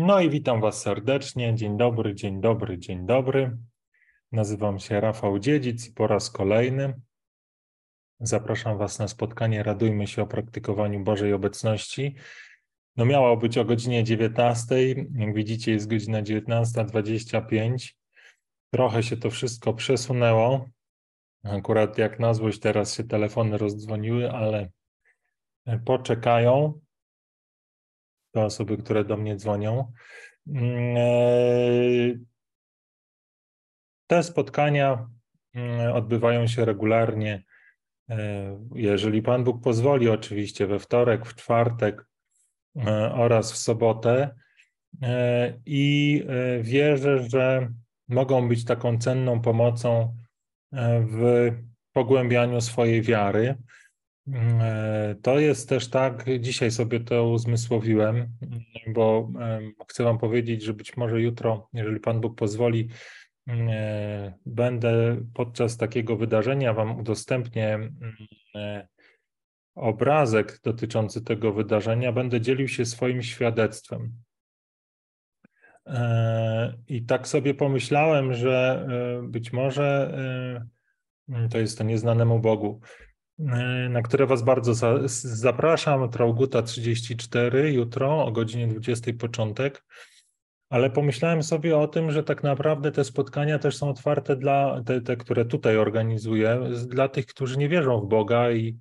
No 0.00 0.20
i 0.20 0.30
witam 0.30 0.60
Was 0.60 0.82
serdecznie. 0.82 1.54
Dzień 1.54 1.76
dobry, 1.76 2.14
dzień 2.14 2.40
dobry, 2.40 2.78
dzień 2.78 3.06
dobry. 3.06 3.56
Nazywam 4.32 4.78
się 4.78 5.00
Rafał 5.00 5.38
Dziedzic 5.38 5.88
i 5.88 5.92
po 5.92 6.06
raz 6.06 6.30
kolejny 6.30 7.00
zapraszam 8.20 8.78
Was 8.78 8.98
na 8.98 9.08
spotkanie 9.08 9.62
Radujmy 9.62 10.06
się 10.06 10.22
o 10.22 10.26
praktykowaniu 10.26 11.04
Bożej 11.04 11.32
Obecności. 11.32 12.14
No 12.96 13.04
miało 13.04 13.36
być 13.36 13.58
o 13.58 13.64
godzinie 13.64 14.04
19. 14.04 14.74
Jak 15.14 15.34
widzicie, 15.34 15.72
jest 15.72 15.90
godzina 15.90 16.22
19.25. 16.22 17.92
Trochę 18.70 19.02
się 19.02 19.16
to 19.16 19.30
wszystko 19.30 19.74
przesunęło. 19.74 20.68
Akurat 21.44 21.98
jak 21.98 22.20
na 22.20 22.34
złość 22.34 22.60
teraz 22.60 22.94
się 22.94 23.04
telefony 23.04 23.58
rozdzwoniły, 23.58 24.30
ale 24.30 24.70
poczekają 25.84 26.80
te 28.30 28.44
osoby, 28.44 28.76
które 28.76 29.04
do 29.04 29.16
mnie 29.16 29.36
dzwonią. 29.36 29.92
Mm, 30.48 30.96
e, 30.96 32.18
te 34.06 34.22
spotkania 34.22 35.08
mm, 35.54 35.92
odbywają 35.92 36.46
się 36.46 36.64
regularnie, 36.64 37.42
e, 38.10 38.58
jeżeli 38.74 39.22
Pan 39.22 39.44
Bóg 39.44 39.62
pozwoli, 39.62 40.08
oczywiście 40.08 40.66
we 40.66 40.78
wtorek, 40.78 41.26
w 41.26 41.34
czwartek 41.34 42.06
e, 42.76 43.12
oraz 43.12 43.52
w 43.52 43.56
sobotę. 43.56 44.34
I 45.66 46.24
wierzę, 46.60 47.28
że 47.28 47.72
mogą 48.08 48.48
być 48.48 48.64
taką 48.64 48.98
cenną 48.98 49.40
pomocą 49.40 50.16
w 51.00 51.50
pogłębianiu 51.92 52.60
swojej 52.60 53.02
wiary. 53.02 53.56
E, 54.34 55.14
to 55.22 55.38
jest 55.38 55.68
też 55.68 55.90
tak, 55.90 56.24
dzisiaj 56.40 56.70
sobie 56.70 57.00
to 57.00 57.28
uzmysłowiłem, 57.28 58.28
bo 58.86 59.30
chcę 59.88 60.04
Wam 60.04 60.18
powiedzieć, 60.18 60.62
że 60.62 60.74
być 60.74 60.96
może 60.96 61.20
jutro, 61.20 61.68
jeżeli 61.72 62.00
Pan 62.00 62.20
Bóg 62.20 62.38
pozwoli, 62.38 62.88
e, 63.48 64.34
będę 64.46 65.16
podczas 65.34 65.76
takiego 65.76 66.16
wydarzenia 66.16 66.74
Wam 66.74 66.98
udostępnię 67.00 67.90
e, 68.54 68.88
obrazek 69.74 70.60
dotyczący 70.64 71.24
tego 71.24 71.52
wydarzenia, 71.52 72.12
będę 72.12 72.40
dzielił 72.40 72.68
się 72.68 72.84
swoim 72.84 73.22
świadectwem. 73.22 74.12
I 76.88 77.04
tak 77.04 77.28
sobie 77.28 77.54
pomyślałem, 77.54 78.34
że 78.34 78.86
być 79.22 79.52
może 79.52 80.14
to 81.50 81.58
jest 81.58 81.78
to 81.78 81.84
nieznanemu 81.84 82.38
Bogu. 82.38 82.80
E, 83.38 83.88
na 83.88 84.02
które 84.02 84.26
Was 84.26 84.42
bardzo 84.42 84.74
za, 84.74 84.98
zapraszam. 85.22 86.10
Trauguta 86.10 86.62
34 86.62 87.72
jutro 87.72 88.24
o 88.24 88.32
godzinie 88.32 88.66
20 88.66 89.12
początek. 89.18 89.84
Ale 90.70 90.90
pomyślałem 90.90 91.42
sobie 91.42 91.78
o 91.78 91.88
tym, 91.88 92.10
że 92.10 92.22
tak 92.22 92.42
naprawdę 92.42 92.92
te 92.92 93.04
spotkania 93.04 93.58
też 93.58 93.76
są 93.76 93.90
otwarte 93.90 94.36
dla 94.36 94.82
te, 94.86 95.00
te, 95.00 95.16
które 95.16 95.44
tutaj 95.44 95.76
organizuję, 95.76 96.60
dla 96.86 97.08
tych, 97.08 97.26
którzy 97.26 97.58
nie 97.58 97.68
wierzą 97.68 98.00
w 98.00 98.08
Boga 98.08 98.50
i 98.50 98.78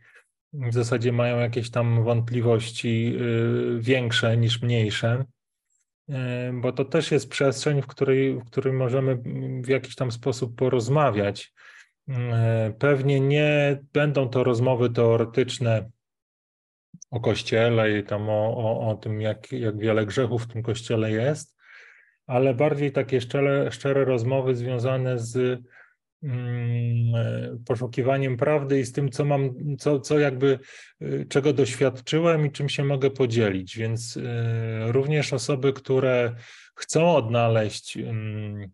w 0.53 0.73
zasadzie 0.73 1.11
mają 1.11 1.39
jakieś 1.39 1.71
tam 1.71 2.03
wątpliwości 2.03 3.15
y, 3.21 3.81
większe 3.81 4.37
niż 4.37 4.61
mniejsze, 4.61 5.25
y, 6.09 6.13
bo 6.53 6.71
to 6.71 6.85
też 6.85 7.11
jest 7.11 7.29
przestrzeń, 7.29 7.81
w 7.81 7.87
której, 7.87 8.39
w 8.39 8.45
której 8.45 8.73
możemy 8.73 9.17
w 9.63 9.67
jakiś 9.67 9.95
tam 9.95 10.11
sposób 10.11 10.55
porozmawiać. 10.55 11.53
E, 12.09 12.73
pewnie 12.79 13.19
nie 13.19 13.79
będą 13.93 14.29
to 14.29 14.43
rozmowy 14.43 14.89
teoretyczne 14.89 15.89
o 17.11 17.19
Kościele 17.19 17.99
i 17.99 18.03
tam 18.03 18.29
o, 18.29 18.57
o, 18.57 18.89
o 18.89 18.95
tym, 18.95 19.21
jak, 19.21 19.51
jak 19.51 19.77
wiele 19.77 20.05
grzechów 20.05 20.43
w 20.43 20.47
tym 20.47 20.63
Kościele 20.63 21.11
jest, 21.11 21.55
ale 22.27 22.53
bardziej 22.53 22.91
takie 22.91 23.21
szczere, 23.21 23.71
szczere 23.71 24.05
rozmowy 24.05 24.55
związane 24.55 25.19
z 25.19 25.61
mm, 26.23 27.15
e, 27.15 27.57
poszukiwaniem 27.65 28.37
prawdy 28.37 28.79
i 28.79 28.85
z 28.85 28.91
tym, 28.91 29.09
co 29.09 29.25
mam, 29.25 29.53
co, 29.79 29.99
co 29.99 30.19
jakby, 30.19 30.59
e, 31.01 31.25
czego 31.25 31.53
doświadczyłem 31.53 32.45
i 32.45 32.51
czym 32.51 32.69
się 32.69 32.83
mogę 32.83 33.09
podzielić. 33.09 33.77
Więc 33.77 34.19
również 34.87 35.33
osoby, 35.33 35.73
które 35.73 36.35
chcą 36.75 37.15
odnaleźć 37.15 37.97
mm, 37.97 38.71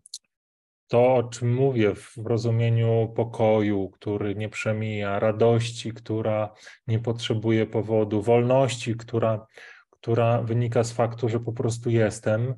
to, 0.94 1.14
o 1.14 1.22
czym 1.22 1.54
mówię 1.54 1.94
w 1.94 2.16
rozumieniu 2.16 3.12
pokoju, 3.16 3.88
który 3.88 4.34
nie 4.34 4.48
przemija, 4.48 5.18
radości, 5.18 5.92
która 5.92 6.54
nie 6.86 6.98
potrzebuje 6.98 7.66
powodu, 7.66 8.22
wolności, 8.22 8.94
która, 8.94 9.46
która 9.90 10.42
wynika 10.42 10.84
z 10.84 10.92
faktu, 10.92 11.28
że 11.28 11.40
po 11.40 11.52
prostu 11.52 11.90
jestem. 11.90 12.54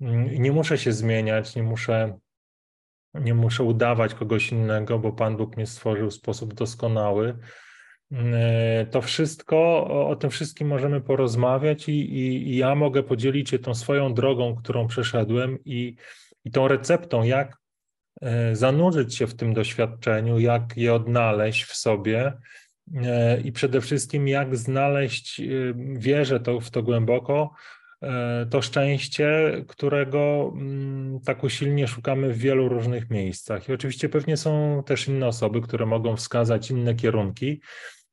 I 0.00 0.40
nie 0.40 0.52
muszę 0.52 0.78
się 0.78 0.92
zmieniać, 0.92 1.56
nie 1.56 1.62
muszę, 1.62 2.18
nie 3.14 3.34
muszę 3.34 3.64
udawać 3.64 4.14
kogoś 4.14 4.52
innego, 4.52 4.98
bo 4.98 5.12
Pan 5.12 5.36
Bóg 5.36 5.56
mnie 5.56 5.66
stworzył 5.66 6.10
w 6.10 6.14
sposób 6.14 6.54
doskonały. 6.54 7.38
To 8.90 9.02
wszystko, 9.02 9.56
o, 9.86 10.08
o 10.08 10.16
tym 10.16 10.30
wszystkim 10.30 10.68
możemy 10.68 11.00
porozmawiać 11.00 11.88
i, 11.88 11.92
i, 11.92 12.48
i 12.48 12.56
ja 12.56 12.74
mogę 12.74 13.02
podzielić 13.02 13.50
się 13.50 13.58
tą 13.58 13.74
swoją 13.74 14.14
drogą, 14.14 14.54
którą 14.54 14.86
przeszedłem 14.86 15.58
i, 15.64 15.96
i 16.44 16.50
tą 16.50 16.68
receptą, 16.68 17.22
jak 17.22 17.52
e, 17.52 17.65
zanurzyć 18.52 19.14
się 19.14 19.26
w 19.26 19.34
tym 19.34 19.54
doświadczeniu, 19.54 20.38
jak 20.38 20.76
je 20.76 20.94
odnaleźć 20.94 21.64
w 21.64 21.76
sobie 21.76 22.32
e, 22.94 23.40
i 23.40 23.52
przede 23.52 23.80
wszystkim 23.80 24.28
jak 24.28 24.56
znaleźć, 24.56 25.40
e, 25.40 25.44
wierzę 25.76 26.40
to, 26.40 26.60
w 26.60 26.70
to 26.70 26.82
głęboko, 26.82 27.54
to 28.50 28.62
szczęście, 28.62 29.52
którego 29.68 30.52
mm, 30.54 31.20
tak 31.20 31.44
usilnie 31.44 31.88
szukamy 31.88 32.32
w 32.32 32.38
wielu 32.38 32.68
różnych 32.68 33.10
miejscach. 33.10 33.68
I 33.68 33.72
oczywiście 33.72 34.08
pewnie 34.08 34.36
są 34.36 34.82
też 34.86 35.08
inne 35.08 35.26
osoby, 35.26 35.60
które 35.60 35.86
mogą 35.86 36.16
wskazać 36.16 36.70
inne 36.70 36.94
kierunki. 36.94 37.60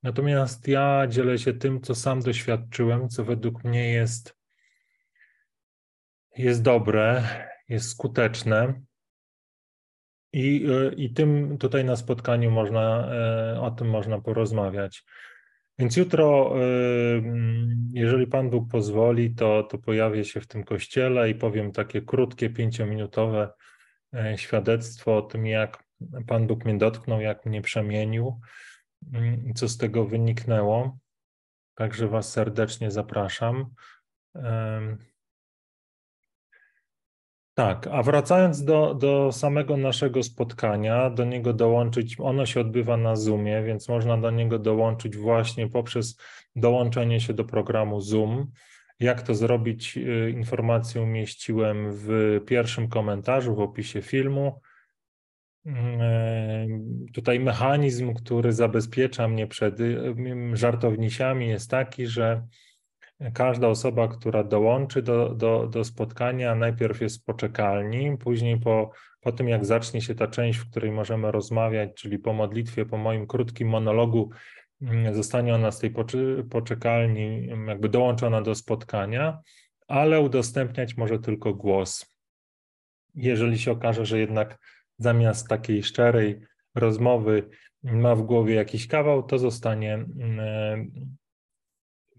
Natomiast 0.03 0.67
ja 0.67 1.07
dzielę 1.09 1.37
się 1.37 1.53
tym, 1.53 1.81
co 1.81 1.95
sam 1.95 2.21
doświadczyłem, 2.21 3.09
co 3.09 3.23
według 3.23 3.63
mnie 3.63 3.91
jest, 3.91 4.35
jest 6.37 6.61
dobre, 6.61 7.23
jest 7.69 7.89
skuteczne. 7.89 8.81
I, 10.33 10.65
I 10.97 11.13
tym 11.13 11.57
tutaj 11.57 11.85
na 11.85 11.95
spotkaniu 11.95 12.51
można, 12.51 13.11
e, 13.13 13.61
o 13.61 13.71
tym 13.71 13.89
można 13.89 14.21
porozmawiać. 14.21 15.03
Więc 15.79 15.97
jutro, 15.97 16.55
e, 16.55 16.63
jeżeli 17.93 18.27
Pan 18.27 18.49
Bóg 18.49 18.71
pozwoli, 18.71 19.35
to, 19.35 19.63
to 19.63 19.77
pojawię 19.77 20.25
się 20.25 20.41
w 20.41 20.47
tym 20.47 20.63
kościele 20.63 21.29
i 21.29 21.35
powiem 21.35 21.71
takie 21.71 22.01
krótkie, 22.01 22.49
pięciominutowe 22.49 23.53
e, 24.13 24.37
świadectwo 24.37 25.17
o 25.17 25.21
tym, 25.21 25.45
jak 25.45 25.83
Pan 26.27 26.47
Bóg 26.47 26.65
mnie 26.65 26.77
dotknął, 26.77 27.21
jak 27.21 27.45
mnie 27.45 27.61
przemienił 27.61 28.39
mm, 29.13 29.53
co 29.55 29.67
z 29.67 29.77
tego 29.77 30.05
wyniknęło. 30.05 30.97
Także 31.75 32.07
Was 32.07 32.31
serdecznie 32.31 32.91
zapraszam. 32.91 33.65
Tak, 37.53 37.87
a 37.87 38.03
wracając 38.03 38.63
do, 38.63 38.93
do 38.93 39.31
samego 39.31 39.77
naszego 39.77 40.23
spotkania, 40.23 41.09
do 41.09 41.25
niego 41.25 41.53
dołączyć, 41.53 42.15
ono 42.19 42.45
się 42.45 42.59
odbywa 42.59 42.97
na 42.97 43.15
Zoomie, 43.15 43.63
więc 43.63 43.89
można 43.89 44.17
do 44.17 44.31
niego 44.31 44.59
dołączyć 44.59 45.17
właśnie 45.17 45.69
poprzez 45.69 46.17
dołączenie 46.55 47.19
się 47.19 47.33
do 47.33 47.43
programu 47.45 48.01
Zoom. 48.01 48.51
Jak 48.99 49.21
to 49.21 49.35
zrobić? 49.35 49.97
Y, 49.97 50.33
informację 50.35 51.01
umieściłem 51.01 51.87
w 51.91 52.39
pierwszym 52.45 52.89
komentarzu 52.89 53.55
w 53.55 53.59
opisie 53.59 54.01
filmu. 54.01 54.61
Mm, 55.65 56.01
e, 56.01 56.67
tutaj 57.13 57.39
mechanizm, 57.39 58.13
który 58.13 58.53
zabezpiecza 58.53 59.27
mnie 59.27 59.47
przed 59.47 59.79
y, 59.79 60.15
żartownisiami, 60.53 61.49
jest 61.49 61.69
taki, 61.69 62.07
że 62.07 62.47
każda 63.33 63.67
osoba, 63.67 64.07
która 64.07 64.43
dołączy 64.43 65.01
do, 65.01 65.29
do, 65.29 65.67
do 65.67 65.83
spotkania, 65.83 66.55
najpierw 66.55 67.01
jest 67.01 67.25
poczekalni, 67.25 68.17
później 68.17 68.59
po, 68.59 68.91
po 69.21 69.31
tym, 69.31 69.49
jak 69.49 69.65
zacznie 69.65 70.01
się 70.01 70.15
ta 70.15 70.27
część, 70.27 70.59
w 70.59 70.69
której 70.69 70.91
możemy 70.91 71.31
rozmawiać, 71.31 71.89
czyli 71.93 72.19
po 72.19 72.33
modlitwie, 72.33 72.85
po 72.85 72.97
moim 72.97 73.27
krótkim 73.27 73.69
monologu, 73.69 74.29
mm, 74.81 75.15
zostanie 75.15 75.55
ona 75.55 75.71
z 75.71 75.79
tej 75.79 75.93
poczekalni 76.49 77.47
jakby 77.67 77.89
dołączona 77.89 78.41
do 78.41 78.55
spotkania, 78.55 79.39
ale 79.87 80.21
udostępniać 80.21 80.97
może 80.97 81.19
tylko 81.19 81.53
głos. 81.53 82.15
Jeżeli 83.15 83.59
się 83.59 83.71
okaże, 83.71 84.05
że 84.05 84.19
jednak 84.19 84.57
zamiast 84.97 85.47
takiej 85.47 85.83
szczerej 85.83 86.39
rozmowy 86.75 87.49
ma 87.83 88.15
w 88.15 88.21
głowie 88.21 88.55
jakiś 88.55 88.87
kawał, 88.87 89.23
to 89.23 89.39
zostanie 89.39 89.93
mm, 89.93 90.91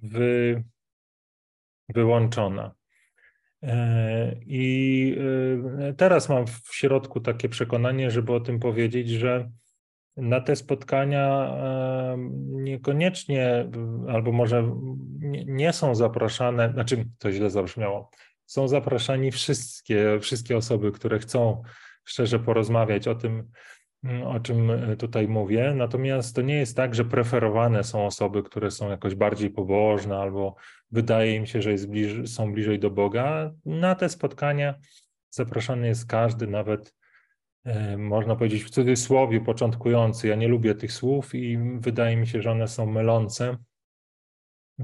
w 0.03 0.55
wyłączona. 1.89 2.75
E, 3.67 4.37
I 4.47 5.17
e, 5.81 5.95
teraz 5.95 6.29
mam 6.29 6.47
w 6.47 6.69
środku 6.73 7.21
takie 7.21 7.49
przekonanie, 7.49 8.11
żeby 8.11 8.33
o 8.33 8.41
tym 8.41 8.61
powiedzieć, 8.61 9.11
że 9.11 9.51
na 10.17 10.41
te 10.41 10.57
spotkania 10.57 11.57
e, 11.57 12.17
niekoniecznie, 12.51 13.71
albo 14.09 14.33
może 14.33 14.75
nie 15.47 15.73
są 15.73 15.95
zapraszane, 15.95 16.73
znaczy 16.73 17.05
to 17.19 17.33
źle 17.33 17.51
zabrzmiało. 17.51 18.11
są 18.47 18.69
zapraszani 18.69 19.31
wszystkie, 19.31 20.21
wszystkie 20.21 20.57
osoby, 20.57 20.93
które 20.93 21.19
chcą 21.19 21.63
szczerze 22.05 22.39
porozmawiać 22.39 23.09
o 23.09 23.15
tym, 23.15 23.51
mm, 24.05 24.23
o 24.23 24.41
czym 24.41 24.73
tutaj 24.99 25.29
mówię. 25.29 25.73
Natomiast 25.77 26.37
to 26.37 26.43
nie 26.43 26.55
jest 26.55 26.77
tak, 26.77 26.95
że 26.95 27.05
preferowane 27.05 27.85
są 27.85 28.07
osoby, 28.07 28.43
które 28.43 28.71
są 28.71 28.91
jakoś 28.91 29.15
bardziej 29.15 29.51
pobożne 29.51 30.19
albo 30.19 30.57
wydaje 30.95 31.37
im 31.37 31.47
się, 31.47 31.63
że 31.63 31.75
bliż, 31.75 32.31
są 32.31 32.53
bliżej 32.53 32.79
do 32.79 32.91
Boga. 32.91 33.51
Na 33.65 33.95
te 33.95 34.09
spotkania 34.09 34.75
zapraszany 35.31 35.87
jest 35.87 36.07
każdy, 36.07 36.47
nawet 36.47 36.95
e, 37.65 37.97
można 37.97 38.37
powiedzieć 38.37 38.65
w 38.65 38.71
cudzysłowie 38.71 39.41
początkujący. 39.41 40.29
Ja 40.29 40.35
nie 40.35 40.49
lubię 40.49 40.75
tych 40.75 40.93
słów 40.93 41.35
i 41.35 41.59
wydaje 41.79 42.17
mi 42.17 42.27
się, 42.27 42.43
że 42.43 42.51
one 42.51 42.69
są 42.69 42.87
mylące. 42.87 43.57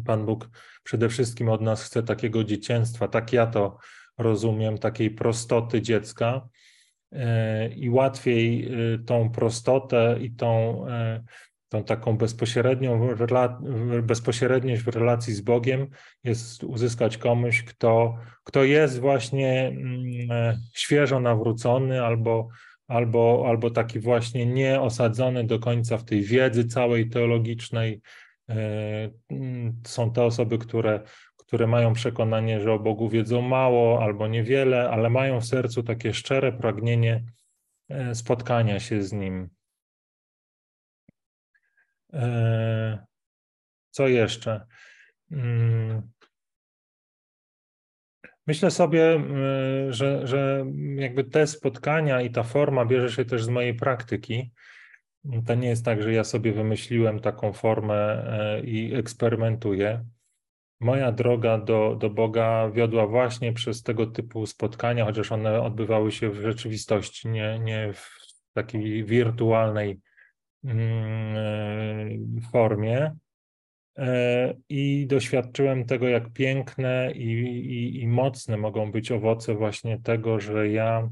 Pan 0.04 0.26
Bóg 0.26 0.48
przede 0.82 1.08
wszystkim 1.08 1.48
od 1.48 1.60
nas 1.60 1.82
chce 1.82 2.02
takiego 2.02 2.44
dzieciństwa, 2.44 3.08
tak 3.08 3.32
ja 3.32 3.46
to 3.46 3.78
rozumiem, 4.18 4.78
takiej 4.78 5.10
prostoty 5.10 5.82
dziecka. 5.82 6.48
E, 7.12 7.68
I 7.68 7.90
łatwiej 7.90 8.72
e, 8.72 8.98
tą 8.98 9.30
prostotę 9.30 10.16
i 10.20 10.30
tą, 10.30 10.86
tą 11.70 11.84
taką 11.84 12.16
bezpośrednią 12.16 13.08
bezpośredniość 14.02 14.82
w 14.82 14.88
relacji 14.88 15.34
z 15.34 15.40
Bogiem 15.40 15.86
jest 16.24 16.64
uzyskać 16.64 17.18
komuś, 17.18 17.62
kto, 17.62 18.14
kto 18.44 18.64
jest 18.64 19.00
właśnie 19.00 19.68
mm, 19.68 20.60
świeżo 20.74 21.20
nawrócony 21.20 22.04
albo, 22.04 22.48
albo, 22.88 23.44
albo 23.48 23.70
taki 23.70 24.00
właśnie 24.00 24.46
nieosadzony 24.46 25.44
do 25.44 25.58
końca 25.58 25.98
w 25.98 26.04
tej 26.04 26.22
wiedzy 26.22 26.64
całej 26.64 27.08
teologicznej, 27.08 28.00
E, 28.50 29.10
mm, 29.30 29.80
są 29.86 30.12
te 30.12 30.24
osoby, 30.24 30.58
które, 30.58 31.00
które 31.36 31.66
mają 31.66 31.92
przekonanie, 31.92 32.60
że 32.60 32.72
o 32.72 32.78
Bogu 32.78 33.08
wiedzą 33.08 33.42
mało 33.42 34.02
albo 34.02 34.28
niewiele, 34.28 34.90
ale 34.90 35.10
mają 35.10 35.40
w 35.40 35.46
sercu 35.46 35.82
takie 35.82 36.14
szczere 36.14 36.52
pragnienie 36.52 37.24
e, 37.88 38.14
spotkania 38.14 38.80
się 38.80 39.02
z 39.02 39.12
Nim. 39.12 39.48
E, 42.12 43.06
co 43.90 44.08
jeszcze? 44.08 44.66
Mm. 45.30 46.10
Myślę 48.46 48.70
sobie, 48.70 49.24
że, 49.88 50.26
że 50.26 50.66
jakby 50.94 51.24
te 51.24 51.46
spotkania 51.46 52.22
i 52.22 52.30
ta 52.30 52.42
forma 52.42 52.84
bierze 52.84 53.10
się 53.10 53.24
też 53.24 53.44
z 53.44 53.48
mojej 53.48 53.74
praktyki. 53.74 54.50
To 55.46 55.54
nie 55.54 55.68
jest 55.68 55.84
tak, 55.84 56.02
że 56.02 56.12
ja 56.12 56.24
sobie 56.24 56.52
wymyśliłem 56.52 57.20
taką 57.20 57.52
formę 57.52 57.94
e, 57.94 58.60
i 58.60 58.94
eksperymentuję. 58.94 60.04
Moja 60.80 61.12
droga 61.12 61.58
do, 61.58 61.96
do 62.00 62.10
Boga 62.10 62.70
wiodła 62.70 63.06
właśnie 63.06 63.52
przez 63.52 63.82
tego 63.82 64.06
typu 64.06 64.46
spotkania, 64.46 65.04
chociaż 65.04 65.32
one 65.32 65.62
odbywały 65.62 66.12
się 66.12 66.30
w 66.30 66.40
rzeczywistości, 66.40 67.28
nie, 67.28 67.58
nie 67.58 67.92
w 67.92 68.18
takiej 68.52 69.04
wirtualnej 69.04 69.90
e, 69.90 70.09
formie. 72.52 73.16
E, 73.98 74.54
I 74.68 75.06
doświadczyłem 75.06 75.84
tego, 75.84 76.08
jak 76.08 76.32
piękne 76.32 77.12
i, 77.14 77.30
i, 77.42 78.00
i 78.00 78.08
mocne 78.08 78.56
mogą 78.56 78.92
być 78.92 79.12
owoce 79.12 79.54
właśnie 79.54 80.00
tego, 80.00 80.40
że 80.40 80.68
ja 80.68 81.10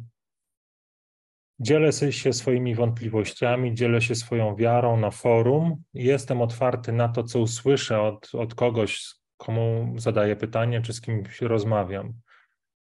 Dzielę 1.61 1.93
się 1.93 2.33
swoimi 2.33 2.75
wątpliwościami, 2.75 3.75
dzielę 3.75 4.01
się 4.01 4.15
swoją 4.15 4.57
wiarą 4.57 5.01
na 5.01 5.11
forum. 5.11 5.83
Jestem 5.95 6.43
otwarty 6.43 6.93
na 6.93 7.09
to, 7.09 7.23
co 7.25 7.41
usłyszę 7.41 8.01
od, 8.01 8.35
od 8.35 8.55
kogoś, 8.55 9.15
komu 9.37 9.95
zadaję 9.97 10.37
pytanie, 10.37 10.83
czy 10.83 10.93
z 10.93 11.01
kimś 11.01 11.41
rozmawiam. 11.41 12.13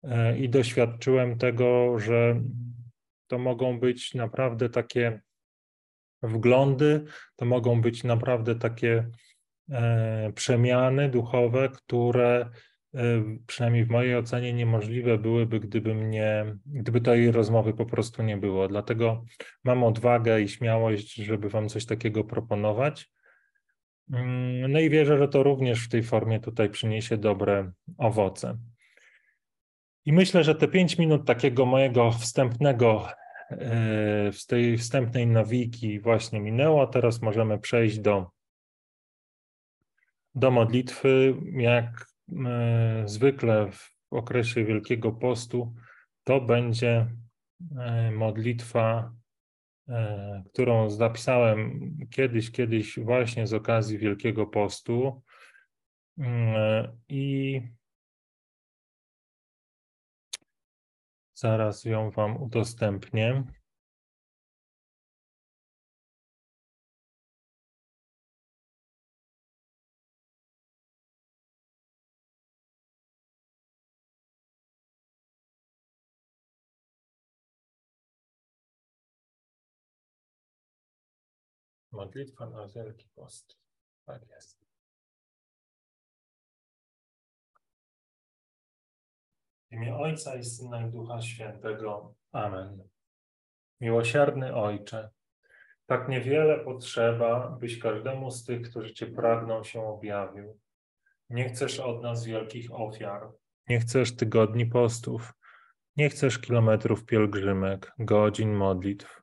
E, 0.04 0.38
I 0.38 0.50
doświadczyłem 0.50 1.38
tego, 1.38 2.00
że 2.00 2.42
to 3.28 3.38
mogą 3.38 3.80
być 3.80 4.14
naprawdę 4.14 4.70
takie 4.70 5.22
wglądy, 6.28 7.06
to 7.36 7.46
mogą 7.46 7.82
być 7.82 8.04
naprawdę 8.04 8.56
takie 8.56 9.10
e, 9.72 10.32
przemiany 10.36 11.10
duchowe, 11.10 11.70
które 11.70 12.50
przynajmniej 13.48 13.86
w 13.86 13.90
mojej 13.90 14.16
ocenie 14.16 14.54
niemożliwe 14.54 15.18
byłyby, 15.18 15.60
gdyby 15.60 15.96
mnie, 15.96 16.56
gdyby 16.66 17.02
tej 17.02 17.32
rozmowy 17.32 17.74
po 17.74 17.86
prostu 17.86 18.24
nie 18.24 18.38
było. 18.38 18.68
Dlatego 18.68 19.26
mam 19.64 19.84
odwagę 19.84 20.42
i 20.42 20.48
śmiałość, 20.48 21.16
żeby 21.16 21.50
wam 21.50 21.70
coś 21.70 21.86
takiego 21.86 22.24
proponować. 22.24 23.12
Mm, 24.14 24.72
no 24.72 24.80
i 24.80 24.90
wierzę, 24.90 25.18
że 25.18 25.28
to 25.28 25.44
również 25.44 25.86
w 25.86 25.90
tej 25.90 26.04
formie 26.04 26.40
tutaj 26.40 26.70
przyniesie 26.70 27.18
dobre 27.18 27.72
owoce. 27.98 28.58
I 30.06 30.14
myślę, 30.14 30.44
że 30.44 30.56
te 30.56 30.68
pięć 30.68 30.98
minut 30.98 31.28
takiego 31.28 31.66
mojego 31.66 32.12
wstępnego, 32.12 33.08
e, 33.10 33.14
z 34.32 34.46
tej 34.46 34.78
wstępnej 34.78 35.28
nawiki 35.28 36.00
właśnie 36.00 36.40
minęło. 36.42 36.88
Teraz 36.88 37.22
możemy 37.22 37.60
przejść 37.60 38.00
do, 38.00 38.32
do 40.36 40.52
modlitwy. 40.52 41.36
Jak 41.54 42.16
E, 42.46 43.04
zwykle 43.06 43.72
w 43.72 43.94
okresie 44.12 44.66
Wielkiego 44.66 45.12
Postu 45.12 45.74
to 46.24 46.42
będzie 46.42 47.08
e, 47.78 48.12
modlitwa, 48.12 49.14
e, 49.90 50.44
którą 50.54 50.90
zapisałem 50.90 51.92
kiedyś, 52.12 52.52
kiedyś 52.52 53.00
właśnie 53.00 53.48
z 53.48 53.54
okazji 53.54 53.98
Wielkiego 53.98 54.48
Postu. 54.48 55.22
I 57.10 57.62
zaraz 61.36 61.86
ją 61.86 62.12
Wam 62.12 62.44
udostępnię. 62.44 63.44
Modlitwa 81.92 82.46
na 82.50 82.68
Wielki 82.68 83.08
Post. 83.16 83.58
Tak 84.06 84.28
jest. 84.30 84.65
Imię 89.76 89.98
Ojca 89.98 90.36
i 90.36 90.44
Syna 90.44 90.88
i 90.88 90.92
Ducha 90.92 91.22
Świętego. 91.22 92.14
Amen. 92.32 92.84
Miłosierny 93.82 94.56
Ojcze, 94.56 95.10
tak 95.86 96.10
niewiele 96.10 96.60
potrzeba, 96.60 97.58
byś 97.60 97.80
każdemu 97.80 98.32
z 98.32 98.46
tych, 98.46 98.70
którzy 98.70 98.94
Cię 98.94 99.08
pragną, 99.08 99.64
się 99.64 99.82
objawił. 99.82 100.60
Nie 101.30 101.50
chcesz 101.50 101.80
od 101.80 102.04
nas 102.04 102.26
wielkich 102.26 102.74
ofiar, 102.74 103.32
nie 103.70 103.80
chcesz 103.80 104.16
tygodni 104.16 104.66
postów, 104.66 105.34
nie 105.98 106.10
chcesz 106.10 106.40
kilometrów 106.40 107.06
pielgrzymek, 107.06 107.92
godzin 108.00 108.54
modlitw, 108.54 109.22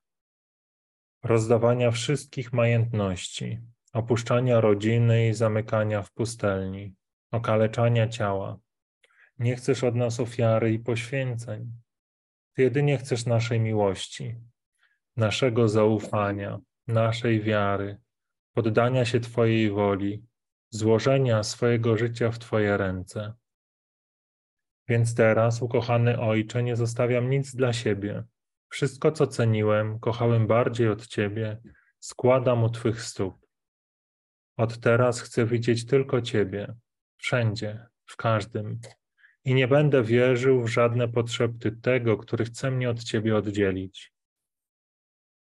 rozdawania 1.22 1.90
wszystkich 1.90 2.52
majętności, 2.52 3.60
opuszczania 3.92 4.60
rodziny 4.60 5.28
i 5.28 5.34
zamykania 5.34 6.02
w 6.02 6.12
pustelni, 6.12 6.94
okaleczania 7.30 8.08
ciała. 8.08 8.58
Nie 9.38 9.56
chcesz 9.56 9.84
od 9.84 9.94
nas 9.94 10.20
ofiary 10.20 10.72
i 10.72 10.78
poświęceń. 10.78 11.72
Ty 12.54 12.62
jedynie 12.62 12.98
chcesz 12.98 13.26
naszej 13.26 13.60
miłości, 13.60 14.36
naszego 15.16 15.68
zaufania, 15.68 16.58
naszej 16.86 17.40
wiary, 17.40 18.00
poddania 18.54 19.04
się 19.04 19.20
Twojej 19.20 19.70
woli, 19.70 20.24
złożenia 20.70 21.42
swojego 21.42 21.96
życia 21.96 22.30
w 22.30 22.38
Twoje 22.38 22.76
ręce. 22.76 23.34
Więc 24.88 25.14
teraz, 25.14 25.62
ukochany 25.62 26.20
Ojcze, 26.20 26.62
nie 26.62 26.76
zostawiam 26.76 27.30
nic 27.30 27.54
dla 27.54 27.72
siebie, 27.72 28.24
wszystko, 28.68 29.12
co 29.12 29.26
ceniłem, 29.26 29.98
kochałem 29.98 30.46
bardziej 30.46 30.88
od 30.88 31.06
Ciebie, 31.06 31.60
składam 32.00 32.64
u 32.64 32.70
Twych 32.70 33.02
stóp. 33.02 33.46
Od 34.56 34.80
teraz 34.80 35.20
chcę 35.20 35.46
widzieć 35.46 35.86
tylko 35.86 36.22
Ciebie, 36.22 36.74
wszędzie, 37.16 37.86
w 38.06 38.16
każdym. 38.16 38.80
I 39.44 39.54
nie 39.54 39.68
będę 39.68 40.02
wierzył 40.02 40.62
w 40.62 40.68
żadne 40.68 41.08
potrzeby 41.08 41.72
tego, 41.72 42.16
który 42.16 42.44
chce 42.44 42.70
mnie 42.70 42.90
od 42.90 43.04
Ciebie 43.04 43.36
oddzielić. 43.36 44.12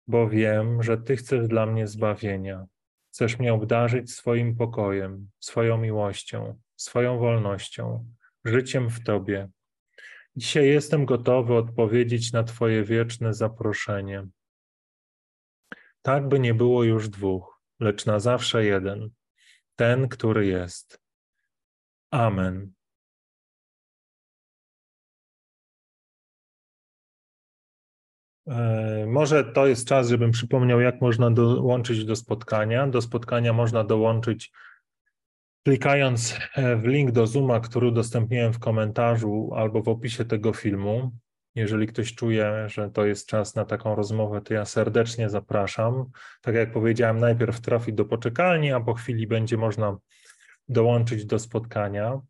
Bo 0.08 0.30
wiem, 0.30 0.84
że 0.84 0.98
Ty 0.98 1.16
chcesz 1.16 1.48
dla 1.48 1.66
mnie 1.66 1.88
zbawienia. 1.88 2.66
Chcesz 3.14 3.40
mnie 3.40 3.54
obdarzyć 3.54 4.12
swoim 4.12 4.56
pokojem, 4.56 5.30
swoją 5.40 5.78
miłością, 5.78 6.60
swoją 6.76 7.20
wolnością, 7.20 8.06
życiem 8.46 8.90
w 8.90 9.04
Tobie, 9.04 9.50
Dzisiaj 10.36 10.68
jestem 10.68 11.06
gotowy 11.06 11.54
odpowiedzieć 11.56 12.32
na 12.32 12.44
Twoje 12.44 12.84
wieczne 12.84 13.34
zaproszenie. 13.34 14.28
Tak 16.02 16.28
by 16.28 16.40
nie 16.40 16.54
było 16.54 16.84
już 16.84 17.10
dwóch, 17.10 17.62
lecz 17.80 18.06
na 18.06 18.20
zawsze 18.20 18.66
jeden, 18.66 19.10
ten, 19.76 20.08
który 20.08 20.46
jest. 20.46 21.02
Amen. 22.12 22.74
Może 29.08 29.44
to 29.44 29.68
jest 29.68 29.88
czas, 29.88 30.10
żebym 30.10 30.32
przypomniał, 30.32 30.82
jak 30.82 31.02
można 31.02 31.32
dołączyć 31.32 32.06
do 32.06 32.16
spotkania. 32.16 32.88
Do 32.88 33.02
spotkania 33.02 33.54
można 33.54 33.84
dołączyć 33.84 34.52
klikając 35.64 36.38
e, 36.56 36.76
w 36.76 36.84
link 36.84 37.12
do 37.12 37.28
Zooma, 37.28 37.60
który 37.60 37.88
udostępniłem 37.88 38.54
w 38.54 38.60
komentarzu 38.60 39.50
albo 39.56 39.82
w 39.82 39.88
opisie 39.88 40.26
tego 40.26 40.54
filmu. 40.54 41.12
Jeżeli 41.56 41.88
ktoś 41.88 42.16
czuje, 42.16 42.70
że 42.70 42.90
to 42.90 43.06
jest 43.06 43.28
czas 43.28 43.56
na 43.56 43.66
taką 43.66 43.96
rozmowę, 43.96 44.42
to 44.42 44.54
ja 44.54 44.66
serdecznie 44.66 45.30
zapraszam. 45.30 46.06
Tak 46.42 46.56
jak 46.56 46.72
powiedziałem, 46.72 47.20
najpierw 47.20 47.62
trafi 47.62 47.94
do 47.94 48.06
poczekalni, 48.06 48.72
a 48.72 48.80
po 48.80 48.94
chwili 48.94 49.28
będzie 49.28 49.58
można 49.58 49.98
dołączyć 50.70 51.26
do 51.26 51.40
spotkania. 51.40 52.22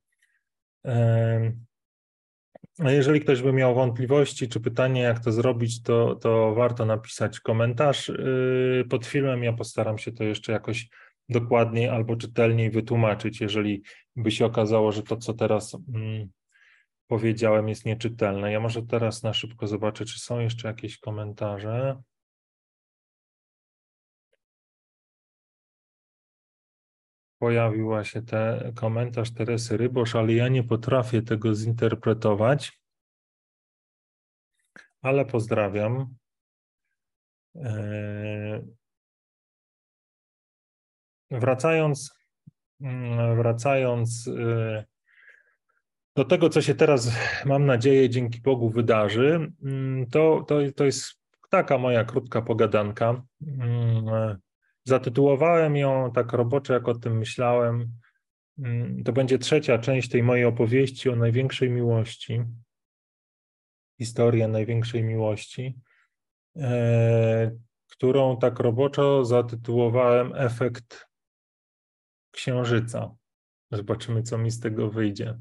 Jeżeli 2.80 3.20
ktoś 3.22 3.42
by 3.42 3.54
miał 3.54 3.76
wątpliwości 3.76 4.48
czy 4.48 4.60
pytanie, 4.60 5.02
jak 5.02 5.24
to 5.24 5.32
zrobić, 5.32 5.82
to, 5.82 6.16
to 6.16 6.54
warto 6.54 6.86
napisać 6.86 7.40
komentarz 7.40 8.10
y, 8.10 8.86
pod 8.90 9.06
filmem. 9.06 9.44
Ja 9.44 9.54
postaram 9.54 9.98
się 9.98 10.12
to 10.12 10.24
jeszcze 10.24 10.52
jakoś 10.52 10.90
dokładniej 11.30 11.90
albo 11.90 12.16
czytelniej 12.16 12.72
wytłumaczyć, 12.72 13.42
jeżeli 13.42 13.84
by 14.16 14.32
się 14.32 14.46
okazało, 14.46 14.92
że 14.92 15.04
to, 15.04 15.18
co 15.18 15.34
teraz 15.34 15.78
mm, 15.96 16.30
powiedziałem, 17.08 17.70
jest 17.70 17.86
nieczytelne. 17.86 18.52
Ja 18.52 18.60
może 18.60 18.84
teraz 18.84 19.24
na 19.24 19.34
szybko 19.34 19.68
zobaczę, 19.68 20.06
czy 20.06 20.20
są 20.20 20.40
jeszcze 20.40 20.68
jakieś 20.68 21.00
komentarze. 21.00 22.02
Pojawiła 27.42 28.04
się 28.04 28.22
te, 28.22 28.72
komentarz 28.76 29.32
Teresy 29.32 29.78
Rybosz, 29.78 30.16
ale 30.16 30.34
ja 30.34 30.48
nie 30.48 30.64
potrafię 30.64 31.22
tego 31.22 31.56
zinterpretować. 31.56 32.82
Ale 35.02 35.26
pozdrawiam. 35.26 36.16
E, 37.56 38.62
wracając, 41.32 42.16
mm, 42.82 43.38
wracając 43.38 44.28
e, 44.28 44.86
do 46.16 46.26
tego, 46.26 46.50
co 46.50 46.62
się 46.62 46.76
teraz, 46.76 47.12
mam 47.46 47.66
nadzieję, 47.66 48.10
dzięki 48.10 48.42
Bogu 48.42 48.70
wydarzy, 48.70 49.52
mm, 49.64 50.08
to, 50.10 50.46
to, 50.48 50.60
to 50.76 50.86
jest 50.86 51.14
taka 51.50 51.78
moja 51.78 52.04
krótka 52.06 52.42
pogadanka. 52.42 53.24
Zatytułowałem 54.84 55.76
ją 55.76 56.12
tak 56.12 56.34
roboczo, 56.34 56.74
jak 56.74 56.88
o 56.88 56.96
tym 56.96 57.18
myślałem. 57.18 57.92
Mm, 58.60 59.04
to 59.04 59.14
będzie 59.14 59.40
trzecia 59.40 59.78
część 59.78 60.10
tej 60.10 60.24
mojej 60.24 60.46
opowieści 60.46 61.10
o 61.10 61.16
największej 61.16 61.70
miłości. 61.70 62.44
Historię 64.00 64.48
największej 64.48 65.04
miłości, 65.04 65.80
e, 66.56 67.52
którą 67.88 68.38
tak 68.38 68.60
roboczo 68.60 69.26
zatytułowałem 69.26 70.34
Efekt 70.36 71.08
Księżyca. 72.32 73.16
Zobaczymy, 73.72 74.24
co 74.24 74.38
mi 74.38 74.52
z 74.52 74.60
tego 74.60 74.90
wyjdzie. 74.90 75.40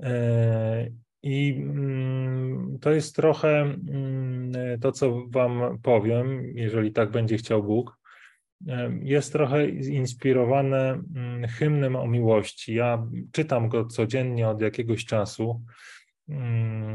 E, 0.00 0.90
I 1.22 1.54
mm, 1.58 2.78
to 2.80 2.90
jest 2.90 3.16
trochę 3.16 3.60
mm, 3.60 4.80
to, 4.80 4.92
co 4.92 5.26
Wam 5.28 5.78
powiem, 5.82 6.42
jeżeli 6.54 6.92
tak 6.92 7.10
będzie 7.10 7.36
chciał 7.36 7.62
Bóg. 7.62 8.01
Jest 9.02 9.32
trochę 9.32 9.68
inspirowane 9.68 11.02
mm, 11.14 11.48
hymnem 11.48 11.96
o 11.96 12.06
miłości. 12.06 12.74
Ja 12.74 13.06
czytam 13.32 13.68
go 13.68 13.86
codziennie 13.86 14.48
od 14.48 14.60
jakiegoś 14.60 15.04
czasu. 15.04 15.64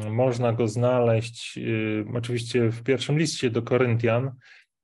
Można 0.09 0.53
go 0.53 0.67
znaleźć 0.67 1.57
y, 1.57 2.05
oczywiście 2.13 2.69
w 2.69 2.83
pierwszym 2.83 3.19
liście 3.19 3.49
do 3.49 3.61
Koryntian, 3.61 4.31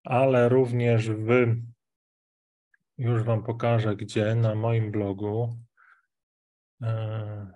ale 0.03 0.49
również 0.49 1.09
w, 1.09 1.55
już 2.97 3.23
Wam 3.23 3.43
pokażę 3.43 3.95
gdzie, 3.95 4.35
na 4.35 4.55
moim 4.55 4.91
blogu. 4.91 5.57
E, 6.81 7.47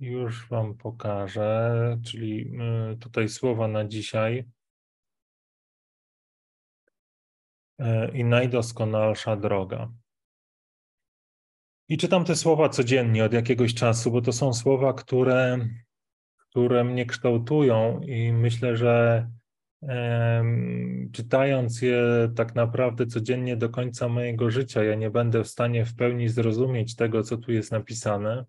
już 0.00 0.48
Wam 0.48 0.74
pokażę, 0.74 1.98
czyli 2.06 2.52
y, 2.92 2.96
tutaj 2.96 3.28
słowa 3.28 3.68
na 3.68 3.84
dzisiaj. 3.84 4.44
I 8.12 8.24
najdoskonalsza 8.24 9.36
droga. 9.36 9.92
I 11.88 11.98
czytam 11.98 12.24
te 12.24 12.36
słowa 12.36 12.68
codziennie 12.68 13.24
od 13.24 13.32
jakiegoś 13.32 13.74
czasu, 13.74 14.10
bo 14.10 14.20
to 14.20 14.32
są 14.32 14.52
słowa, 14.52 14.92
które, 14.92 15.68
które 16.36 16.84
mnie 16.84 17.06
kształtują 17.06 18.00
i 18.00 18.32
myślę, 18.32 18.76
że 18.76 19.26
czytając 21.12 21.82
je 21.82 22.02
tak 22.36 22.54
naprawdę 22.54 23.06
codziennie 23.06 23.56
do 23.56 23.68
końca 23.68 24.08
mojego 24.08 24.50
życia, 24.50 24.84
ja 24.84 24.94
nie 24.94 25.10
będę 25.10 25.44
w 25.44 25.48
stanie 25.48 25.84
w 25.84 25.94
pełni 25.94 26.28
zrozumieć 26.28 26.96
tego, 26.96 27.22
co 27.22 27.36
tu 27.36 27.52
jest 27.52 27.72
napisane 27.72 28.44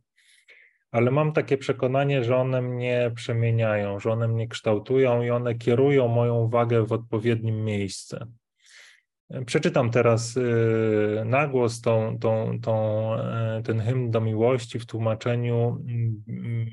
ale 0.91 1.11
mam 1.11 1.33
takie 1.33 1.57
przekonanie, 1.57 2.23
że 2.23 2.37
one 2.37 2.61
mnie 2.61 3.11
przemieniają, 3.15 3.99
że 3.99 4.11
one 4.11 4.27
mnie 4.27 4.47
kształtują 4.47 5.21
i 5.21 5.29
one 5.29 5.55
kierują 5.55 6.07
moją 6.07 6.35
uwagę 6.35 6.85
w 6.85 6.91
odpowiednim 6.91 7.65
miejsce. 7.65 8.27
Przeczytam 9.45 9.91
teraz 9.91 10.37
y, 10.37 11.23
na 11.25 11.47
głos 11.47 11.81
tą, 11.81 12.19
tą, 12.19 12.59
tą, 12.61 13.13
e, 13.15 13.61
ten 13.65 13.79
hymn 13.79 14.11
do 14.11 14.21
miłości 14.21 14.79
w 14.79 14.85
tłumaczeniu 14.85 15.83
mm, 16.27 16.67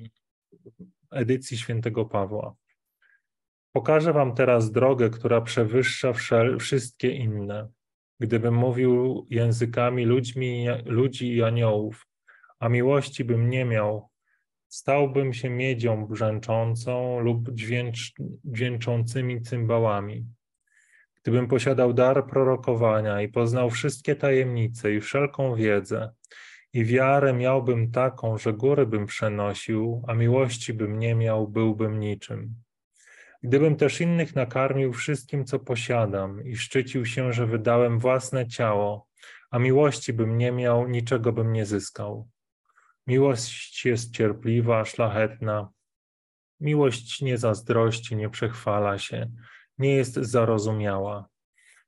edycji 1.10 1.56
świętego 1.56 2.04
Pawła. 2.04 2.54
Pokażę 3.72 4.12
wam 4.12 4.34
teraz 4.34 4.72
drogę, 4.72 5.10
która 5.10 5.40
przewyższa 5.40 6.12
wszystkie 6.58 7.10
inne. 7.10 7.68
Gdybym 8.20 8.54
mówił 8.54 9.26
językami 9.30 10.04
ludźmi, 10.04 10.66
ludzi 10.84 11.34
i 11.34 11.42
aniołów, 11.42 12.06
a 12.58 12.68
miłości 12.68 13.24
bym 13.24 13.50
nie 13.50 13.64
miał, 13.64 14.08
stałbym 14.68 15.32
się 15.32 15.50
miedzią 15.50 16.06
brzęczącą 16.06 17.20
lub 17.20 17.50
dźwięcz, 17.50 18.12
dźwięczącymi 18.44 19.42
cymbałami. 19.42 20.26
Gdybym 21.28 21.48
posiadał 21.48 21.92
dar 21.92 22.26
prorokowania 22.26 23.22
i 23.22 23.28
poznał 23.28 23.70
wszystkie 23.70 24.16
tajemnice 24.16 24.94
i 24.94 25.00
wszelką 25.00 25.54
wiedzę, 25.54 26.12
i 26.72 26.84
wiarę 26.84 27.32
miałbym 27.32 27.90
taką, 27.90 28.38
że 28.38 28.52
góry 28.52 28.86
bym 28.86 29.06
przenosił, 29.06 30.04
a 30.06 30.14
miłości 30.14 30.74
bym 30.74 30.98
nie 30.98 31.14
miał, 31.14 31.48
byłbym 31.48 32.00
niczym. 32.00 32.54
Gdybym 33.42 33.76
też 33.76 34.00
innych 34.00 34.34
nakarmił 34.34 34.92
wszystkim, 34.92 35.44
co 35.44 35.58
posiadam, 35.58 36.44
i 36.44 36.56
szczycił 36.56 37.06
się, 37.06 37.32
że 37.32 37.46
wydałem 37.46 37.98
własne 37.98 38.46
ciało, 38.46 39.06
a 39.50 39.58
miłości 39.58 40.12
bym 40.12 40.38
nie 40.38 40.52
miał, 40.52 40.88
niczego 40.88 41.32
bym 41.32 41.52
nie 41.52 41.66
zyskał. 41.66 42.28
Miłość 43.06 43.84
jest 43.84 44.14
cierpliwa, 44.14 44.84
szlachetna. 44.84 45.68
Miłość 46.60 47.22
nie 47.22 47.38
zazdrości, 47.38 48.16
nie 48.16 48.30
przechwala 48.30 48.98
się, 48.98 49.30
nie 49.78 49.94
jest 49.94 50.14
zarozumiała. 50.14 51.28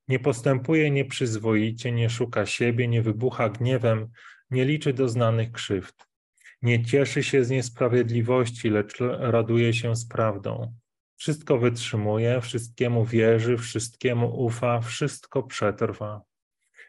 Nie 0.07 0.19
postępuje 0.19 0.91
nieprzyzwoicie, 0.91 1.91
nie 1.91 2.09
szuka 2.09 2.45
siebie, 2.45 2.87
nie 2.87 3.01
wybucha 3.01 3.49
gniewem, 3.49 4.07
nie 4.51 4.65
liczy 4.65 4.93
doznanych 4.93 5.51
krzywd. 5.51 5.95
Nie 6.61 6.85
cieszy 6.85 7.23
się 7.23 7.43
z 7.43 7.49
niesprawiedliwości, 7.49 8.69
lecz 8.69 8.99
raduje 9.19 9.73
się 9.73 9.95
z 9.95 10.07
prawdą. 10.07 10.73
Wszystko 11.17 11.57
wytrzymuje, 11.57 12.41
wszystkiemu 12.41 13.05
wierzy, 13.05 13.57
wszystkiemu 13.57 14.43
ufa, 14.45 14.81
wszystko 14.81 15.43
przetrwa. 15.43 16.21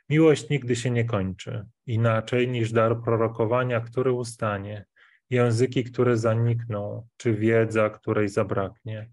Miłość 0.09 0.49
nigdy 0.49 0.76
się 0.76 0.90
nie 0.90 1.04
kończy, 1.04 1.66
inaczej 1.87 2.49
niż 2.49 2.73
dar 2.73 3.02
prorokowania, 3.02 3.80
który 3.80 4.12
ustanie, 4.12 4.85
języki, 5.30 5.85
które 5.85 6.16
zanikną, 6.16 7.06
czy 7.16 7.35
wiedza, 7.35 7.90
której 7.90 8.28
zabraknie. 8.28 9.11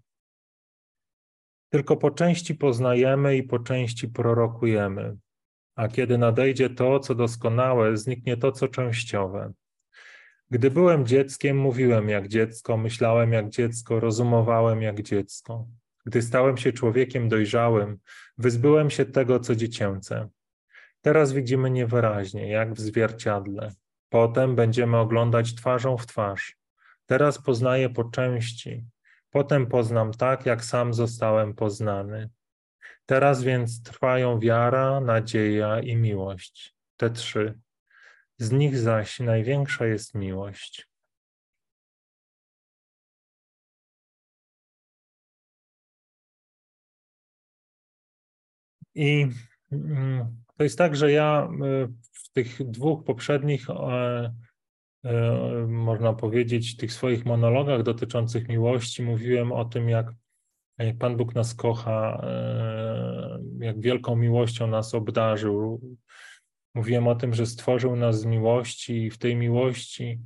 Tylko 1.70 1.96
po 1.96 2.10
części 2.10 2.54
poznajemy 2.54 3.36
i 3.36 3.42
po 3.42 3.58
części 3.58 4.08
prorokujemy, 4.08 5.16
a 5.76 5.88
kiedy 5.88 6.18
nadejdzie 6.18 6.70
to, 6.70 7.00
co 7.00 7.14
doskonałe, 7.14 7.96
zniknie 7.96 8.36
to, 8.36 8.52
co 8.52 8.68
częściowe. 8.68 9.52
Gdy 10.50 10.70
byłem 10.70 11.06
dzieckiem, 11.06 11.56
mówiłem 11.58 12.08
jak 12.08 12.28
dziecko, 12.28 12.76
myślałem 12.76 13.32
jak 13.32 13.48
dziecko, 13.48 14.00
rozumowałem 14.00 14.82
jak 14.82 15.02
dziecko. 15.02 15.66
Gdy 16.06 16.22
stałem 16.22 16.56
się 16.56 16.72
człowiekiem 16.72 17.28
dojrzałym, 17.28 17.98
wyzbyłem 18.38 18.90
się 18.90 19.04
tego, 19.04 19.40
co 19.40 19.56
dziecięce. 19.56 20.28
Teraz 21.00 21.32
widzimy 21.32 21.70
niewyraźnie, 21.70 22.50
jak 22.50 22.74
w 22.74 22.80
zwierciadle. 22.80 23.72
Potem 24.08 24.56
będziemy 24.56 24.96
oglądać 24.96 25.54
twarzą 25.54 25.96
w 25.96 26.06
twarz. 26.06 26.56
Teraz 27.06 27.42
poznaję 27.42 27.90
po 27.90 28.04
części. 28.04 28.84
Potem 29.30 29.66
poznam 29.66 30.12
tak, 30.12 30.46
jak 30.46 30.64
sam 30.64 30.94
zostałem 30.94 31.54
poznany. 31.54 32.30
Teraz 33.06 33.42
więc 33.42 33.82
trwają 33.82 34.38
wiara, 34.38 35.00
nadzieja 35.00 35.80
i 35.80 35.96
miłość. 35.96 36.74
Te 36.96 37.10
trzy. 37.10 37.58
Z 38.38 38.52
nich 38.52 38.78
zaś 38.78 39.20
największa 39.20 39.86
jest 39.86 40.14
miłość. 40.14 40.90
I 48.94 49.26
mm, 49.72 50.42
to 50.56 50.64
jest 50.64 50.78
tak, 50.78 50.96
że 50.96 51.12
ja 51.12 51.48
y, 51.64 51.88
w 52.12 52.32
tych 52.32 52.70
dwóch 52.70 53.04
poprzednich 53.04 53.70
e, 53.70 54.34
można 55.68 56.12
powiedzieć, 56.12 56.76
tych 56.76 56.92
swoich 56.92 57.24
monologach 57.24 57.82
dotyczących 57.82 58.48
miłości 58.48 59.02
mówiłem 59.02 59.52
o 59.52 59.64
tym, 59.64 59.88
jak 59.88 60.12
jak 60.86 60.98
Pan 60.98 61.16
Bóg 61.16 61.34
nas 61.34 61.54
kocha, 61.54 62.20
e, 62.26 63.38
jak 63.58 63.80
wielką 63.80 64.16
miłością 64.16 64.66
nas 64.66 64.94
obdarzył. 64.94 65.80
Mówiłem 66.74 67.08
o 67.08 67.14
tym, 67.14 67.34
że 67.34 67.46
stworzył 67.46 67.96
nas 67.96 68.20
z 68.20 68.24
miłości 68.24 69.02
i 69.04 69.10
w 69.10 69.18
tej 69.18 69.36
miłości 69.36 70.20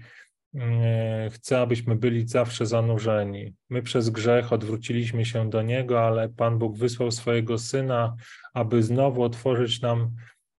e, 0.54 1.30
chce, 1.32 1.60
abyśmy 1.60 1.96
byli 1.96 2.28
zawsze 2.28 2.66
zanurzeni. 2.66 3.54
My 3.70 3.82
przez 3.82 4.10
grzech 4.10 4.52
odwróciliśmy 4.52 5.24
się 5.24 5.50
do 5.50 5.62
Niego, 5.62 6.06
ale 6.06 6.28
Pan 6.28 6.58
Bóg 6.58 6.78
wysłał 6.78 7.10
swojego 7.10 7.58
Syna, 7.58 8.16
aby 8.54 8.82
znowu 8.82 9.22
otworzyć 9.22 9.80
nam 9.80 10.10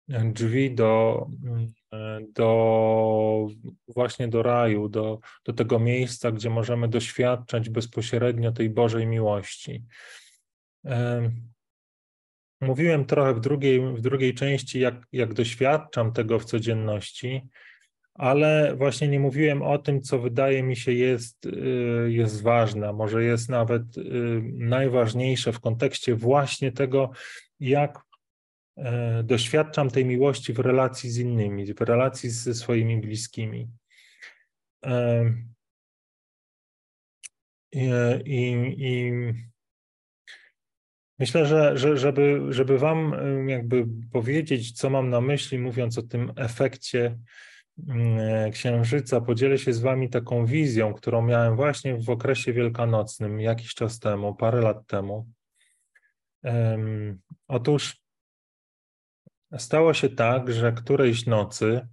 drzwi 0.07 0.75
do, 0.75 1.27
do 2.33 3.47
właśnie 3.87 4.27
do 4.27 4.43
raju, 4.43 4.89
do, 4.89 5.19
do 5.45 5.53
tego 5.53 5.79
miejsca, 5.79 6.31
gdzie 6.31 6.49
możemy 6.49 6.87
doświadczać 6.87 7.69
bezpośrednio 7.69 8.51
tej 8.51 8.69
Bożej 8.69 9.07
miłości. 9.07 9.83
Mówiłem 12.61 13.05
trochę 13.05 13.33
w 13.33 13.39
drugiej, 13.39 13.81
w 13.95 14.01
drugiej 14.01 14.33
części, 14.33 14.79
jak, 14.79 14.95
jak 15.11 15.33
doświadczam 15.33 16.13
tego 16.13 16.39
w 16.39 16.45
codzienności, 16.45 17.41
ale 18.13 18.75
właśnie 18.75 19.07
nie 19.07 19.19
mówiłem 19.19 19.61
o 19.61 19.77
tym, 19.77 20.01
co 20.01 20.19
wydaje 20.19 20.63
mi 20.63 20.75
się 20.75 20.93
jest, 20.93 21.45
y, 21.45 22.07
jest 22.11 22.41
ważne, 22.41 22.93
może 22.93 23.23
jest 23.23 23.49
nawet 23.49 23.97
y, 23.97 24.01
najważniejsze 24.53 25.53
w 25.53 25.59
kontekście 25.59 26.15
właśnie 26.15 26.71
tego, 26.71 27.11
jak 27.59 27.99
doświadczam 29.23 29.89
tej 29.89 30.05
miłości 30.05 30.53
w 30.53 30.59
relacji 30.59 31.09
z 31.09 31.17
innymi, 31.17 31.73
w 31.73 31.81
relacji 31.81 32.29
ze 32.29 32.53
swoimi 32.53 33.01
bliskimi. 33.01 33.69
E, 34.85 35.33
I, 37.71 37.89
i, 38.25 38.75
i 38.77 39.11
myślę, 41.19 41.45
że, 41.45 41.77
że 41.77 41.97
żeby, 41.97 42.41
żeby 42.49 42.77
Wam 42.77 43.13
e, 43.13 43.51
jakby 43.51 43.85
powiedzieć, 44.11 44.71
co 44.71 44.89
mam 44.89 45.09
na 45.09 45.21
myśli, 45.21 45.59
mówiąc 45.59 45.97
o 45.97 46.03
tym 46.03 46.33
efekcie 46.35 47.17
mm, 47.87 48.51
Księżyca, 48.51 49.21
podzielę 49.21 49.57
się 49.57 49.73
z 49.73 49.79
Wami 49.79 50.09
taką 50.09 50.45
wizją, 50.45 50.93
którą 50.93 51.21
miałem 51.21 51.55
właśnie 51.55 51.97
w 51.97 52.09
okresie 52.09 52.53
wielkanocnym 52.53 53.39
jakiś 53.39 53.73
czas 53.73 53.99
temu, 53.99 54.35
parę 54.35 54.61
lat 54.61 54.87
temu. 54.87 55.27
Otóż 57.47 58.04
Stało 59.57 59.93
się 59.93 60.09
tak, 60.09 60.53
że 60.53 60.71
którejś 60.71 61.25
nocy, 61.25 61.87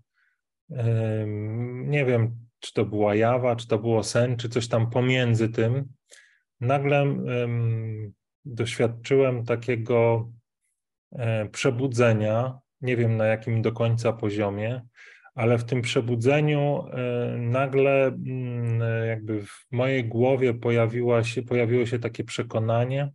nie 1.84 2.04
wiem, 2.04 2.36
czy 2.60 2.72
to 2.72 2.84
była 2.84 3.14
jawa, 3.14 3.56
czy 3.56 3.68
to 3.68 3.78
było 3.78 4.02
sen, 4.02 4.36
czy 4.36 4.48
coś 4.48 4.68
tam 4.68 4.90
pomiędzy 4.90 5.48
tym, 5.48 5.88
nagle 6.60 7.16
doświadczyłem 8.44 9.44
takiego 9.44 10.30
e, 11.12 11.48
przebudzenia, 11.48 12.58
nie 12.80 12.96
wiem 12.96 13.16
na 13.16 13.26
jakim 13.26 13.62
do 13.62 13.72
końca 13.72 14.12
poziomie, 14.12 14.82
ale 15.34 15.58
w 15.58 15.64
tym 15.64 15.82
przebudzeniu 15.82 16.84
e, 16.92 17.36
nagle 17.38 18.06
mm, 18.06 19.06
jakby 19.08 19.42
w 19.42 19.66
mojej 19.70 20.04
głowie 20.04 20.54
pojawiła 20.54 21.24
się, 21.24 21.42
pojawiło 21.42 21.86
się 21.86 21.98
takie 21.98 22.24
przekonanie, 22.24 23.12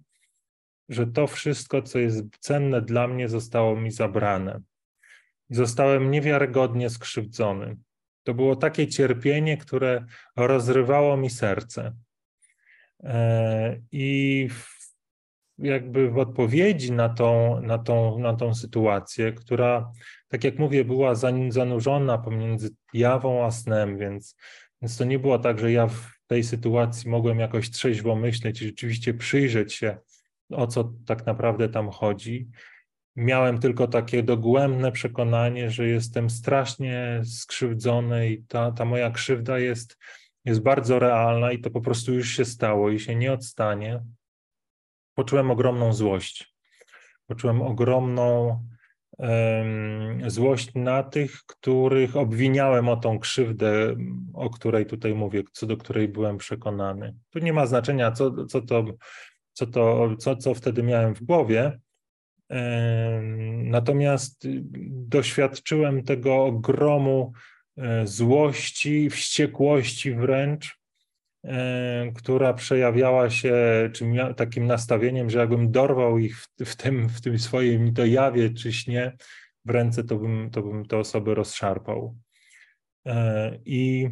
że 0.90 1.08
to 1.08 1.28
wszystko, 1.28 1.82
co 1.82 2.00
jest 2.00 2.24
cenne 2.40 2.82
dla 2.82 3.08
mnie, 3.08 3.30
zostało 3.30 3.76
mi 3.76 3.92
zabrane. 3.92 4.62
Zostałem 5.50 6.12
niewiarygodnie 6.12 6.90
skrzywdzony. 6.90 7.78
To 8.24 8.34
było 8.34 8.56
takie 8.56 8.88
cierpienie, 8.88 9.58
które 9.58 10.06
rozrywało 10.36 11.18
mi 11.18 11.30
serce. 11.30 11.96
E, 13.04 13.80
I 13.92 14.48
jakby 15.58 16.10
w 16.10 16.18
odpowiedzi 16.18 16.92
na 16.92 17.10
tą, 17.10 17.62
na 17.62 17.78
tą, 17.78 18.20
na 18.20 18.34
tą 18.34 18.56
sytuację, 18.56 19.34
która, 19.34 19.92
tak 20.28 20.44
jak 20.44 20.60
mówię, 20.60 20.86
była 20.86 21.16
zanurzona 21.50 22.18
pomiędzy 22.18 22.70
jawą 22.94 23.46
a 23.46 23.52
snem, 23.52 23.98
więc, 23.98 24.36
więc 24.82 24.98
to 24.98 25.04
nie 25.04 25.20
było 25.20 25.40
tak, 25.40 25.60
że 25.60 25.72
ja 25.72 25.88
w 25.88 26.12
tej 26.28 26.44
sytuacji 26.44 27.10
mogłem 27.10 27.40
jakoś 27.40 27.70
trzeźwo 27.70 28.16
myśleć 28.16 28.62
i 28.62 28.66
rzeczywiście 28.66 29.14
przyjrzeć 29.14 29.74
się 29.74 29.98
o 30.52 30.68
co 30.68 30.94
tak 31.06 31.26
naprawdę 31.26 31.70
tam 31.70 31.90
chodzi. 31.90 32.50
Miałem 33.16 33.58
tylko 33.58 33.88
takie 33.88 34.24
dogłębne 34.24 34.92
przekonanie, 34.92 35.72
że 35.72 35.88
jestem 35.88 36.30
strasznie 36.30 37.22
skrzywdzony 37.26 38.30
i 38.30 38.44
ta, 38.44 38.72
ta 38.72 38.86
moja 38.86 39.12
krzywda 39.12 39.60
jest, 39.60 39.98
jest 40.46 40.62
bardzo 40.62 41.00
realna 41.00 41.52
i 41.52 41.60
to 41.60 41.70
po 41.70 41.82
prostu 41.82 42.14
już 42.14 42.30
się 42.30 42.46
stało 42.46 42.90
i 42.90 43.00
się 43.00 43.16
nie 43.16 43.34
odstanie. 43.34 44.04
Poczułem 45.14 45.52
ogromną 45.52 45.94
złość. 45.94 46.56
Poczułem 47.28 47.62
ogromną 47.62 48.60
um, 49.18 50.30
złość 50.30 50.72
na 50.76 51.04
tych, 51.04 51.44
których 51.46 52.16
obwiniałem 52.16 52.90
o 52.90 52.98
tą 52.98 53.20
krzywdę, 53.20 53.96
o 54.34 54.50
której 54.50 54.86
tutaj 54.86 55.14
mówię, 55.16 55.44
co 55.52 55.66
do 55.66 55.78
której 55.78 56.08
byłem 56.08 56.38
przekonany. 56.38 57.16
Tu 57.30 57.40
nie 57.40 57.54
ma 57.54 57.66
znaczenia, 57.66 58.12
co, 58.12 58.46
co 58.46 58.62
to 58.62 58.86
co, 59.58 59.68
to, 59.68 60.16
co, 60.16 60.36
co 60.36 60.54
wtedy 60.54 60.84
miałem 60.84 61.16
w 61.16 61.24
głowie. 61.24 61.80
Natomiast 63.64 64.48
doświadczyłem 64.90 66.04
tego 66.04 66.46
ogromu 66.46 67.34
e, 67.78 68.08
złości, 68.08 69.10
wściekłości 69.10 70.16
wręcz, 70.16 70.80
e, 71.46 72.12
która 72.16 72.54
przejawiała 72.54 73.30
się 73.30 73.56
czy 73.94 74.06
takim 74.36 74.68
nastawieniem, 74.68 75.30
że 75.30 75.40
jakbym 75.40 75.72
dorwał 75.72 76.18
ich 76.18 76.38
w, 76.38 76.48
w, 76.66 76.76
tym, 76.76 77.10
w 77.10 77.22
tym 77.22 77.40
swoim 77.40 77.94
to 77.94 78.06
jawie 78.06 78.50
czy 78.50 78.74
śnie 78.74 79.18
w 79.66 79.70
ręce, 79.70 80.04
to 80.04 80.16
bym, 80.16 80.50
to 80.50 80.62
bym 80.62 80.86
te 80.86 80.98
osoby 80.98 81.36
rozszarpał. 81.36 82.18
E, 83.08 83.60
I 83.66 84.10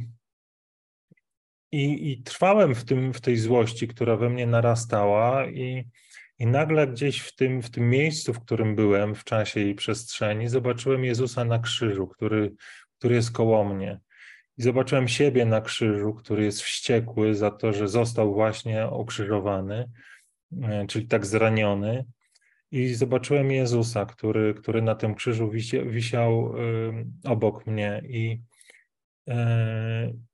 i, 1.72 2.12
i 2.12 2.24
trwałem 2.24 2.76
w, 2.76 2.86
tym, 2.86 3.14
w 3.14 3.22
tej 3.22 3.38
złości, 3.38 3.88
która 3.88 4.18
we 4.18 4.30
mnie 4.30 4.48
narastała, 4.48 5.46
i, 5.46 5.86
i 6.40 6.48
nagle 6.48 6.88
gdzieś 6.88 7.20
w 7.20 7.36
tym, 7.36 7.62
w 7.62 7.70
tym 7.70 7.90
miejscu, 7.90 8.34
w 8.34 8.40
którym 8.40 8.76
byłem, 8.76 9.16
w 9.16 9.24
czasie 9.24 9.60
i 9.60 9.76
przestrzeni, 9.76 10.48
zobaczyłem 10.48 11.04
Jezusa 11.04 11.46
na 11.46 11.60
krzyżu, 11.60 12.08
który, 12.08 12.54
który 12.98 13.16
jest 13.16 13.32
koło 13.32 13.64
mnie. 13.64 14.00
I 14.58 14.64
zobaczyłem 14.64 15.08
siebie 15.08 15.46
na 15.46 15.62
krzyżu, 15.62 16.14
który 16.14 16.44
jest 16.44 16.62
wściekły 16.62 17.36
za 17.36 17.52
to, 17.52 17.74
że 17.74 17.88
został 17.88 18.34
właśnie 18.34 18.86
okrzyżowany, 18.86 19.90
e, 20.64 20.86
czyli 20.88 21.08
tak 21.08 21.26
zraniony. 21.26 22.06
I 22.72 22.94
zobaczyłem 22.94 23.52
Jezusa, 23.52 24.06
który, 24.06 24.54
który 24.54 24.82
na 24.82 24.96
tym 24.96 25.16
krzyżu 25.16 25.50
wisi, 25.50 25.82
wisiał 25.82 26.58
y, 26.58 27.06
obok 27.24 27.68
mnie. 27.68 28.02
I, 28.08 28.40
E, 28.40 28.55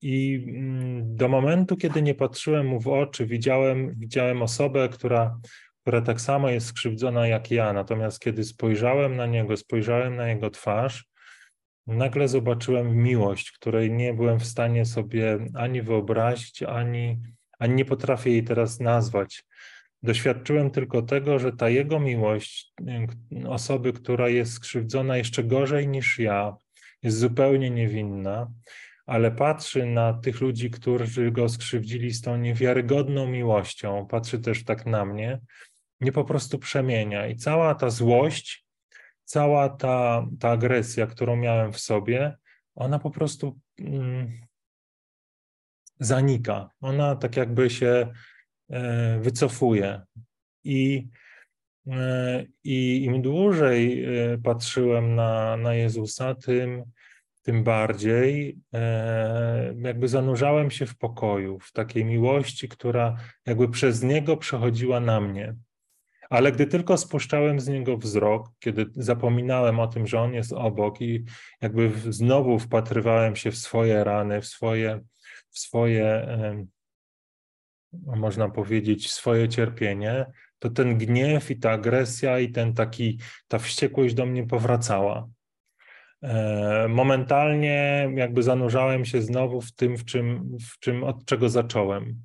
I 0.01 0.45
mm, 0.47 1.15
do 1.15 1.27
momentu, 1.27 1.77
kiedy 1.77 2.01
nie 2.01 2.15
patrzyłem 2.15 2.67
mu 2.67 2.80
w 2.80 2.88
oczy, 2.88 3.25
widziałem, 3.25 3.93
widziałem 3.97 4.41
osobę, 4.41 4.89
która, 4.89 5.39
która 5.82 6.01
tak 6.01 6.21
samo 6.21 6.49
jest 6.49 6.67
skrzywdzona 6.67 7.27
jak 7.27 7.51
ja. 7.51 7.73
Natomiast 7.73 8.19
kiedy 8.19 8.43
spojrzałem 8.43 9.15
na 9.15 9.25
niego, 9.25 9.58
spojrzałem 9.58 10.15
na 10.15 10.27
jego 10.27 10.49
twarz, 10.49 11.06
nagle 11.88 12.27
zobaczyłem 12.27 12.95
miłość, 12.95 13.51
której 13.51 13.91
nie 13.91 14.13
byłem 14.13 14.39
w 14.39 14.45
stanie 14.45 14.86
sobie 14.86 15.39
ani 15.54 15.82
wyobrazić, 15.82 16.63
ani, 16.63 17.21
ani 17.60 17.75
nie 17.75 17.86
potrafię 17.86 18.30
jej 18.30 18.43
teraz 18.43 18.80
nazwać. 18.80 19.43
Doświadczyłem 20.04 20.71
tylko 20.71 21.01
tego, 21.01 21.39
że 21.39 21.51
ta 21.54 21.69
jego 21.69 21.99
miłość, 21.99 22.73
y, 23.43 23.49
osoby, 23.49 23.93
która 23.93 24.30
jest 24.30 24.54
skrzywdzona 24.54 25.17
jeszcze 25.17 25.43
gorzej 25.43 25.88
niż 25.88 26.19
ja, 26.19 26.56
jest 27.04 27.17
zupełnie 27.17 27.69
niewinna, 27.69 28.51
ale 29.05 29.31
patrzy 29.31 29.85
na 29.85 30.13
tych 30.13 30.41
ludzi, 30.41 30.69
którzy 30.69 31.31
go 31.31 31.49
skrzywdzili 31.49 32.11
z 32.11 32.21
tą 32.21 32.37
niewiarygodną 32.37 33.27
miłością, 33.27 34.07
patrzy 34.09 34.39
też 34.39 34.63
tak 34.63 34.85
na 34.85 35.05
mnie, 35.05 35.39
nie 36.01 36.11
po 36.11 36.23
prostu 36.25 36.59
przemienia. 36.59 37.27
I 37.27 37.35
cała 37.35 37.75
ta 37.75 37.89
złość, 37.89 38.65
cała 39.23 39.69
ta, 39.69 40.25
ta 40.39 40.49
agresja, 40.49 41.07
którą 41.07 41.35
miałem 41.35 41.73
w 41.73 41.79
sobie, 41.79 42.37
ona 42.75 42.99
po 42.99 43.11
prostu 43.11 43.59
mm, 43.79 44.31
zanika. 45.99 46.69
Ona 46.81 47.15
tak 47.15 47.37
jakby 47.37 47.69
się 47.69 48.13
e, 48.69 49.19
wycofuje. 49.19 50.01
I 50.63 51.09
E, 51.87 52.45
I 52.63 53.03
im 53.03 53.21
dłużej 53.21 54.05
e, 54.05 54.37
patrzyłem 54.37 55.15
na, 55.15 55.57
na 55.57 55.73
Jezusa, 55.73 56.35
tym, 56.35 56.83
tym 57.41 57.63
bardziej 57.63 58.60
e, 58.73 59.73
jakby 59.82 60.08
zanurzałem 60.08 60.71
się 60.71 60.86
w 60.86 60.97
pokoju, 60.97 61.60
w 61.60 61.71
takiej 61.71 62.06
miłości, 62.06 62.69
która 62.69 63.17
jakby 63.45 63.69
przez 63.69 64.04
Niego 64.04 64.38
przechodziła 64.38 64.99
na 64.99 65.21
mnie. 65.21 65.56
Ale 66.30 66.51
gdy 66.51 66.67
tylko 66.67 66.97
spuszczałem 66.97 67.60
z 67.60 67.67
niego 67.67 67.97
wzrok, 67.97 68.49
kiedy 68.60 68.86
zapominałem 68.95 69.80
o 69.80 69.88
tym, 69.88 70.08
że 70.08 70.21
on 70.21 70.34
jest 70.34 70.54
obok 70.54 71.01
i 71.01 71.23
jakby 71.62 71.91
znowu 72.10 72.60
wpatrywałem 72.60 73.36
się 73.36 73.51
w 73.51 73.58
swoje 73.58 74.04
rany, 74.04 74.41
w 74.41 74.45
swoje, 74.45 75.01
w 75.49 75.60
swoje 75.60 76.27
można 77.93 78.49
powiedzieć, 78.49 79.12
swoje 79.12 79.49
cierpienie, 79.49 80.25
to 80.60 80.69
ten 80.69 80.97
gniew 80.97 81.51
i 81.51 81.60
ta 81.60 81.71
agresja 81.71 82.39
i 82.39 82.51
ten 82.51 82.73
taki, 82.73 83.19
ta 83.47 83.60
wściekłość 83.60 84.13
do 84.13 84.25
mnie 84.25 84.47
powracała. 84.47 85.27
E, 86.23 86.88
momentalnie 86.89 88.10
jakby 88.15 88.43
zanurzałem 88.43 89.05
się 89.05 89.21
znowu 89.21 89.62
w 89.62 89.73
tym, 89.73 89.97
w 89.97 90.05
czym, 90.05 90.57
w 90.71 90.79
czym 90.79 91.03
od 91.03 91.25
czego 91.25 91.49
zacząłem. 91.49 92.15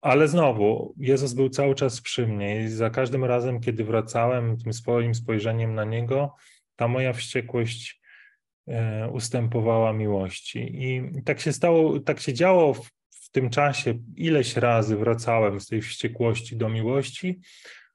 Ale 0.00 0.28
znowu, 0.28 0.94
Jezus 0.96 1.32
był 1.32 1.48
cały 1.48 1.74
czas 1.74 2.00
przy 2.00 2.26
mnie 2.26 2.62
i 2.62 2.68
za 2.68 2.90
każdym 2.90 3.24
razem, 3.24 3.60
kiedy 3.60 3.84
wracałem 3.84 4.56
tym 4.56 4.72
swoim 4.72 5.14
spojrzeniem 5.14 5.74
na 5.74 5.84
Niego, 5.84 6.34
ta 6.76 6.88
moja 6.88 7.12
wściekłość 7.12 8.00
e, 8.68 9.08
ustępowała 9.08 9.92
miłości. 9.92 10.70
I 10.74 11.22
tak 11.24 11.40
się 11.40 11.52
stało, 11.52 12.00
tak 12.00 12.20
się 12.20 12.34
działo 12.34 12.74
w, 12.74 12.90
w 13.10 13.30
tym 13.30 13.50
czasie, 13.50 13.94
ileś 14.16 14.56
razy 14.56 14.96
wracałem 14.96 15.60
z 15.60 15.66
tej 15.66 15.82
wściekłości 15.82 16.56
do 16.56 16.68
miłości, 16.68 17.40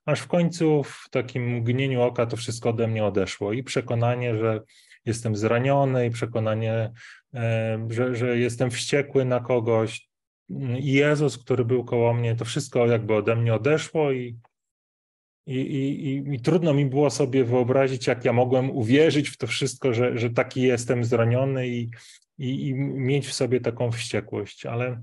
aż 0.06 0.20
w 0.20 0.28
końcu 0.28 0.84
w 0.84 1.08
takim 1.12 1.56
mgnieniu 1.56 2.02
oka 2.02 2.26
to 2.26 2.38
wszystko 2.38 2.70
ode 2.70 2.88
mnie 2.88 3.06
odeszło 3.06 3.54
i 3.54 3.64
przekonanie, 3.64 4.36
że 4.36 4.62
jestem 5.08 5.36
zraniony, 5.36 6.06
i 6.06 6.10
przekonanie, 6.10 6.92
e, 7.34 7.88
że, 7.90 8.16
że 8.16 8.38
jestem 8.38 8.72
wściekły 8.72 9.26
na 9.26 9.40
kogoś. 9.40 10.08
I 10.80 10.94
Jezus, 10.94 11.38
który 11.38 11.66
był 11.66 11.86
koło 11.86 12.14
mnie, 12.14 12.36
to 12.36 12.46
wszystko 12.46 12.88
jakby 12.88 13.16
ode 13.16 13.36
mnie 13.36 13.54
odeszło 13.54 14.12
i, 14.12 14.38
i, 15.48 15.56
i, 15.56 16.34
i, 16.36 16.40
trudno 16.40 16.74
mi 16.74 16.86
było 16.86 17.10
sobie 17.10 17.44
wyobrazić, 17.44 18.08
jak 18.08 18.26
ja 18.26 18.34
mogłem 18.34 18.72
uwierzyć 18.72 19.30
w 19.30 19.38
to 19.38 19.48
wszystko, 19.48 19.94
że, 19.94 20.18
że 20.18 20.30
taki 20.30 20.62
jestem 20.62 21.04
zraniony 21.04 21.68
i, 21.68 21.90
i, 22.38 22.68
i 22.68 22.74
mieć 22.74 23.28
w 23.28 23.34
sobie 23.34 23.60
taką 23.60 23.92
wściekłość, 23.92 24.66
ale 24.66 25.02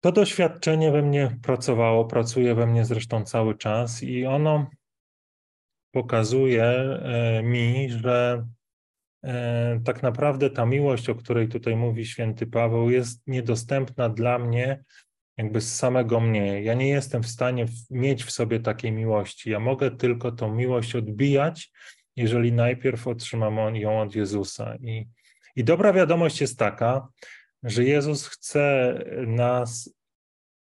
to 0.00 0.12
doświadczenie 0.12 0.92
we 0.92 1.02
mnie 1.02 1.38
pracowało, 1.42 2.04
pracuje 2.04 2.54
we 2.54 2.66
mnie 2.66 2.84
zresztą 2.84 3.24
cały 3.24 3.58
czas 3.58 4.02
i 4.02 4.26
ono 4.26 4.70
pokazuje 5.92 6.64
e, 6.64 7.42
mi, 7.42 7.90
że 7.90 8.46
tak 9.84 10.02
naprawdę 10.02 10.50
ta 10.50 10.66
miłość, 10.66 11.10
o 11.10 11.14
której 11.14 11.48
tutaj 11.48 11.76
mówi 11.76 12.06
święty 12.06 12.46
Paweł, 12.46 12.90
jest 12.90 13.26
niedostępna 13.26 14.08
dla 14.08 14.38
mnie 14.38 14.84
jakby 15.36 15.60
z 15.60 15.76
samego 15.76 16.20
mnie. 16.20 16.62
Ja 16.62 16.74
nie 16.74 16.88
jestem 16.88 17.22
w 17.22 17.28
stanie 17.28 17.66
mieć 17.90 18.24
w 18.24 18.30
sobie 18.30 18.60
takiej 18.60 18.92
miłości. 18.92 19.50
Ja 19.50 19.60
mogę 19.60 19.90
tylko 19.90 20.32
tą 20.32 20.54
miłość 20.54 20.96
odbijać, 20.96 21.72
jeżeli 22.16 22.52
najpierw 22.52 23.06
otrzymam 23.06 23.76
ją 23.76 24.00
od 24.00 24.14
Jezusa. 24.14 24.76
I, 24.76 25.08
i 25.56 25.64
dobra 25.64 25.92
wiadomość 25.92 26.40
jest 26.40 26.58
taka, 26.58 27.08
że 27.62 27.84
Jezus 27.84 28.26
chce 28.26 28.94
nas 29.26 29.94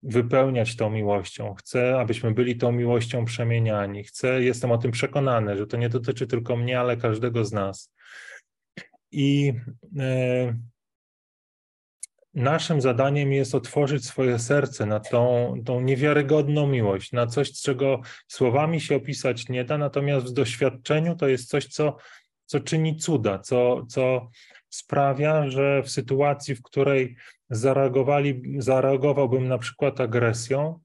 wypełniać 0.02 0.76
tą 0.76 0.90
miłością. 0.90 1.54
Chce, 1.54 2.00
abyśmy 2.00 2.34
byli 2.34 2.56
tą 2.56 2.72
miłością 2.72 3.24
przemieniani. 3.24 4.04
Chcę, 4.04 4.42
jestem 4.42 4.72
o 4.72 4.78
tym 4.78 4.90
przekonany, 4.90 5.56
że 5.56 5.66
to 5.66 5.76
nie 5.76 5.88
dotyczy 5.88 6.26
tylko 6.26 6.56
mnie, 6.56 6.80
ale 6.80 6.96
każdego 6.96 7.44
z 7.44 7.52
nas. 7.52 7.94
I 9.12 9.52
e, 9.98 10.58
naszym 12.34 12.80
zadaniem 12.80 13.32
jest 13.32 13.54
otworzyć 13.54 14.04
swoje 14.06 14.38
serce 14.38 14.86
na 14.86 15.00
tą, 15.00 15.54
tą 15.64 15.80
niewiarygodną 15.80 16.66
miłość, 16.66 17.12
na 17.12 17.26
coś, 17.26 17.52
czego 17.52 18.00
słowami 18.28 18.80
się 18.80 18.96
opisać 18.96 19.48
nie 19.48 19.64
da, 19.64 19.78
natomiast 19.78 20.26
w 20.26 20.32
doświadczeniu 20.32 21.16
to 21.16 21.28
jest 21.28 21.48
coś, 21.48 21.66
co, 21.66 21.96
co 22.44 22.60
czyni 22.60 22.96
cuda, 22.96 23.38
co, 23.38 23.86
co 23.86 24.30
sprawia, 24.68 25.50
że 25.50 25.82
w 25.82 25.90
sytuacji, 25.90 26.54
w 26.54 26.62
której 26.62 27.16
zareagowali, 27.50 28.42
zareagowałbym 28.58 29.48
na 29.48 29.58
przykład 29.58 30.00
agresją, 30.00 30.80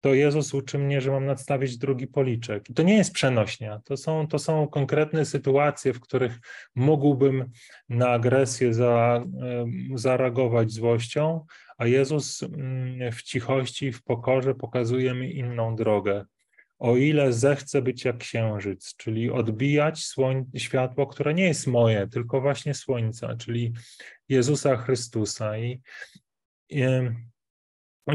to 0.00 0.14
Jezus 0.14 0.54
uczy 0.54 0.78
mnie, 0.78 1.00
że 1.00 1.10
mam 1.10 1.26
nadstawić 1.26 1.78
drugi 1.78 2.06
policzek. 2.06 2.64
To 2.74 2.82
nie 2.82 2.96
jest 2.96 3.12
przenośnia, 3.12 3.80
to 3.84 3.96
są, 3.96 4.28
to 4.28 4.38
są 4.38 4.68
konkretne 4.68 5.24
sytuacje, 5.24 5.92
w 5.92 6.00
których 6.00 6.38
mógłbym 6.74 7.50
na 7.88 8.08
agresję 8.08 8.74
za, 8.74 9.24
zareagować 9.94 10.72
złością, 10.72 11.46
a 11.78 11.86
Jezus 11.86 12.42
mm, 12.42 13.12
w 13.12 13.22
cichości, 13.22 13.92
w 13.92 14.02
pokorze 14.02 14.54
pokazuje 14.54 15.14
mi 15.14 15.36
inną 15.36 15.76
drogę. 15.76 16.24
O 16.78 16.96
ile 16.96 17.32
zechcę 17.32 17.82
być 17.82 18.04
jak 18.04 18.18
księżyc, 18.18 18.96
czyli 18.96 19.30
odbijać 19.30 20.04
słoń, 20.04 20.44
światło, 20.56 21.06
które 21.06 21.34
nie 21.34 21.44
jest 21.44 21.66
moje, 21.66 22.08
tylko 22.08 22.40
właśnie 22.40 22.74
słońca, 22.74 23.36
czyli 23.36 23.72
Jezusa 24.28 24.76
Chrystusa. 24.76 25.58
I, 25.58 25.80
i 26.70 26.82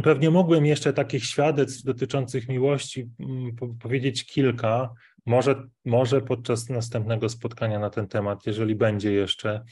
Pewnie 0.03 0.29
mógłbym 0.29 0.65
jeszcze 0.65 0.93
takich 0.93 1.25
świadectw 1.25 1.83
dotyczących 1.83 2.49
miłości 2.49 3.09
mm, 3.19 3.55
powiedzieć 3.79 4.25
kilka, 4.25 4.93
może, 5.25 5.67
może 5.85 6.21
podczas 6.21 6.69
następnego 6.69 7.29
spotkania 7.29 7.79
na 7.79 7.89
ten 7.89 8.07
temat, 8.07 8.45
jeżeli 8.45 8.75
będzie 8.75 9.13
jeszcze 9.13 9.63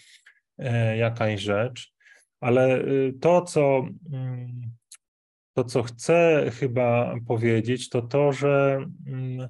e, 0.58 0.98
jakaś 0.98 1.42
rzecz. 1.42 1.94
Ale 2.40 2.82
y, 2.82 3.14
to, 3.22 3.42
co, 3.42 3.88
mm, 4.12 4.62
to, 5.54 5.64
co 5.64 5.84
chcę 5.84 6.52
chyba 6.60 7.16
powiedzieć, 7.28 7.90
to 7.90 8.02
to, 8.02 8.34
że 8.34 8.86
mm, 9.08 9.48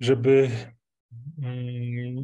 żeby 0.00 0.50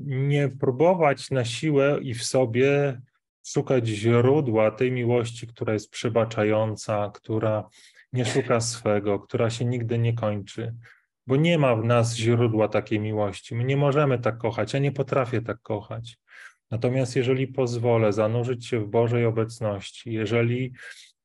nie 0.05 0.49
próbować 0.49 1.31
na 1.31 1.45
siłę 1.45 1.99
i 2.03 2.15
w 2.15 2.25
sobie 2.25 3.01
szukać 3.45 3.87
źródła 3.87 4.71
tej 4.71 4.93
miłości, 4.93 5.47
która 5.47 5.73
jest 5.73 5.91
przebaczająca, 5.91 7.11
która 7.15 7.69
nie 8.13 8.25
szuka 8.25 8.61
swego, 8.61 9.19
która 9.19 9.51
się 9.51 9.65
nigdy 9.65 9.99
nie 9.99 10.13
kończy. 10.13 10.75
Bo 11.27 11.37
nie 11.37 11.59
ma 11.59 11.77
w 11.77 11.85
nas 11.85 12.17
źródła 12.17 12.69
takiej 12.69 13.01
miłości. 13.01 13.55
My 13.55 13.65
nie 13.65 13.77
możemy 13.77 14.19
tak 14.19 14.39
kochać, 14.39 14.73
ja 14.73 14.79
nie 14.79 14.93
potrafię 14.93 15.43
tak 15.43 15.61
kochać. 15.63 16.19
Natomiast 16.71 17.17
jeżeli 17.17 17.49
pozwolę 17.49 18.13
zanurzyć 18.13 18.67
się 18.67 18.81
w 18.81 18.89
Bożej 18.89 19.27
obecności, 19.27 20.13
jeżeli 20.13 20.73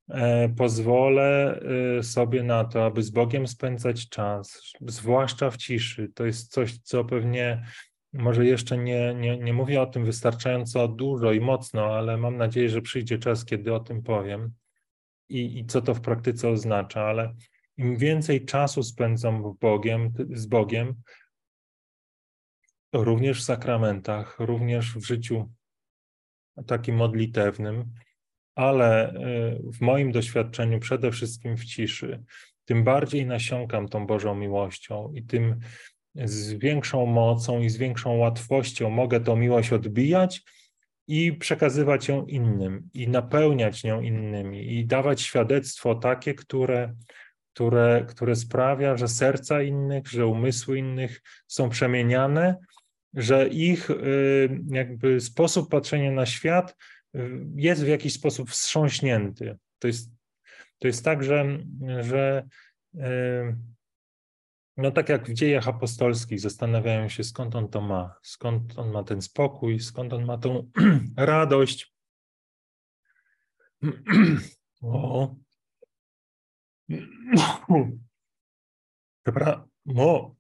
e, 0.10 0.50
pozwolę 0.50 1.60
e, 2.00 2.04
sobie 2.04 2.44
na 2.44 2.66
to, 2.66 2.86
aby 2.86 3.04
z 3.04 3.10
Bogiem 3.10 3.48
spędzać 3.48 4.10
czas, 4.10 4.62
zwłaszcza 4.82 5.52
w 5.52 5.58
ciszy, 5.58 6.12
to 6.16 6.26
jest 6.26 6.52
coś, 6.52 6.78
co 6.78 7.06
pewnie 7.06 7.66
może 8.18 8.46
jeszcze 8.46 8.78
nie, 8.78 9.14
nie, 9.14 9.38
nie 9.38 9.54
mówię 9.54 9.82
o 9.82 9.86
tym 9.86 10.06
wystarczająco 10.06 10.88
dużo 10.88 11.32
i 11.32 11.40
mocno, 11.40 11.86
ale 11.86 12.18
mam 12.18 12.38
nadzieję, 12.38 12.70
że 12.70 12.82
przyjdzie 12.82 13.18
czas, 13.18 13.46
kiedy 13.46 13.74
o 13.74 13.80
tym 13.80 14.04
powiem 14.04 14.54
i, 15.30 15.60
i 15.60 15.66
co 15.66 15.82
to 15.82 15.94
w 15.94 16.02
praktyce 16.02 16.50
oznacza, 16.50 17.02
ale 17.02 17.34
im 17.78 17.98
więcej 17.98 18.46
czasu 18.46 18.84
spędzam 18.84 19.58
Bogiem, 19.62 20.14
z 20.30 20.46
Bogiem, 20.46 21.02
również 22.94 23.42
w 23.42 23.46
sakramentach, 23.46 24.40
również 24.40 24.96
w 24.96 25.06
życiu 25.06 25.52
takim 26.68 26.96
modlitewnym, 26.96 27.94
ale 28.56 29.14
y, 29.14 29.72
w 29.74 29.82
moim 29.82 30.12
doświadczeniu 30.12 30.80
przede 30.80 31.12
wszystkim 31.12 31.58
w 31.58 31.66
ciszy, 31.66 32.24
tym 32.66 32.84
bardziej 32.84 33.26
nasiąkam 33.26 33.88
tą 33.88 34.08
Bożą 34.08 34.36
miłością 34.36 35.12
i 35.16 35.24
tym 35.24 35.60
z 36.24 36.54
większą 36.54 37.06
mocą 37.06 37.60
i 37.60 37.70
z 37.70 37.78
większą 37.78 38.18
łatwością 38.18 38.90
mogę 38.90 39.20
tą 39.20 39.36
miłość 39.36 39.74
odbijać 39.74 40.44
i 41.08 41.34
przekazywać 41.34 42.08
ją 42.08 42.26
innym, 42.26 42.90
i 42.94 43.08
napełniać 43.08 43.84
nią 43.84 44.02
innymi, 44.02 44.74
i 44.74 44.86
dawać 44.86 45.22
świadectwo 45.22 45.96
takie, 45.96 46.34
które, 46.34 46.94
które, 47.54 48.06
które 48.10 48.36
sprawia, 48.36 48.98
że 48.98 49.08
serca 49.08 49.62
innych, 49.62 50.08
że 50.08 50.28
umysły 50.28 50.80
innych 50.80 51.22
są 51.48 51.70
przemieniane, 51.70 52.56
że 53.14 53.48
ich 53.48 53.90
y, 53.90 54.60
jakby 54.68 55.22
sposób 55.22 55.70
patrzenia 55.70 56.12
na 56.12 56.26
świat 56.26 56.76
y, 57.16 57.30
jest 57.56 57.84
w 57.84 57.88
jakiś 57.88 58.14
sposób 58.14 58.50
wstrząśnięty. 58.50 59.58
To 59.80 59.88
jest, 59.88 60.12
to 60.80 60.88
jest 60.88 61.06
tak, 61.06 61.24
że, 61.24 61.58
że 62.02 62.44
y, 62.96 63.00
no 64.78 64.92
tak 64.92 65.10
jak 65.10 65.30
w 65.30 65.34
dziejach 65.34 65.68
apostolskich 65.68 66.40
zastanawiają 66.40 67.10
się, 67.10 67.24
skąd 67.24 67.56
on 67.56 67.70
to 67.70 67.82
ma, 67.82 68.16
skąd 68.22 68.80
on 68.80 68.92
ma 68.92 69.04
ten 69.04 69.22
spokój, 69.22 69.80
skąd 69.80 70.14
on 70.14 70.26
ma 70.26 70.38
tą 70.38 70.72
radość. 71.18 71.94
o. 74.82 75.36
Dobra, 79.26 79.68
o. 79.96 80.36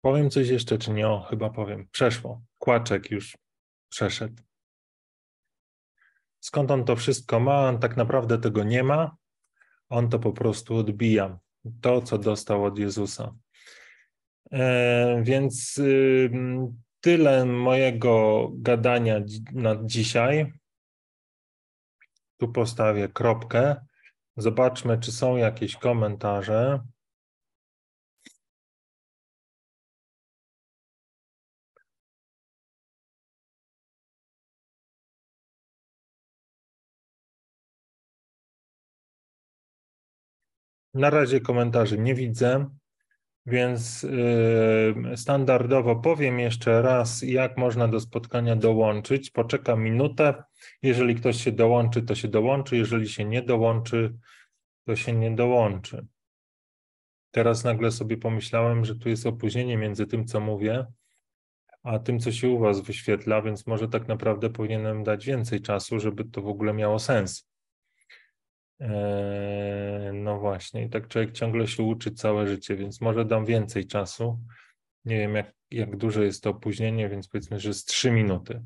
Powiem 0.00 0.30
coś 0.30 0.48
jeszcze, 0.48 0.78
czy 0.78 0.90
nie? 0.90 1.08
O, 1.08 1.22
chyba 1.22 1.50
powiem. 1.50 1.88
Przeszło. 1.90 2.42
Kłaczek 2.58 3.10
już 3.10 3.38
przeszedł 3.88 4.42
skąd 6.44 6.70
on 6.70 6.84
to 6.84 6.96
wszystko 6.96 7.40
ma, 7.40 7.68
on 7.68 7.78
tak 7.78 7.96
naprawdę 7.96 8.38
tego 8.38 8.64
nie 8.64 8.82
ma, 8.82 9.16
On 9.88 10.08
to 10.08 10.18
po 10.18 10.32
prostu 10.32 10.76
odbija. 10.76 11.38
To, 11.80 12.02
co 12.02 12.18
dostał 12.18 12.64
od 12.64 12.78
Jezusa. 12.78 13.34
E, 14.52 15.22
więc 15.22 15.80
tyle 17.00 17.44
mojego 17.44 18.48
gadania 18.54 19.20
na 19.52 19.76
dzisiaj. 19.84 20.52
Tu 22.36 22.52
postawię 22.52 23.08
kropkę. 23.08 23.76
Zobaczmy, 24.36 24.98
czy 24.98 25.12
są 25.12 25.36
jakieś 25.36 25.76
komentarze. 25.76 26.80
Na 40.94 41.10
razie 41.10 41.40
komentarzy 41.40 41.98
nie 41.98 42.14
widzę, 42.14 42.66
więc 43.46 44.02
yy, 44.02 45.16
standardowo 45.16 45.96
powiem 45.96 46.38
jeszcze 46.38 46.82
raz, 46.82 47.22
jak 47.22 47.58
można 47.58 47.88
do 47.88 48.00
spotkania 48.00 48.56
dołączyć. 48.56 49.30
Poczekam 49.30 49.82
minutę. 49.82 50.42
Jeżeli 50.82 51.14
ktoś 51.14 51.44
się 51.44 51.52
dołączy, 51.52 52.02
to 52.02 52.14
się 52.14 52.28
dołączy. 52.28 52.76
Jeżeli 52.76 53.08
się 53.08 53.24
nie 53.24 53.42
dołączy, 53.42 54.14
to 54.86 54.96
się 54.96 55.12
nie 55.12 55.30
dołączy. 55.30 56.06
Teraz 57.30 57.64
nagle 57.64 57.90
sobie 57.90 58.16
pomyślałem, 58.16 58.84
że 58.84 58.96
tu 58.96 59.08
jest 59.08 59.26
opóźnienie 59.26 59.76
między 59.76 60.06
tym, 60.06 60.24
co 60.24 60.40
mówię, 60.40 60.86
a 61.82 61.98
tym, 61.98 62.18
co 62.20 62.32
się 62.32 62.48
u 62.48 62.58
Was 62.58 62.80
wyświetla, 62.80 63.42
więc 63.42 63.66
może 63.66 63.88
tak 63.88 64.08
naprawdę 64.08 64.50
powinienem 64.50 65.04
dać 65.04 65.26
więcej 65.26 65.60
czasu, 65.60 66.00
żeby 66.00 66.24
to 66.24 66.42
w 66.42 66.48
ogóle 66.48 66.72
miało 66.72 66.98
sens. 66.98 67.48
Eee, 68.80 70.12
no 70.12 70.38
właśnie, 70.38 70.82
i 70.84 70.88
tak 70.90 71.08
człowiek 71.08 71.32
ciągle 71.32 71.66
się 71.66 71.82
uczy 71.82 72.10
całe 72.10 72.46
życie, 72.46 72.76
więc 72.76 73.00
może 73.00 73.24
dam 73.24 73.44
więcej 73.44 73.86
czasu. 73.86 74.40
Nie 75.04 75.18
wiem, 75.18 75.34
jak, 75.34 75.52
jak 75.70 75.96
duże 75.96 76.24
jest 76.24 76.42
to 76.42 76.50
opóźnienie, 76.50 77.08
więc 77.08 77.28
powiedzmy, 77.28 77.60
że 77.60 77.74
z 77.74 77.84
3 77.84 78.10
minuty. 78.10 78.62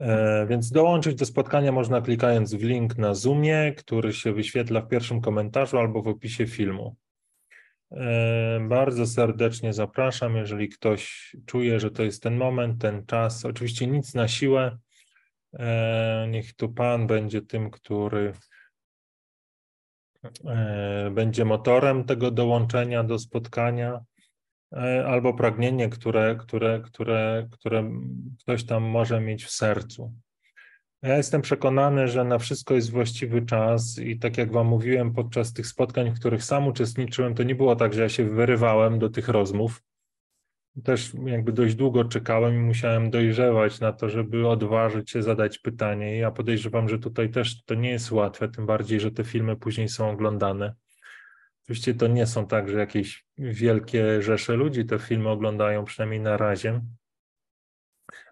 Eee, 0.00 0.46
więc 0.48 0.70
dołączyć 0.70 1.14
do 1.14 1.26
spotkania 1.26 1.72
można 1.72 2.00
klikając 2.00 2.54
w 2.54 2.62
link 2.62 2.98
na 2.98 3.14
Zoomie, 3.14 3.72
który 3.76 4.12
się 4.12 4.32
wyświetla 4.32 4.80
w 4.80 4.88
pierwszym 4.88 5.20
komentarzu 5.20 5.78
albo 5.78 6.02
w 6.02 6.08
opisie 6.08 6.46
filmu. 6.46 6.96
Eee, 7.90 8.68
bardzo 8.68 9.06
serdecznie 9.06 9.72
zapraszam, 9.72 10.36
jeżeli 10.36 10.68
ktoś 10.68 11.32
czuje, 11.46 11.80
że 11.80 11.90
to 11.90 12.02
jest 12.02 12.22
ten 12.22 12.36
moment, 12.36 12.80
ten 12.80 13.06
czas. 13.06 13.44
Oczywiście 13.44 13.86
nic 13.86 14.14
na 14.14 14.28
siłę, 14.28 14.78
niech 16.28 16.54
tu 16.54 16.68
Pan 16.68 17.06
będzie 17.06 17.42
tym, 17.42 17.70
który 17.70 18.32
e, 20.44 21.10
będzie 21.14 21.44
motorem 21.44 22.04
tego 22.04 22.30
dołączenia 22.30 23.04
do 23.04 23.18
spotkania, 23.18 24.00
e, 24.72 25.04
albo 25.06 25.34
pragnienie, 25.34 25.88
które, 25.88 26.36
które, 26.36 26.80
które, 26.80 27.48
które 27.50 27.90
ktoś 28.40 28.64
tam 28.64 28.82
może 28.82 29.20
mieć 29.20 29.44
w 29.44 29.50
sercu. 29.50 30.14
Ja 31.02 31.16
jestem 31.16 31.42
przekonany, 31.42 32.08
że 32.08 32.24
na 32.24 32.38
wszystko 32.38 32.74
jest 32.74 32.90
właściwy 32.90 33.42
czas 33.46 33.98
i 33.98 34.18
tak 34.18 34.38
jak 34.38 34.52
Wam 34.52 34.66
mówiłem 34.66 35.12
podczas 35.12 35.52
tych 35.52 35.66
spotkań, 35.66 36.10
w 36.10 36.20
których 36.20 36.44
sam 36.44 36.66
uczestniczyłem, 36.66 37.34
to 37.34 37.42
nie 37.42 37.54
było 37.54 37.76
tak, 37.76 37.94
że 37.94 38.02
ja 38.02 38.08
się 38.08 38.24
wyrywałem 38.24 38.98
do 38.98 39.08
tych 39.08 39.28
rozmów 39.28 39.82
też 40.84 41.12
jakby 41.24 41.52
dość 41.52 41.74
długo 41.74 42.04
czekałem 42.04 42.54
i 42.54 42.58
musiałem 42.58 43.10
dojrzewać 43.10 43.80
na 43.80 43.92
to, 43.92 44.08
żeby 44.08 44.48
odważyć 44.48 45.10
się 45.10 45.22
zadać 45.22 45.58
pytanie. 45.58 46.18
Ja 46.18 46.30
podejrzewam, 46.30 46.88
że 46.88 46.98
tutaj 46.98 47.30
też 47.30 47.64
to 47.64 47.74
nie 47.74 47.90
jest 47.90 48.12
łatwe, 48.12 48.48
tym 48.48 48.66
bardziej, 48.66 49.00
że 49.00 49.10
te 49.10 49.24
filmy 49.24 49.56
później 49.56 49.88
są 49.88 50.10
oglądane. 50.10 50.74
Oczywiście 51.62 51.94
to 51.94 52.06
nie 52.06 52.26
są 52.26 52.46
tak, 52.46 52.68
że 52.68 52.78
jakieś 52.78 53.24
wielkie 53.38 54.22
rzesze 54.22 54.56
ludzi 54.56 54.84
te 54.84 54.98
filmy 54.98 55.28
oglądają, 55.28 55.84
przynajmniej 55.84 56.20
na 56.20 56.36
razie, 56.36 56.80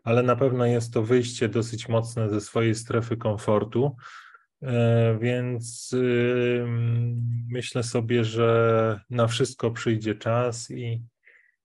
ale 0.05 0.23
na 0.23 0.37
pewno 0.37 0.67
jest 0.67 0.95
to 0.95 1.03
wyjście 1.03 1.49
dosyć 1.49 1.89
mocne 1.89 2.31
ze 2.31 2.41
swojej 2.41 2.75
strefy 2.75 3.17
komfortu. 3.17 3.97
E, 4.63 5.19
więc 5.21 5.95
myślę 7.49 7.83
sobie, 7.83 8.25
że 8.25 9.01
na 9.11 9.27
wszystko 9.27 9.71
przyjdzie 9.71 10.15
czas 10.15 10.71
i 10.71 11.03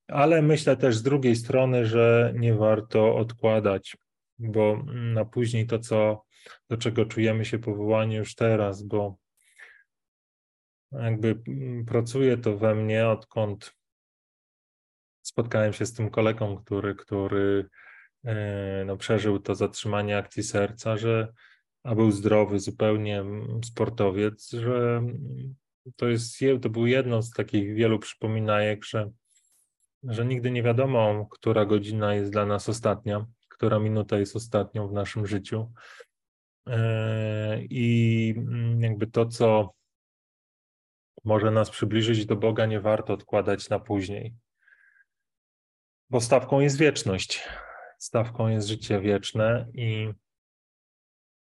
ale 0.08 0.42
myślę 0.42 0.78
też 0.78 0.98
z 0.98 1.04
drugiej 1.04 1.36
strony, 1.36 1.86
że 1.86 2.34
nie 2.36 2.54
warto 2.54 3.16
odkładać, 3.16 3.98
bo 4.40 4.84
na 4.94 5.26
później 5.26 5.68
to, 5.68 5.80
co, 5.80 6.24
do 6.70 6.78
czego 6.78 7.06
czujemy 7.06 7.46
się 7.46 7.60
powołani 7.60 8.16
już 8.16 8.36
teraz, 8.36 8.84
bo 8.84 9.18
jakby 10.92 11.42
pracuje 11.88 12.38
to 12.38 12.58
we 12.58 12.76
mnie, 12.76 13.08
odkąd 13.08 13.76
spotkałem 15.22 15.74
się 15.74 15.86
z 15.86 15.94
tym 15.94 16.10
kolegą, 16.10 16.58
który, 16.58 16.96
który 16.96 17.70
e, 18.26 18.84
no, 18.86 18.98
przeżył 18.98 19.40
to 19.40 19.56
zatrzymanie 19.56 20.18
akcji 20.18 20.44
serca, 20.44 20.98
że 20.98 21.34
a 21.84 21.96
był 21.96 22.12
zdrowy 22.12 22.60
zupełnie 22.60 23.24
sportowiec, 23.66 24.52
że 24.52 25.04
to 25.96 26.08
jest, 26.08 26.40
to 26.62 26.70
był 26.70 26.88
jedno 26.88 27.22
z 27.22 27.32
takich 27.32 27.76
wielu 27.76 28.00
przypominajek, 28.00 28.86
że 28.86 29.12
że 30.08 30.26
nigdy 30.26 30.52
nie 30.52 30.64
wiadomo, 30.64 31.28
która 31.32 31.66
godzina 31.66 32.16
jest 32.16 32.32
dla 32.32 32.46
nas 32.46 32.70
ostatnia, 32.70 33.26
która 33.50 33.80
minuta 33.80 34.18
jest 34.18 34.36
ostatnią 34.36 34.88
w 34.88 34.94
naszym 34.94 35.28
życiu. 35.28 35.72
E, 36.68 37.62
I 37.70 38.34
mm, 38.38 38.82
jakby 38.82 39.08
to, 39.08 39.26
co 39.26 39.74
może 41.24 41.52
nas 41.52 41.70
przybliżyć 41.70 42.26
do 42.26 42.36
Boga, 42.36 42.66
nie 42.66 42.80
warto 42.80 43.14
odkładać 43.14 43.70
na 43.70 43.80
później. 43.80 44.36
Bo 46.10 46.22
stawką 46.22 46.60
jest 46.60 46.78
wieczność. 46.78 47.48
Stawką 48.00 48.48
jest 48.48 48.68
życie 48.68 49.00
wieczne 49.00 49.68
i 49.74 50.14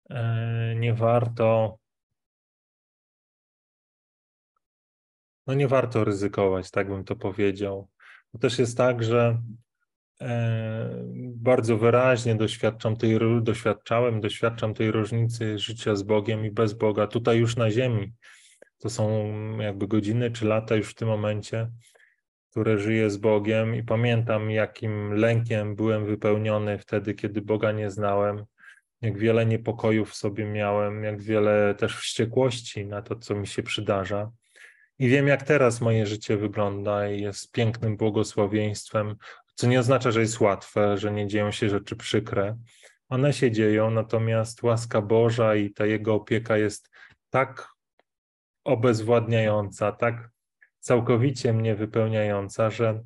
e, 0.09 0.75
nie 0.75 0.93
warto. 0.93 1.77
No 5.47 5.53
nie 5.53 5.67
warto 5.67 6.03
ryzykować, 6.03 6.71
tak 6.71 6.89
bym 6.89 7.03
to 7.03 7.15
powiedział. 7.15 7.90
To 8.31 8.37
też 8.37 8.59
jest 8.59 8.77
tak, 8.77 9.03
że 9.03 9.41
e, 10.21 11.03
bardzo 11.35 11.77
wyraźnie 11.77 12.35
doświadczam 12.35 12.97
tej, 12.97 13.19
doświadczałem, 13.41 14.21
doświadczam 14.21 14.73
tej 14.73 14.91
różnicy 14.91 15.59
życia 15.59 15.95
z 15.95 16.03
Bogiem 16.03 16.45
i 16.45 16.51
bez 16.51 16.73
Boga, 16.73 17.07
tutaj 17.07 17.37
już 17.37 17.55
na 17.55 17.71
ziemi. 17.71 18.13
To 18.79 18.89
są 18.89 19.33
jakby 19.59 19.87
godziny 19.87 20.31
czy 20.31 20.45
lata 20.45 20.75
już 20.75 20.89
w 20.91 20.95
tym 20.95 21.07
momencie, 21.07 21.71
które 22.49 22.77
żyję 22.77 23.09
z 23.09 23.17
Bogiem 23.17 23.75
i 23.75 23.83
pamiętam, 23.83 24.51
jakim 24.51 25.13
lękiem 25.13 25.75
byłem 25.75 26.05
wypełniony 26.05 26.77
wtedy, 26.77 27.13
kiedy 27.13 27.41
Boga 27.41 27.71
nie 27.71 27.89
znałem, 27.89 28.45
jak 29.01 29.17
wiele 29.17 29.45
niepokojów 29.45 30.15
sobie 30.15 30.45
miałem, 30.45 31.03
jak 31.03 31.21
wiele 31.21 31.75
też 31.75 31.97
wściekłości 31.97 32.85
na 32.85 33.01
to, 33.01 33.15
co 33.15 33.35
mi 33.35 33.47
się 33.47 33.63
przydarza. 33.63 34.31
I 34.99 35.07
wiem, 35.07 35.27
jak 35.27 35.43
teraz 35.43 35.81
moje 35.81 36.05
życie 36.05 36.37
wygląda 36.37 37.09
i 37.09 37.21
jest 37.21 37.51
pięknym 37.51 37.97
błogosławieństwem, 37.97 39.15
co 39.55 39.67
nie 39.67 39.79
oznacza, 39.79 40.11
że 40.11 40.19
jest 40.19 40.39
łatwe, 40.39 40.97
że 40.97 41.11
nie 41.11 41.27
dzieją 41.27 41.51
się 41.51 41.69
rzeczy 41.69 41.95
przykre. 41.95 42.57
One 43.09 43.33
się 43.33 43.51
dzieją, 43.51 43.91
natomiast 43.91 44.63
łaska 44.63 45.01
Boża 45.01 45.55
i 45.55 45.73
ta 45.73 45.85
Jego 45.85 46.15
opieka 46.15 46.57
jest 46.57 46.89
tak 47.29 47.67
obezwładniająca, 48.63 49.91
tak 49.91 50.29
całkowicie 50.79 51.53
mnie 51.53 51.75
wypełniająca, 51.75 52.69
że, 52.69 53.03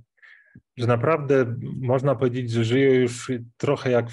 że 0.78 0.88
naprawdę 0.88 1.56
można 1.82 2.16
powiedzieć, 2.16 2.52
że 2.52 2.64
żyję 2.64 2.96
już 2.96 3.32
trochę 3.58 3.92
jak 3.92 4.06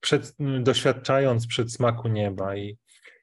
przed, 0.00 0.36
doświadczając 0.60 1.46
przed 1.46 1.72
smaku 1.72 2.08
nieba 2.08 2.56
i 2.56 2.78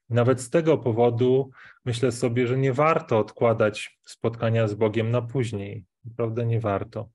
nawet 0.10 0.42
z 0.42 0.50
tego 0.50 0.78
powodu 0.78 1.52
myślę 1.86 2.12
sobie, 2.12 2.48
że 2.48 2.58
nie 2.58 2.74
warto 2.74 3.20
odkładać 3.20 4.00
spotkania 4.06 4.68
z 4.68 4.74
Bogiem 4.74 5.12
na 5.12 5.22
później. 5.22 5.86
Naprawdę 6.06 6.46
nie 6.46 6.60
warto. 6.60 7.10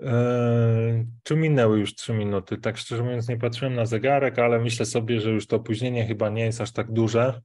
Eee, 0.00 1.06
czy 1.22 1.36
minęły 1.36 1.78
już 1.78 1.94
trzy 1.94 2.12
minuty? 2.12 2.58
Tak 2.58 2.76
szczerze 2.78 3.02
mówiąc, 3.02 3.28
nie 3.28 3.36
patrzyłem 3.36 3.74
na 3.74 3.86
zegarek, 3.86 4.38
ale 4.38 4.58
myślę 4.58 4.86
sobie, 4.86 5.20
że 5.20 5.30
już 5.30 5.46
to 5.46 5.56
opóźnienie 5.56 6.06
chyba 6.06 6.28
nie 6.30 6.44
jest 6.44 6.60
aż 6.60 6.72
tak 6.72 6.92
duże. 6.92 7.42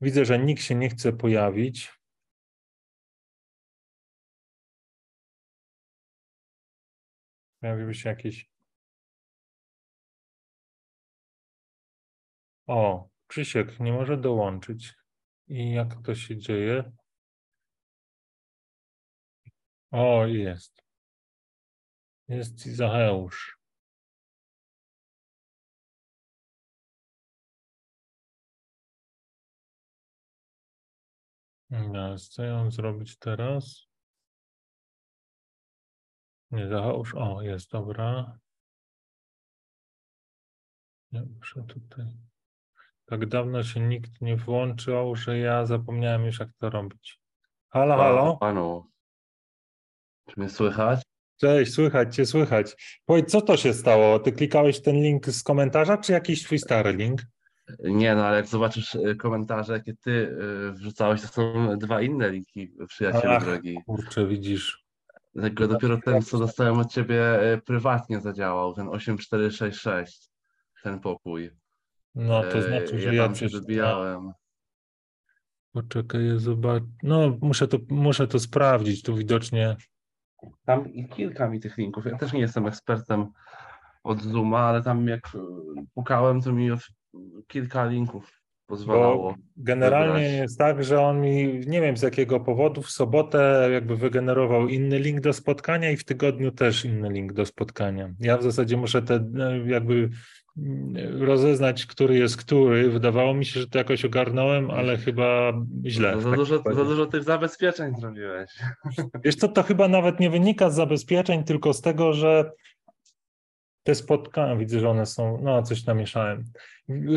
Widzę, 0.00 0.24
że 0.24 0.38
nikt 0.38 0.62
się 0.62 0.74
nie 0.74 0.88
chce 0.88 1.12
pojawić. 1.12 1.92
Pojawiły 7.60 7.94
się 7.94 8.08
jakieś 8.08 8.48
O, 12.66 13.08
Krzysiek 13.34 13.80
nie 13.80 13.92
może 13.92 14.16
dołączyć. 14.16 14.94
I 15.48 15.72
jak 15.72 16.02
to 16.02 16.14
się 16.14 16.36
dzieje? 16.36 16.92
O, 19.90 20.26
jest. 20.26 20.82
Jest 22.28 22.66
Izacheusz. 22.66 23.58
No, 31.70 32.18
co 32.18 32.42
ja 32.42 32.54
mam 32.54 32.70
zrobić 32.72 33.18
teraz? 33.18 33.86
Nie, 36.50 36.68
Zacheusz. 36.68 37.14
O, 37.14 37.42
jest, 37.42 37.70
dobra. 37.70 38.38
Ja 41.12 41.22
muszę 41.24 41.62
tutaj. 41.62 42.33
Tak 43.06 43.26
dawno 43.26 43.62
się 43.62 43.80
nikt 43.80 44.20
nie 44.20 44.36
włączył, 44.36 45.16
że 45.16 45.38
ja 45.38 45.66
zapomniałem 45.66 46.26
już 46.26 46.40
jak 46.40 46.48
to 46.58 46.70
robić. 46.70 47.20
Halo, 47.68 47.96
halo. 47.96 48.36
Panu. 48.36 48.84
Czy 50.30 50.40
mnie 50.40 50.48
słychać? 50.48 51.02
Cześć, 51.40 51.72
słychać 51.72 52.16
cię, 52.16 52.26
słychać. 52.26 53.00
Powiedz, 53.04 53.30
co 53.30 53.40
to 53.40 53.56
się 53.56 53.72
stało? 53.72 54.18
Ty 54.18 54.32
klikałeś 54.32 54.82
ten 54.82 54.96
link 54.96 55.26
z 55.26 55.42
komentarza, 55.42 55.98
czy 55.98 56.12
jakiś 56.12 56.44
twój 56.44 56.58
stary 56.58 56.92
link? 56.92 57.20
Nie, 57.78 58.14
no 58.14 58.26
ale 58.26 58.36
jak 58.36 58.46
zobaczysz 58.46 58.94
y, 58.94 59.16
komentarze, 59.16 59.72
jakie 59.72 59.94
ty 59.96 60.10
y, 60.10 60.72
wrzucałeś, 60.72 61.22
to 61.22 61.28
są 61.28 61.78
dwa 61.78 62.02
inne 62.02 62.30
linki, 62.30 62.72
przyjacielu 62.88 63.34
Ach. 63.34 63.44
drogi. 63.44 63.78
Kurczę, 63.86 64.26
widzisz. 64.26 64.84
Dlatego 65.34 65.68
dopiero 65.68 65.98
ten, 66.04 66.22
co 66.22 66.38
dostałem 66.38 66.78
od 66.78 66.92
ciebie 66.92 67.52
y, 67.52 67.58
prywatnie 67.58 68.20
zadziałał, 68.20 68.74
ten 68.74 68.88
8466, 68.88 70.30
ten 70.82 71.00
pokój. 71.00 71.50
No, 72.14 72.42
to 72.42 72.58
Y, 72.58 72.62
znaczy, 72.62 72.98
że 72.98 73.06
ja 73.08 73.12
ja 73.14 73.24
tam 73.26 73.34
się 73.36 73.48
wybijałem. 73.48 74.32
Poczekaj, 75.72 76.26
ja 76.28 76.38
zobacz. 76.38 76.82
No, 77.02 77.38
muszę 77.40 77.68
to, 77.68 77.78
muszę 77.88 78.26
to 78.28 78.38
sprawdzić. 78.38 79.02
Tu 79.02 79.16
widocznie. 79.16 79.76
Tam 80.64 80.92
i 80.92 81.08
kilka 81.08 81.48
mi 81.48 81.60
tych 81.60 81.78
linków. 81.78 82.04
Ja 82.06 82.18
też 82.18 82.32
nie 82.32 82.40
jestem 82.40 82.66
ekspertem 82.66 83.26
od 84.04 84.22
Zooma, 84.22 84.58
ale 84.60 84.82
tam 84.82 85.08
jak 85.08 85.34
y, 85.34 85.38
pukałem, 85.94 86.40
to 86.42 86.52
mi 86.52 86.70
od- 86.70 86.88
kilka 87.46 87.84
linków 87.86 88.43
pozwalało. 88.74 89.30
Bo 89.30 89.38
generalnie 89.56 90.22
wybrać. 90.22 90.40
jest 90.40 90.58
tak, 90.58 90.84
że 90.84 91.00
on 91.00 91.20
mi, 91.20 91.60
nie 91.66 91.80
wiem 91.80 91.96
z 91.96 92.02
jakiego 92.02 92.40
powodu, 92.40 92.82
w 92.82 92.90
sobotę 92.90 93.68
jakby 93.72 93.96
wygenerował 93.96 94.68
inny 94.68 94.98
link 94.98 95.20
do 95.20 95.32
spotkania 95.32 95.90
i 95.90 95.96
w 95.96 96.04
tygodniu 96.04 96.52
też 96.52 96.84
inny 96.84 97.10
link 97.10 97.32
do 97.32 97.46
spotkania. 97.46 98.10
Ja 98.20 98.38
w 98.38 98.42
zasadzie 98.42 98.76
muszę 98.76 99.02
te 99.02 99.24
jakby 99.66 100.10
rozeznać, 101.18 101.86
który 101.86 102.18
jest 102.18 102.36
który. 102.36 102.90
Wydawało 102.90 103.34
mi 103.34 103.44
się, 103.44 103.60
że 103.60 103.66
to 103.66 103.78
jakoś 103.78 104.04
ogarnąłem, 104.04 104.70
ale 104.70 104.96
chyba 104.96 105.52
źle. 105.86 106.10
Za, 106.10 106.16
w 106.16 106.22
za, 106.22 106.28
takim 106.28 106.44
dużo, 106.44 106.62
za 106.74 106.84
dużo 106.84 107.06
tych 107.06 107.22
zabezpieczeń 107.22 107.94
zrobiłeś. 108.00 108.50
Wiesz 109.24 109.34
co, 109.34 109.48
to 109.48 109.62
chyba 109.62 109.88
nawet 109.88 110.20
nie 110.20 110.30
wynika 110.30 110.70
z 110.70 110.74
zabezpieczeń, 110.74 111.44
tylko 111.44 111.72
z 111.72 111.80
tego, 111.80 112.12
że 112.12 112.50
te 113.84 113.94
spotkania, 113.94 114.56
widzę, 114.56 114.80
że 114.80 114.90
one 114.90 115.06
są, 115.06 115.38
no 115.42 115.62
coś 115.62 115.86
namieszałem, 115.86 116.44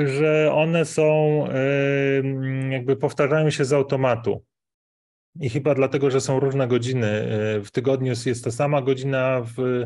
że 0.05 0.53
one 0.53 0.85
są, 0.85 1.43
jakby 2.69 2.95
powtarzają 2.95 3.49
się 3.49 3.65
z 3.65 3.73
automatu. 3.73 4.43
I 5.39 5.49
chyba 5.49 5.75
dlatego, 5.75 6.11
że 6.11 6.21
są 6.21 6.39
różne 6.39 6.67
godziny. 6.67 7.07
e, 7.07 7.61
W 7.61 7.71
tygodniu 7.71 8.13
jest 8.25 8.43
ta 8.43 8.51
sama 8.51 8.81
godzina, 8.81 9.41
w, 9.41 9.85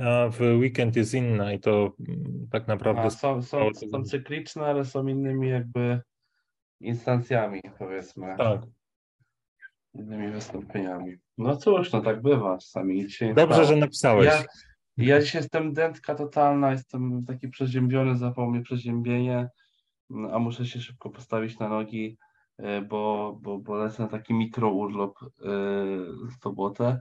a 0.00 0.28
w 0.28 0.40
weekend 0.40 0.96
jest 0.96 1.14
inna 1.14 1.52
i 1.52 1.60
to 1.60 1.92
mm, 2.08 2.48
tak 2.50 2.68
naprawdę... 2.68 3.02
A, 3.02 3.10
są, 3.10 3.42
są, 3.42 3.70
są 3.90 4.04
cykliczne, 4.04 4.66
ale 4.66 4.84
są 4.84 5.06
innymi 5.06 5.48
jakby 5.48 6.00
instancjami, 6.80 7.60
powiedzmy, 7.78 8.34
Tak. 8.38 8.60
innymi 9.94 10.30
wystąpieniami. 10.32 11.16
No 11.38 11.56
cóż, 11.56 11.92
no 11.92 12.00
tak 12.00 12.22
bywa 12.22 12.58
czasami. 12.58 13.06
nie 13.20 13.34
Dobrze, 13.34 13.64
że 13.64 13.76
napisałeś. 13.76 14.26
Ja, 14.26 14.44
ja 14.98 15.20
dzisiaj 15.20 15.42
jestem 15.42 15.72
dętka 15.72 16.14
totalna, 16.14 16.70
jestem 16.70 17.24
taki 17.24 17.48
przeziębiony, 17.48 18.16
zapało 18.16 18.50
mnie 18.50 18.62
przeziębienie, 18.62 19.48
mm, 20.10 20.34
a 20.34 20.38
muszę 20.38 20.66
się 20.66 20.80
szybko 20.80 21.10
postawić 21.10 21.58
na 21.58 21.68
nogi, 21.68 22.18
y, 22.60 22.82
bo, 22.82 23.36
bo, 23.42 23.58
bo 23.58 23.74
lecę 23.76 24.02
na 24.02 24.08
taki 24.08 24.34
mikrourlop 24.34 25.22
y, 25.22 25.28
w 26.28 26.42
sobotę. 26.42 27.00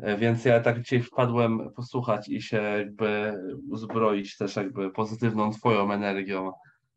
Y, 0.00 0.16
Więc 0.16 0.44
ja 0.44 0.60
tak 0.60 0.82
dzisiaj 0.82 1.02
wpadłem 1.02 1.72
posłuchać 1.72 2.28
i 2.28 2.42
się 2.42 2.56
jakby 2.56 3.34
uzbroić 3.70 4.36
też 4.36 4.56
jakby 4.56 4.90
pozytywną 4.90 5.50
twoją 5.50 5.92
energią 5.92 6.52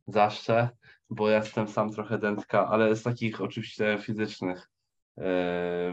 zawsze, 0.08 0.70
bo 1.10 1.30
ja 1.30 1.38
jestem 1.38 1.67
sam 1.67 1.91
trochę 1.91 2.17
dętka, 2.17 2.67
ale 2.67 2.96
z 2.96 3.04
takich 3.04 3.41
oczywiście 3.41 3.98
fizycznych 4.02 4.67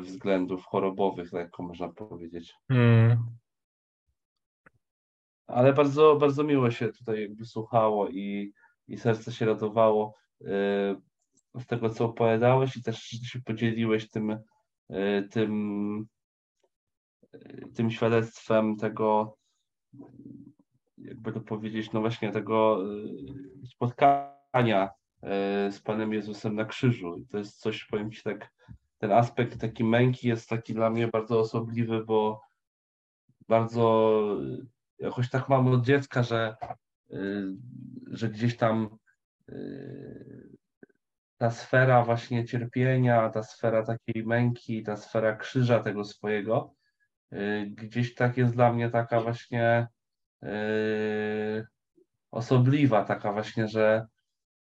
względów 0.01 0.65
chorobowych, 0.67 1.33
lekko 1.33 1.63
można 1.63 1.89
powiedzieć. 1.89 2.55
Mm. 2.71 3.39
Ale 5.49 5.73
bardzo, 5.73 6.17
bardzo 6.17 6.45
miło 6.45 6.71
się 6.71 6.89
tutaj 6.93 7.21
jakby 7.21 7.45
słuchało 7.45 8.09
i, 8.09 8.53
i 8.89 8.99
serce 8.99 9.33
się 9.33 9.47
radowało 9.47 10.15
yy, 10.41 10.49
z 11.55 11.67
tego, 11.67 11.91
co 11.91 12.05
opowiadałeś 12.05 12.77
i 12.77 12.83
też 12.83 12.99
się 13.01 13.41
podzieliłeś 13.43 14.11
tym, 14.11 14.39
yy, 14.89 15.29
tym, 15.31 16.07
yy, 17.33 17.73
tym 17.75 17.91
świadectwem 17.91 18.77
tego, 18.77 19.37
jakby 20.99 21.33
to 21.33 21.41
powiedzieć, 21.41 21.93
no 21.93 22.01
właśnie 22.01 22.33
tego 22.33 22.79
spotkania 23.65 24.91
z 25.71 25.81
Panem 25.81 26.13
Jezusem 26.13 26.55
na 26.55 26.65
krzyżu. 26.65 27.17
I 27.17 27.27
to 27.27 27.39
jest 27.39 27.61
coś, 27.61 27.85
powiem 27.85 28.11
Ci 28.11 28.23
tak, 28.23 28.51
ten 28.99 29.13
aspekt 29.13 29.61
taki 29.61 29.85
męki 29.85 30.29
jest 30.29 30.49
taki 30.49 30.75
dla 30.75 30.91
mnie 30.91 31.09
bardzo 31.09 31.41
osobliwy, 31.41 32.05
bo 32.05 32.41
bardzo 33.49 34.21
jakoś 34.99 35.31
tak 35.31 35.49
mam 35.49 35.69
od 35.69 35.85
dziecka, 35.85 36.23
że, 36.23 36.57
y, 37.11 37.45
że 38.07 38.29
gdzieś 38.29 38.57
tam 38.57 38.99
y, 39.49 40.49
ta 41.37 41.51
sfera 41.51 42.05
właśnie 42.05 42.45
cierpienia, 42.45 43.29
ta 43.29 43.43
sfera 43.43 43.83
takiej 43.83 44.27
męki, 44.27 44.83
ta 44.83 44.97
sfera 44.97 45.37
krzyża 45.37 45.83
tego 45.83 46.05
swojego, 46.05 46.75
y, 47.33 47.67
gdzieś 47.71 48.15
tak 48.15 48.37
jest 48.37 48.55
dla 48.55 48.73
mnie 48.73 48.91
taka 48.91 49.21
właśnie 49.21 49.89
osobliwa, 52.31 53.05
taka 53.05 53.33
właśnie, 53.33 53.69
że 53.69 54.07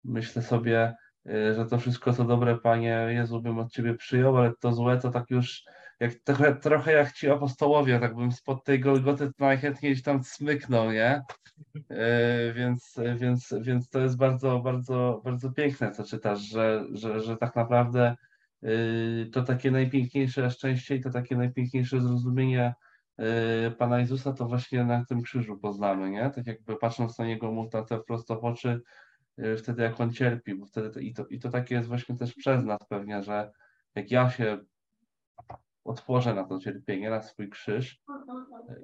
myślę 0.03 0.41
sobie, 0.41 0.93
że 1.25 1.65
to 1.69 1.77
wszystko 1.77 2.13
co 2.13 2.23
dobre, 2.23 2.57
Panie 2.57 3.07
Jezu, 3.09 3.41
bym 3.41 3.59
od 3.59 3.71
Ciebie 3.71 3.93
przyjął, 3.93 4.37
ale 4.37 4.53
to 4.59 4.73
złe 4.73 4.97
to 4.97 5.11
tak 5.11 5.29
już 5.29 5.63
jak, 6.01 6.15
trochę, 6.15 6.55
trochę 6.55 6.93
jak 6.93 7.13
ci 7.13 7.29
apostołowie, 7.29 7.99
tak 7.99 8.15
bym 8.15 8.31
spod 8.31 8.63
tej 8.63 8.79
Golgoty 8.79 9.31
najchętniej 9.39 9.91
gdzieś 9.91 10.03
tam 10.03 10.23
smyknął, 10.23 10.91
nie? 10.91 11.21
Yy, 11.75 12.53
więc, 12.53 12.99
więc, 13.15 13.53
więc 13.61 13.89
to 13.89 13.99
jest 13.99 14.17
bardzo, 14.17 14.59
bardzo, 14.59 15.21
bardzo 15.25 15.51
piękne, 15.51 15.91
co 15.91 16.03
czytasz, 16.03 16.39
że, 16.39 16.85
że, 16.91 17.19
że 17.19 17.37
tak 17.37 17.55
naprawdę 17.55 18.15
yy, 18.61 19.29
to 19.33 19.43
takie 19.43 19.71
najpiękniejsze 19.71 20.51
szczęście 20.51 20.95
i 20.95 21.01
to 21.01 21.09
takie 21.09 21.35
najpiękniejsze 21.37 22.01
zrozumienie 22.01 22.73
yy, 23.17 23.25
Pana 23.77 23.99
Jezusa 23.99 24.33
to 24.33 24.45
właśnie 24.45 24.83
na 24.83 25.05
tym 25.05 25.21
krzyżu 25.21 25.57
poznamy, 25.57 26.09
nie? 26.09 26.29
Tak 26.29 26.47
jakby 26.47 26.75
patrząc 26.75 27.17
na 27.17 27.25
Niego 27.25 27.51
mu 27.51 27.69
na 27.73 27.83
te 27.83 27.99
prosto 27.99 28.39
w 28.39 28.45
oczy, 28.45 28.81
yy, 29.37 29.57
wtedy 29.57 29.83
jak 29.83 30.01
On 30.01 30.13
cierpi, 30.13 30.55
bo 30.55 30.65
wtedy 30.65 30.89
to, 30.89 30.99
i, 30.99 31.13
to, 31.13 31.25
i 31.27 31.39
to 31.39 31.49
takie 31.49 31.75
jest 31.75 31.87
właśnie 31.87 32.17
też 32.17 32.33
przez 32.33 32.65
nas 32.65 32.79
pewnie, 32.89 33.23
że 33.23 33.51
jak 33.95 34.11
ja 34.11 34.29
się 34.29 34.57
otworzę 35.83 36.33
na 36.33 36.43
to 36.43 36.59
cierpienie, 36.59 37.09
na 37.09 37.21
swój 37.21 37.49
krzyż 37.49 38.01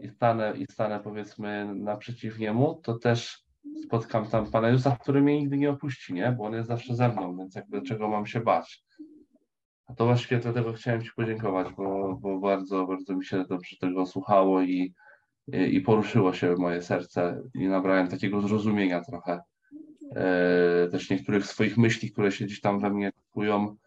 i 0.01 0.09
stanę, 0.09 0.53
i 0.57 0.65
stanę 0.71 0.99
powiedzmy 0.99 1.75
naprzeciw 1.75 2.39
niemu, 2.39 2.79
to 2.83 2.99
też 2.99 3.43
spotkam 3.83 4.27
tam 4.27 4.51
Pana 4.51 4.69
Jezusa, 4.69 4.97
który 5.01 5.21
mnie 5.21 5.39
nigdy 5.39 5.57
nie 5.57 5.69
opuści, 5.69 6.13
nie? 6.13 6.31
Bo 6.31 6.43
On 6.43 6.53
jest 6.53 6.67
zawsze 6.67 6.95
ze 6.95 7.09
mną, 7.09 7.37
więc 7.37 7.55
jakby 7.55 7.81
czego 7.81 8.07
mam 8.07 8.25
się 8.25 8.39
bać. 8.39 8.83
A 9.87 9.93
to 9.93 10.05
właśnie 10.05 10.37
dlatego 10.37 10.73
chciałem 10.73 11.01
Ci 11.01 11.11
podziękować, 11.15 11.67
bo, 11.77 12.17
bo 12.21 12.39
bardzo, 12.39 12.87
bardzo 12.87 13.15
mi 13.15 13.25
się 13.25 13.45
dobrze 13.45 13.77
tego 13.81 14.05
słuchało 14.05 14.61
i, 14.61 14.93
i, 15.47 15.75
i 15.75 15.81
poruszyło 15.81 16.33
się 16.33 16.55
moje 16.57 16.81
serce 16.81 17.41
i 17.53 17.67
nabrałem 17.67 18.07
takiego 18.07 18.41
zrozumienia 18.41 19.01
trochę 19.01 19.39
e, 20.15 20.87
też 20.91 21.09
niektórych 21.09 21.45
swoich 21.45 21.77
myśli, 21.77 22.11
które 22.11 22.31
się 22.31 22.45
gdzieś 22.45 22.61
tam 22.61 22.79
we 22.79 22.89
mnie 22.89 23.11
kupują, 23.11 23.65
e, 23.65 23.86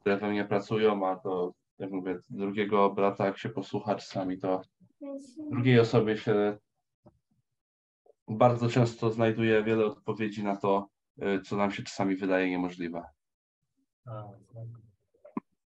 które 0.00 0.16
we 0.16 0.30
mnie 0.30 0.44
pracują, 0.44 1.08
a 1.08 1.16
to, 1.16 1.52
jak 1.78 1.90
mówię, 1.90 2.18
drugiego 2.30 2.90
brata, 2.90 3.26
jak 3.26 3.38
się 3.38 3.48
posłucha 3.48 3.94
czasami, 3.94 4.38
to 4.38 4.62
drugiej 5.50 5.80
osobie 5.80 6.16
się 6.16 6.58
bardzo 8.28 8.68
często 8.68 9.10
znajduje 9.10 9.64
wiele 9.64 9.86
odpowiedzi 9.86 10.44
na 10.44 10.56
to, 10.56 10.88
e, 11.20 11.40
co 11.40 11.56
nam 11.56 11.70
się 11.70 11.82
czasami 11.82 12.16
wydaje 12.16 12.50
niemożliwe. 12.50 13.02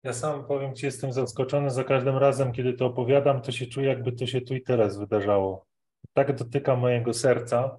Ja 0.03 0.13
sam 0.13 0.45
powiem 0.45 0.75
Ci, 0.75 0.85
jestem 0.85 1.11
zaskoczony 1.11 1.69
za 1.69 1.83
każdym 1.83 2.17
razem, 2.17 2.51
kiedy 2.51 2.73
to 2.73 2.85
opowiadam, 2.85 3.41
to 3.41 3.51
się 3.51 3.65
czuję, 3.65 3.87
jakby 3.87 4.11
to 4.11 4.27
się 4.27 4.41
tu 4.41 4.55
i 4.55 4.61
teraz 4.61 4.97
wydarzało. 4.97 5.65
Tak 6.13 6.35
dotyka 6.35 6.75
mojego 6.75 7.13
serca. 7.13 7.77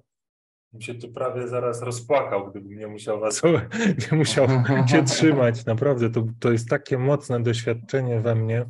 Bym 0.73 0.81
się 0.81 0.95
tu 0.95 1.11
prawie 1.11 1.47
zaraz 1.47 1.81
rozpłakał, 1.81 2.51
gdybym 2.51 2.77
nie 2.77 2.87
musiał 2.87 3.19
was, 3.19 3.41
nie 4.11 4.17
musiał 4.17 4.47
się 4.91 5.03
trzymać. 5.03 5.65
Naprawdę, 5.65 6.09
to, 6.09 6.23
to 6.39 6.51
jest 6.51 6.69
takie 6.69 6.97
mocne 6.97 7.43
doświadczenie 7.43 8.19
we 8.19 8.35
mnie. 8.35 8.65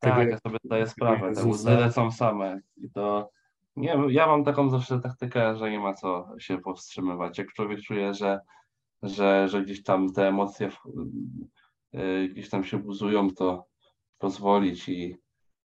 Tego, 0.00 0.16
Tak, 0.16 0.30
ja 0.30 0.38
sobie 0.38 0.58
zdaję 0.64 0.86
sprawę, 0.86 1.32
te 1.34 1.44
łzy 1.44 1.70
lecą 1.70 2.10
same 2.10 2.60
i 2.76 2.90
to 2.90 3.30
nie 3.76 3.96
ja 4.08 4.26
mam 4.26 4.44
taką 4.44 4.70
zawsze 4.70 5.00
taktykę, 5.00 5.56
że 5.56 5.70
nie 5.70 5.78
ma 5.78 5.94
co 5.94 6.28
się 6.38 6.58
powstrzymywać. 6.58 7.38
Jak 7.38 7.52
człowiek 7.52 7.80
czuje, 7.80 8.14
że 8.14 8.40
że, 9.02 9.48
że 9.48 9.62
gdzieś 9.62 9.82
tam 9.82 10.12
te 10.12 10.28
emocje 10.28 10.70
y, 11.94 12.28
gdzieś 12.28 12.50
tam 12.50 12.64
się 12.64 12.78
buzują, 12.78 13.30
to 13.30 13.66
pozwolić 14.18 14.88
i, 14.88 15.16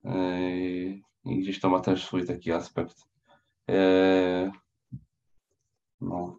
y, 0.04 1.00
i 1.24 1.40
gdzieś 1.40 1.60
to 1.60 1.68
ma 1.68 1.80
też 1.80 2.06
swój 2.06 2.26
taki 2.26 2.52
aspekt. 2.52 2.96
Y, 3.70 4.50
no. 6.00 6.38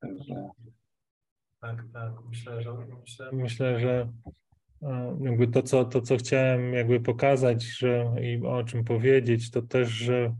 Także. 0.00 0.50
Tak, 1.60 1.84
tak. 1.92 2.12
Myślę, 2.28 2.62
że 2.62 2.74
myślę, 2.74 3.30
myślę, 3.32 3.80
że 3.80 4.12
jakby 5.20 5.48
to, 5.48 5.62
co, 5.62 5.84
to, 5.84 6.00
co 6.00 6.16
chciałem 6.16 6.72
jakby 6.74 7.00
pokazać, 7.00 7.62
że 7.62 8.14
i 8.22 8.46
o 8.46 8.64
czym 8.64 8.84
powiedzieć, 8.84 9.50
to 9.50 9.62
też, 9.62 9.88
że 9.88 10.36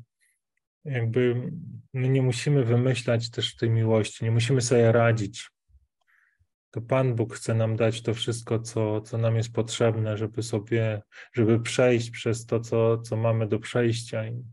jakby 0.84 1.52
my 1.92 2.08
nie 2.08 2.22
musimy 2.22 2.64
wymyślać 2.64 3.30
też 3.30 3.56
tej 3.56 3.70
miłości, 3.70 4.24
nie 4.24 4.30
musimy 4.30 4.60
sobie 4.60 4.92
radzić. 4.92 5.50
To 6.78 6.82
Pan 6.82 7.14
Bóg 7.14 7.34
chce 7.34 7.54
nam 7.54 7.76
dać 7.76 8.02
to 8.02 8.14
wszystko, 8.14 8.58
co, 8.58 9.00
co 9.00 9.18
nam 9.18 9.36
jest 9.36 9.52
potrzebne, 9.52 10.16
żeby 10.16 10.42
sobie, 10.42 11.02
żeby 11.32 11.60
przejść 11.60 12.10
przez 12.10 12.46
to, 12.46 12.60
co, 12.60 12.98
co 12.98 13.16
mamy 13.16 13.46
do 13.48 13.58
przejścia. 13.58 14.26
I, 14.26 14.44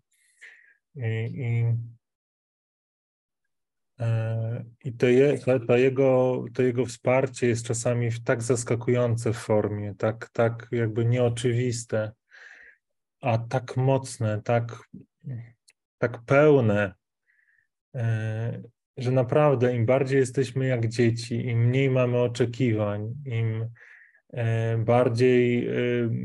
i, 0.95 1.41
i 1.41 1.65
E, 3.99 4.65
I 4.83 4.93
to, 4.93 5.07
je, 5.07 5.37
to, 5.67 5.77
jego, 5.77 6.43
to 6.53 6.61
jego 6.61 6.85
wsparcie 6.85 7.47
jest 7.47 7.65
czasami 7.65 8.09
tak 8.25 8.43
zaskakujące 8.43 9.33
w 9.33 9.37
formie, 9.37 9.95
tak, 9.95 10.29
tak 10.29 10.67
jakby 10.71 11.05
nieoczywiste, 11.05 12.11
a 13.21 13.37
tak 13.37 13.77
mocne, 13.77 14.41
tak, 14.41 14.77
tak 15.97 16.23
pełne, 16.25 16.93
e, 17.95 18.61
że 18.97 19.11
naprawdę 19.11 19.75
im 19.75 19.85
bardziej 19.85 20.19
jesteśmy 20.19 20.67
jak 20.67 20.87
dzieci, 20.87 21.45
im 21.45 21.59
mniej 21.59 21.89
mamy 21.89 22.17
oczekiwań, 22.17 23.13
im 23.25 23.69
e, 24.33 24.77
bardziej 24.77 25.69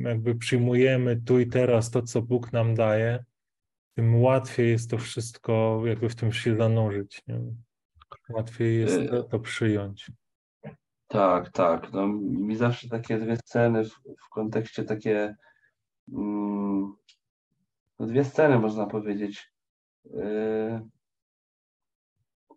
jakby 0.02 0.34
przyjmujemy 0.34 1.20
tu 1.26 1.40
i 1.40 1.46
teraz 1.46 1.90
to, 1.90 2.02
co 2.02 2.22
Bóg 2.22 2.52
nam 2.52 2.74
daje, 2.74 3.24
tym 3.94 4.22
łatwiej 4.22 4.70
jest 4.70 4.90
to 4.90 4.98
wszystko 4.98 5.82
jakby 5.84 6.08
w 6.08 6.14
tym 6.14 6.32
się 6.32 6.56
zanurzyć. 6.56 7.22
Nie? 7.28 7.40
Łatwiej 8.28 8.80
jest 8.80 9.10
to, 9.10 9.22
to 9.22 9.40
przyjąć. 9.40 10.10
Tak, 11.06 11.52
tak. 11.52 11.92
No, 11.92 12.06
mi 12.22 12.56
zawsze 12.56 12.88
takie 12.88 13.18
dwie 13.18 13.36
sceny 13.36 13.84
w, 13.84 13.90
w 14.26 14.28
kontekście 14.30 14.84
takie 14.84 15.34
mm, 16.12 16.94
no 17.98 18.06
dwie 18.06 18.24
sceny 18.24 18.58
można 18.58 18.86
powiedzieć 18.86 19.52
yy, 20.04 20.80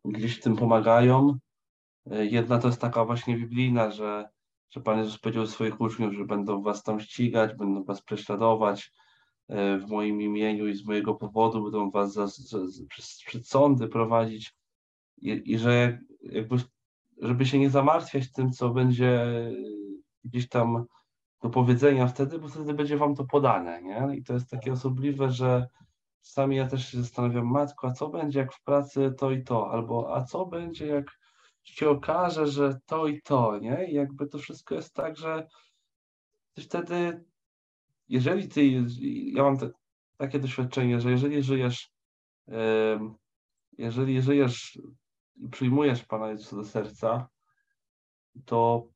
gdzieś 0.06 0.40
tym 0.40 0.56
pomagają. 0.56 1.38
Y, 2.12 2.26
jedna 2.26 2.60
to 2.60 2.68
jest 2.68 2.82
taka 2.82 3.06
właśnie 3.06 3.38
biblijna, 3.38 3.92
że, 3.92 4.30
że 4.70 4.82
Pan 4.82 5.00
Jezus 5.00 5.18
powiedział 5.18 5.48
swoich 5.48 5.82
uczniów, 5.82 6.14
że 6.14 6.26
będą 6.26 6.62
was 6.62 6.84
tam 6.84 7.00
ścigać, 7.00 7.56
będą 7.56 7.84
was 7.84 8.02
prześladować, 8.02 8.92
E, 9.48 9.78
w 9.78 9.88
moim 9.90 10.22
imieniu 10.22 10.68
i 10.68 10.76
z 10.76 10.86
mojego 10.86 11.16
powodu 11.16 11.64
będą 11.64 11.92
was 11.92 12.14
za, 12.14 12.28
za, 12.28 12.68
za, 12.68 12.84
przed 13.26 13.48
sądy 13.48 13.88
prowadzić 13.88 14.56
i, 15.18 15.42
i 15.46 15.58
że 15.58 16.00
jakby, 16.22 16.56
żeby 17.22 17.46
się 17.46 17.60
nie 17.60 17.70
zamartwiać 17.70 18.32
tym, 18.32 18.52
co 18.52 18.70
będzie 18.70 19.26
gdzieś 20.24 20.50
tam 20.50 20.86
do 21.42 21.50
powiedzenia 21.50 22.08
wtedy, 22.08 22.40
bo 22.40 22.48
wtedy 22.48 22.74
będzie 22.74 22.98
wam 22.98 23.16
to 23.16 23.24
podane, 23.24 23.84
nie? 23.84 24.18
I 24.18 24.24
to 24.24 24.34
jest 24.34 24.50
takie 24.50 24.74
osobliwe, 24.74 25.32
że 25.32 25.68
czasami 26.24 26.56
ja 26.56 26.68
też 26.68 26.92
się 26.92 27.02
zastanawiam, 27.02 27.46
matko, 27.46 27.88
a 27.88 27.92
co 27.92 28.10
będzie 28.10 28.40
jak 28.40 28.54
w 28.54 28.64
pracy 28.64 29.14
to 29.18 29.32
i 29.32 29.44
to, 29.44 29.72
albo 29.72 30.16
a 30.16 30.24
co 30.24 30.46
będzie 30.46 30.88
jak 30.88 31.06
się 31.64 31.90
okaże, 31.90 32.48
że 32.48 32.80
to 32.86 33.08
i 33.08 33.22
to, 33.22 33.60
nie? 33.60 33.92
I 33.92 33.94
jakby 33.94 34.28
to 34.28 34.38
wszystko 34.38 34.76
jest 34.76 34.94
tak, 34.94 35.18
że 35.18 35.48
wtedy 36.60 37.26
jeżeli 38.10 38.50
ty, 38.50 38.66
ja 39.34 39.44
mam 39.44 39.58
te, 39.58 39.70
takie 40.18 40.40
doświadczenie, 40.40 41.02
że 41.02 41.12
jeżeli 41.12 41.44
żyjesz, 41.44 41.92
jeżeli 43.78 44.22
żyjesz 44.22 44.80
i 45.36 45.50
przyjmujesz 45.50 46.06
Pana 46.06 46.30
Jezusa 46.30 46.56
do 46.56 46.64
serca, 46.64 47.28
to 48.46 48.88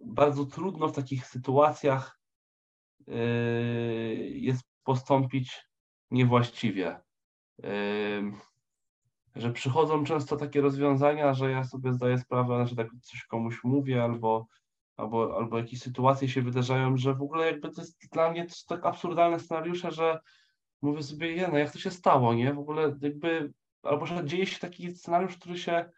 bardzo 0.00 0.46
trudno 0.46 0.88
w 0.88 0.94
takich 0.94 1.26
sytuacjach 1.26 2.20
yy, 3.06 3.14
jest 4.30 4.62
postąpić 4.84 5.71
niewłaściwie. 6.12 7.00
Że 9.36 9.52
przychodzą 9.52 10.04
często 10.04 10.36
takie 10.36 10.60
rozwiązania, 10.60 11.34
że 11.34 11.50
ja 11.50 11.64
sobie 11.64 11.92
zdaję 11.92 12.18
sprawę, 12.18 12.66
że 12.66 12.76
tak 12.76 12.88
coś 13.02 13.24
komuś 13.24 13.64
mówię, 13.64 14.02
albo 14.04 14.46
albo, 14.96 15.36
albo 15.36 15.58
jakieś 15.58 15.80
sytuacje 15.80 16.28
się 16.28 16.42
wydarzają, 16.42 16.96
że 16.96 17.14
w 17.14 17.22
ogóle 17.22 17.46
jakby 17.46 17.70
to 17.70 17.80
jest 17.80 18.12
dla 18.12 18.30
mnie 18.30 18.46
to 18.46 18.54
tak 18.68 18.86
absurdalne 18.86 19.40
scenariusze, 19.40 19.90
że 19.90 20.20
mówię 20.82 21.02
sobie, 21.02 21.32
je, 21.32 21.48
no 21.48 21.58
jak 21.58 21.72
to 21.72 21.78
się 21.78 21.90
stało, 21.90 22.34
nie? 22.34 22.54
W 22.54 22.58
ogóle 22.58 22.96
jakby, 23.00 23.52
albo 23.82 24.06
że 24.06 24.24
dzieje 24.24 24.46
się 24.46 24.58
taki 24.58 24.90
scenariusz, 24.90 25.36
który 25.36 25.58
się 25.58 25.90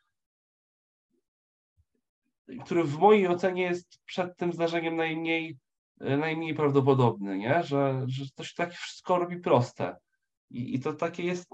który 2.64 2.84
w 2.84 2.98
mojej 2.98 3.28
ocenie 3.28 3.62
jest 3.62 3.98
przed 4.04 4.36
tym 4.36 4.52
zdarzeniem 4.52 4.96
najmniej, 4.96 5.58
najmniej 6.00 6.54
prawdopodobny, 6.54 7.38
nie? 7.38 7.62
Że, 7.62 8.04
że 8.06 8.24
to 8.34 8.44
się 8.44 8.54
tak 8.56 8.72
wszystko 8.72 9.18
robi 9.18 9.36
proste. 9.36 9.96
I, 10.55 10.74
I 10.74 10.80
to 10.80 10.92
takie 10.92 11.22
jest, 11.22 11.48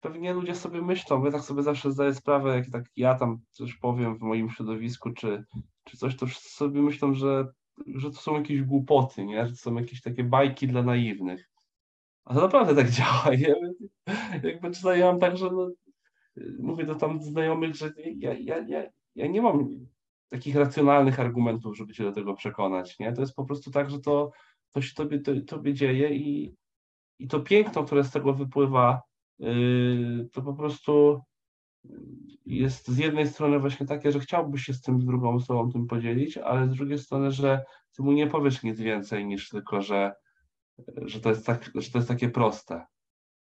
pewnie 0.00 0.32
ludzie 0.32 0.54
sobie 0.54 0.82
myślą, 0.82 1.24
ja 1.24 1.30
tak 1.30 1.42
sobie 1.42 1.62
zawsze 1.62 1.92
zdaję 1.92 2.14
sprawę, 2.14 2.56
jak 2.56 2.70
tak 2.70 2.84
ja 2.96 3.14
tam 3.14 3.40
coś 3.50 3.74
powiem 3.74 4.18
w 4.18 4.20
moim 4.20 4.50
środowisku, 4.50 5.10
czy, 5.10 5.44
czy 5.84 5.96
coś, 5.96 6.16
to 6.16 6.26
sobie 6.30 6.82
myślą, 6.82 7.14
że, 7.14 7.46
że 7.86 8.10
to 8.10 8.16
są 8.16 8.34
jakieś 8.34 8.62
głupoty, 8.62 9.24
nie? 9.24 9.46
że 9.46 9.52
to 9.52 9.58
są 9.58 9.74
jakieś 9.74 10.02
takie 10.02 10.24
bajki 10.24 10.68
dla 10.68 10.82
naiwnych. 10.82 11.50
A 12.24 12.34
to 12.34 12.40
naprawdę 12.40 12.74
tak 12.74 12.90
działa. 12.96 13.30
Nie? 13.38 13.54
Jakby 14.50 14.70
czasami 14.70 15.00
ja 15.00 15.06
mam 15.06 15.20
tak, 15.20 15.36
że 15.36 15.50
no, 15.50 15.70
mówię 16.58 16.84
do 16.84 16.94
tam 16.94 17.22
znajomych, 17.22 17.74
że 17.74 17.92
ja, 18.16 18.32
ja, 18.32 18.58
ja, 18.68 18.82
ja 19.14 19.26
nie 19.26 19.42
mam 19.42 19.86
takich 20.28 20.56
racjonalnych 20.56 21.20
argumentów, 21.20 21.76
żeby 21.76 21.92
cię 21.92 22.04
do 22.04 22.12
tego 22.12 22.34
przekonać. 22.34 22.98
Nie? 22.98 23.12
To 23.12 23.20
jest 23.20 23.34
po 23.34 23.44
prostu 23.44 23.70
tak, 23.70 23.90
że 23.90 24.00
to, 24.00 24.30
to 24.72 24.82
się 24.82 24.94
tobie, 24.94 25.20
to, 25.20 25.32
tobie 25.46 25.74
dzieje 25.74 26.14
i, 26.14 26.56
i 27.18 27.28
to 27.28 27.40
piękno, 27.40 27.84
które 27.84 28.04
z 28.04 28.10
tego 28.10 28.34
wypływa, 28.34 29.02
yy, 29.38 30.28
to 30.32 30.42
po 30.42 30.54
prostu 30.54 31.20
jest 32.46 32.88
z 32.88 32.98
jednej 32.98 33.26
strony 33.26 33.58
właśnie 33.58 33.86
takie, 33.86 34.12
że 34.12 34.20
chciałbyś 34.20 34.62
się 34.62 34.74
z 34.74 34.82
tym 34.82 35.00
z 35.00 35.04
drugą 35.04 35.34
osobą 35.34 35.72
tym 35.72 35.86
podzielić, 35.86 36.38
ale 36.38 36.66
z 36.68 36.70
drugiej 36.70 36.98
strony, 36.98 37.32
że 37.32 37.64
ty 37.96 38.02
mu 38.02 38.12
nie 38.12 38.26
powiesz 38.26 38.62
nic 38.62 38.80
więcej 38.80 39.26
niż 39.26 39.48
tylko, 39.48 39.82
że, 39.82 40.12
że, 40.96 41.20
to, 41.20 41.28
jest 41.28 41.46
tak, 41.46 41.70
że 41.74 41.90
to 41.90 41.98
jest 41.98 42.08
takie 42.08 42.28
proste. 42.28 42.86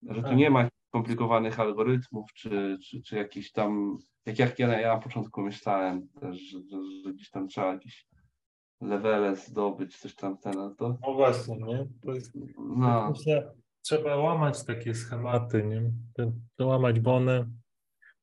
Że 0.10 0.22
tu 0.22 0.28
tak. 0.28 0.38
nie 0.38 0.50
ma 0.50 0.68
komplikowanych 0.90 1.60
algorytmów, 1.60 2.34
czy, 2.34 2.78
czy, 2.84 3.02
czy 3.02 3.16
jakiś 3.16 3.52
tam, 3.52 3.98
jak, 4.26 4.40
jak 4.40 4.60
ja, 4.60 4.80
ja 4.80 4.94
na 4.94 5.00
początku 5.00 5.42
myślałem, 5.42 6.08
też, 6.08 6.38
że, 6.38 6.60
że, 6.60 6.78
że 7.04 7.14
gdzieś 7.14 7.30
tam 7.30 7.48
trzeba 7.48 7.74
jakieś 7.74 8.08
levele 8.82 9.36
zdobyć, 9.36 9.98
coś 9.98 10.16
tam 10.16 10.38
ten, 10.38 10.54
no 10.56 10.76
to... 10.76 10.98
No 11.08 11.14
właśnie, 11.14 11.58
nie? 11.58 11.88
To 12.02 12.14
jest, 12.14 12.38
no. 12.58 13.10
Myślę, 13.10 13.54
trzeba 13.82 14.16
łamać 14.16 14.64
takie 14.64 14.96
schematy, 14.96 15.64
nie? 15.64 15.92
Łamać, 16.66 17.00
bo 17.00 17.16
one 17.16 17.46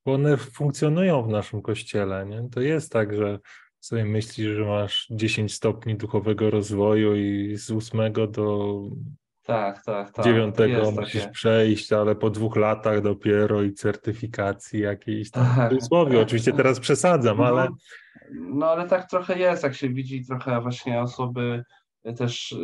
bo 0.07 0.13
one 0.13 0.37
funkcjonują 0.37 1.23
w 1.23 1.27
naszym 1.27 1.61
kościele. 1.61 2.25
Nie? 2.25 2.49
To 2.49 2.61
jest 2.61 2.91
tak, 2.91 3.15
że 3.15 3.39
sobie 3.79 4.05
myślisz, 4.05 4.47
że 4.47 4.65
masz 4.65 5.07
10 5.09 5.53
stopni 5.53 5.95
duchowego 5.95 6.49
rozwoju 6.49 7.15
i 7.15 7.55
z 7.57 7.71
ósmego 7.71 8.27
do 8.27 8.79
tak, 9.43 9.83
tak, 9.83 10.11
tak. 10.11 10.25
dziewiątego 10.25 10.91
musisz 10.91 11.21
takie. 11.21 11.33
przejść, 11.33 11.93
ale 11.93 12.15
po 12.15 12.29
dwóch 12.29 12.55
latach 12.55 13.01
dopiero 13.01 13.63
i 13.63 13.73
certyfikacji 13.73 14.79
jakiejś 14.79 15.31
tam. 15.31 15.55
Tak. 15.55 15.73
W 15.73 15.83
słowie 15.83 16.21
oczywiście 16.21 16.53
teraz 16.53 16.79
przesadzam, 16.79 17.37
no, 17.37 17.45
ale... 17.45 17.67
No 18.31 18.65
ale 18.65 18.87
tak 18.87 19.09
trochę 19.09 19.39
jest, 19.39 19.63
jak 19.63 19.75
się 19.75 19.89
widzi 19.89 20.25
trochę 20.25 20.61
właśnie 20.61 21.01
osoby 21.01 21.63
też 22.13 22.55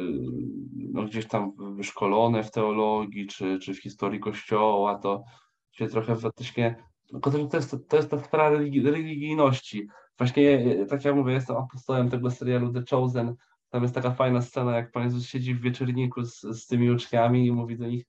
no, 0.75 1.03
gdzieś 1.03 1.27
tam 1.27 1.53
wyszkolone 1.75 2.43
w 2.43 2.51
teologii 2.51 3.27
czy, 3.27 3.59
czy 3.59 3.73
w 3.73 3.81
historii 3.81 4.19
Kościoła, 4.19 4.99
to 4.99 5.23
się 5.71 5.87
trochę 5.87 6.15
faktycznie 6.15 6.75
to 7.21 7.57
jest, 7.57 7.75
to 7.89 7.97
jest 7.97 8.09
ta 8.09 8.19
sprawa 8.19 8.57
religijności. 8.83 9.87
Właśnie, 10.17 10.75
tak 10.85 11.05
jak 11.05 11.15
mówię, 11.15 11.33
jestem 11.33 11.57
apostołem 11.57 12.09
tego 12.09 12.31
serialu 12.31 12.73
The 12.73 12.83
Chosen. 12.89 13.35
Tam 13.69 13.83
jest 13.83 13.95
taka 13.95 14.11
fajna 14.11 14.41
scena, 14.41 14.75
jak 14.75 14.91
Pan 14.91 15.03
Jezus 15.03 15.25
siedzi 15.25 15.55
w 15.55 15.61
wieczorniku 15.61 16.25
z, 16.25 16.41
z 16.41 16.67
tymi 16.67 16.91
uczniami 16.91 17.47
i 17.47 17.51
mówi 17.51 17.77
do 17.77 17.87
nich, 17.87 18.05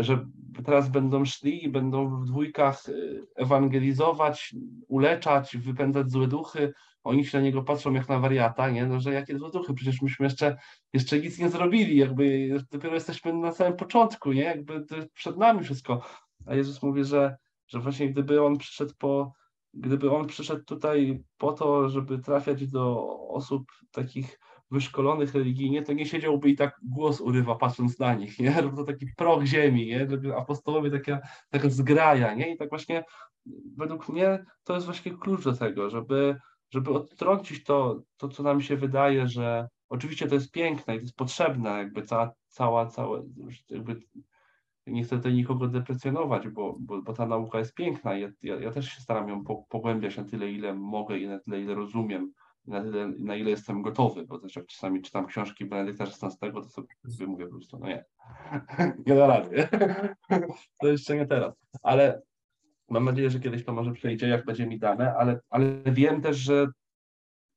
że 0.00 0.26
teraz 0.64 0.88
będą 0.88 1.24
szli 1.24 1.64
i 1.64 1.68
będą 1.68 2.20
w 2.20 2.26
dwójkach 2.26 2.88
y, 2.88 3.26
ewangelizować, 3.36 4.54
uleczać, 4.88 5.56
wypędzać 5.56 6.10
złe 6.10 6.26
duchy. 6.26 6.72
Oni 7.04 7.24
się 7.24 7.38
na 7.38 7.44
niego 7.44 7.62
patrzą 7.62 7.92
jak 7.92 8.08
na 8.08 8.18
wariata, 8.18 8.70
nie? 8.70 8.86
No, 8.86 9.00
że 9.00 9.12
jakie 9.12 9.38
złe 9.38 9.50
duchy, 9.50 9.74
przecież 9.74 10.02
myśmy 10.02 10.26
jeszcze, 10.26 10.56
jeszcze 10.92 11.20
nic 11.20 11.38
nie 11.38 11.48
zrobili, 11.48 11.96
jakby 11.96 12.56
dopiero 12.70 12.94
jesteśmy 12.94 13.32
na 13.32 13.52
samym 13.52 13.76
początku, 13.76 14.32
nie? 14.32 14.42
Jakby 14.42 14.86
przed 15.14 15.36
nami 15.36 15.64
wszystko. 15.64 16.02
a 16.46 16.54
Jezus 16.54 16.82
mówi, 16.82 17.04
że, 17.04 17.36
że 17.68 17.80
właśnie 17.80 18.10
gdyby 18.10 18.42
on 18.42 18.58
przyszedł 18.58 18.92
po, 18.98 19.32
gdyby 19.74 20.10
on 20.10 20.26
przyszedł 20.26 20.64
tutaj 20.64 21.22
po 21.38 21.52
to, 21.52 21.88
żeby 21.88 22.18
trafiać 22.18 22.66
do 22.66 23.08
osób 23.28 23.62
takich 23.90 24.38
wyszkolonych 24.70 25.34
religijnie, 25.34 25.82
to 25.82 25.92
nie 25.92 26.06
siedziałby 26.06 26.50
i 26.50 26.56
tak 26.56 26.80
głos 26.82 27.20
urywa 27.20 27.54
patrząc 27.54 27.98
na 27.98 28.14
nich, 28.14 28.38
nie? 28.38 28.62
To 28.76 28.84
taki 28.84 29.06
proch 29.16 29.44
ziemi, 29.44 29.86
nie? 29.86 30.08
Apostołowie 30.36 30.90
taka, 30.90 31.20
taka 31.50 31.68
zgraja, 31.68 32.34
nie? 32.34 32.54
I 32.54 32.56
tak 32.56 32.68
właśnie 32.68 33.04
według 33.76 34.08
mnie 34.08 34.44
to 34.64 34.74
jest 34.74 34.86
właśnie 34.86 35.12
klucz 35.12 35.44
do 35.44 35.52
tego, 35.52 35.90
żeby, 35.90 36.36
żeby 36.70 36.90
odtrącić 36.90 37.64
to, 37.64 38.02
to, 38.16 38.28
co 38.28 38.42
nam 38.42 38.60
się 38.60 38.76
wydaje, 38.76 39.28
że 39.28 39.68
oczywiście 39.88 40.26
to 40.26 40.34
jest 40.34 40.50
piękne 40.50 40.94
i 40.94 40.98
to 40.98 41.02
jest 41.02 41.16
potrzebne, 41.16 41.70
jakby 41.70 42.02
ta 42.02 42.32
cała, 42.48 42.86
całe, 42.86 43.22
jakby 43.70 44.00
nie 44.86 45.04
chcę 45.04 45.16
tutaj 45.16 45.34
nikogo 45.34 45.68
deprecjonować, 45.68 46.48
bo, 46.48 46.76
bo, 46.80 47.02
bo 47.02 47.12
ta 47.12 47.26
nauka 47.26 47.58
jest 47.58 47.74
piękna. 47.74 48.14
Ja, 48.14 48.28
ja, 48.42 48.56
ja 48.56 48.70
też 48.70 48.88
się 48.88 49.00
staram 49.00 49.28
ją 49.28 49.44
pogłębiać 49.68 50.16
na 50.16 50.24
tyle, 50.24 50.52
ile 50.52 50.74
mogę 50.74 51.18
i 51.18 51.28
na 51.28 51.38
tyle, 51.38 51.60
ile 51.60 51.74
rozumiem, 51.74 52.32
na, 52.66 52.82
tyle, 52.82 53.12
na 53.18 53.36
ile 53.36 53.50
jestem 53.50 53.82
gotowy, 53.82 54.26
bo 54.26 54.38
też 54.38 54.56
jak 54.56 54.66
czasami 54.66 55.02
czytam 55.02 55.26
książki 55.26 55.64
Benedykta 55.64 56.04
XVI, 56.04 56.52
to 56.52 56.62
sobie 57.10 57.26
mówię 57.26 57.46
po 57.46 57.52
prostu, 57.52 57.78
no 57.78 57.88
nie, 57.88 58.04
nie 59.06 59.14
da 59.14 59.26
rady. 59.26 59.68
to 60.80 60.88
jeszcze 60.88 61.16
nie 61.16 61.26
teraz. 61.26 61.54
Ale 61.82 62.22
mam 62.88 63.04
nadzieję, 63.04 63.30
że 63.30 63.40
kiedyś 63.40 63.64
to 63.64 63.72
może 63.72 63.92
przejdzie, 63.92 64.28
jak 64.28 64.44
będzie 64.44 64.66
mi 64.66 64.78
dane, 64.78 65.14
ale, 65.14 65.40
ale 65.50 65.82
wiem 65.86 66.22
też, 66.22 66.36
że, 66.36 66.66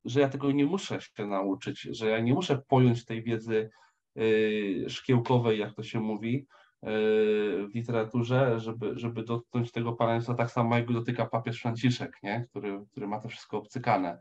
że 0.05 0.19
ja 0.19 0.29
tego 0.29 0.51
nie 0.51 0.65
muszę 0.65 1.01
się 1.01 1.25
nauczyć, 1.25 1.81
że 1.81 2.09
ja 2.09 2.19
nie 2.19 2.33
muszę 2.33 2.61
pojąć 2.67 3.05
tej 3.05 3.23
wiedzy 3.23 3.69
yy, 4.15 4.89
szkiełkowej, 4.89 5.59
jak 5.59 5.75
to 5.75 5.83
się 5.83 5.99
mówi, 5.99 6.47
w 6.83 7.69
literaturze, 7.73 8.59
żeby, 8.59 8.91
żeby 8.95 9.23
dotknąć 9.23 9.71
tego 9.71 9.93
państwa 9.93 10.33
tak 10.33 10.51
samo, 10.51 10.77
jak 10.77 10.91
dotyka 10.91 11.25
papież 11.25 11.61
Franciszek, 11.61 12.19
nie? 12.23 12.45
Który, 12.49 12.85
który 12.91 13.07
ma 13.07 13.19
to 13.19 13.29
wszystko 13.29 13.57
obcykane. 13.57 14.19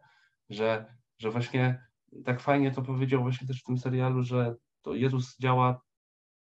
Że, 0.50 0.94
że 1.18 1.30
właśnie 1.30 1.86
tak 2.24 2.40
fajnie 2.40 2.70
to 2.70 2.82
powiedział 2.82 3.22
właśnie 3.22 3.46
też 3.46 3.60
w 3.60 3.64
tym 3.64 3.78
serialu, 3.78 4.22
że 4.22 4.54
to 4.82 4.94
Jezus 4.94 5.38
działa 5.38 5.80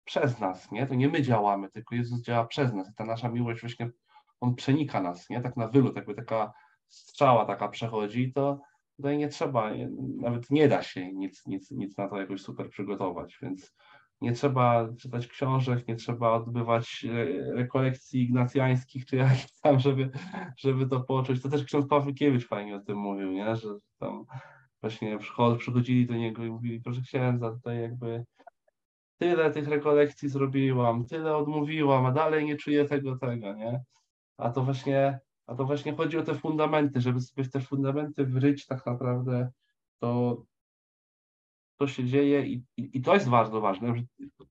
przez 0.04 0.40
nas, 0.40 0.70
nie? 0.70 0.86
To 0.86 0.94
nie 0.94 1.08
my 1.08 1.22
działamy, 1.22 1.70
tylko 1.70 1.94
Jezus 1.94 2.22
działa 2.22 2.46
przez 2.46 2.72
nas. 2.74 2.90
I 2.90 2.94
ta 2.94 3.04
nasza 3.04 3.28
miłość 3.28 3.60
właśnie, 3.60 3.90
On 4.40 4.54
przenika 4.54 5.00
nas, 5.00 5.30
nie? 5.30 5.40
Tak 5.40 5.56
na 5.56 5.68
wylot, 5.68 5.96
jakby 5.96 6.14
taka 6.14 6.52
strzała 6.88 7.44
taka 7.44 7.68
przechodzi, 7.68 8.32
to 8.32 8.60
tutaj 8.96 9.18
nie 9.18 9.28
trzeba, 9.28 9.70
nawet 10.20 10.50
nie 10.50 10.68
da 10.68 10.82
się 10.82 11.12
nic, 11.12 11.46
nic, 11.46 11.70
nic 11.70 11.96
na 11.96 12.08
to 12.08 12.20
jakoś 12.20 12.40
super 12.40 12.70
przygotować, 12.70 13.38
więc 13.42 13.74
nie 14.20 14.32
trzeba 14.32 14.88
czytać 14.98 15.26
książek, 15.26 15.88
nie 15.88 15.96
trzeba 15.96 16.32
odbywać 16.32 17.06
e, 17.08 17.54
rekolekcji 17.54 18.22
ignacjańskich 18.22 19.06
czy 19.06 19.16
jakichś 19.16 19.46
tam, 19.62 19.78
żeby, 19.78 20.10
żeby 20.58 20.86
to 20.86 21.00
poczuć. 21.00 21.42
To 21.42 21.48
też 21.48 21.64
ksiądz 21.64 21.88
Pawłykiewicz 21.88 22.48
fajnie 22.48 22.76
o 22.76 22.80
tym 22.80 22.98
mówił, 22.98 23.32
nie? 23.32 23.56
że 23.56 23.68
tam 23.98 24.24
właśnie 24.80 25.18
przychodzili 25.58 26.06
do 26.06 26.14
niego 26.14 26.44
i 26.44 26.50
mówili, 26.50 26.80
proszę 26.80 27.00
księdza, 27.00 27.50
tutaj 27.50 27.82
jakby 27.82 28.24
tyle 29.18 29.50
tych 29.50 29.68
rekolekcji 29.68 30.28
zrobiłam, 30.28 31.04
tyle 31.04 31.36
odmówiłam, 31.36 32.06
a 32.06 32.12
dalej 32.12 32.44
nie 32.44 32.56
czuję 32.56 32.84
tego, 32.84 33.18
tego, 33.18 33.52
nie? 33.52 33.80
A 34.36 34.50
to 34.50 34.62
właśnie, 34.62 35.18
a 35.46 35.54
to 35.54 35.64
właśnie 35.64 35.96
chodzi 35.96 36.18
o 36.18 36.22
te 36.22 36.34
fundamenty, 36.34 37.00
żeby 37.00 37.20
sobie 37.20 37.48
te 37.48 37.60
fundamenty 37.60 38.26
wryć 38.26 38.66
tak 38.66 38.86
naprawdę, 38.86 39.50
to 39.98 40.42
to 41.76 41.86
się 41.86 42.04
dzieje 42.04 42.46
i, 42.46 42.64
i, 42.76 42.98
i 42.98 43.02
to 43.02 43.14
jest 43.14 43.28
bardzo 43.28 43.60
ważne, 43.60 43.94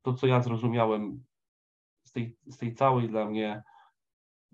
to, 0.01 0.13
co 0.13 0.28
ja 0.28 0.41
zrozumiałem 0.41 1.23
z 2.03 2.11
tej, 2.11 2.38
z 2.47 2.57
tej 2.57 2.73
całej 2.73 3.09
dla 3.09 3.26
mnie 3.26 3.63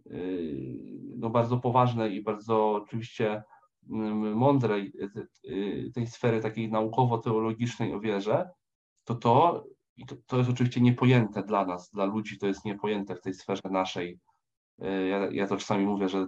yy, 0.06 0.92
no 1.18 1.30
bardzo 1.30 1.58
poważnej 1.58 2.16
i 2.16 2.24
bardzo 2.24 2.72
oczywiście 2.72 3.44
mm, 3.90 4.34
mądrej 4.34 4.94
yy, 5.44 5.92
tej 5.92 6.08
sfery 6.08 6.42
takiej 6.42 6.72
naukowo-teologicznej 6.72 7.94
o 7.94 8.00
wierze, 8.00 8.50
to 9.04 9.16
to, 9.16 9.64
to, 10.08 10.16
to 10.26 10.38
jest 10.38 10.50
oczywiście 10.50 10.82
niepojęte 10.82 11.44
dla 11.44 11.66
nas, 11.66 11.90
dla 11.90 12.06
ludzi, 12.06 12.38
to 12.38 12.48
jest 12.48 12.66
niepojęte 12.66 13.16
w 13.16 13.22
tej 13.22 13.34
sferze 13.34 13.70
naszej. 13.72 14.20
Yy, 14.78 15.08
ja, 15.08 15.32
ja 15.32 15.48
to 15.48 15.58
czasami 15.58 15.86
mówię, 15.86 16.10
że 16.10 16.28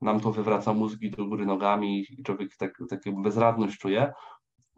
nam 0.00 0.20
to 0.20 0.32
wywraca 0.32 0.74
mózgi 0.74 1.10
do 1.10 1.26
góry 1.26 1.46
nogami 1.46 2.04
i 2.18 2.22
człowiek 2.22 2.56
tak, 2.56 2.78
taką 2.88 3.22
bezradność 3.22 3.78
czuje, 3.78 4.12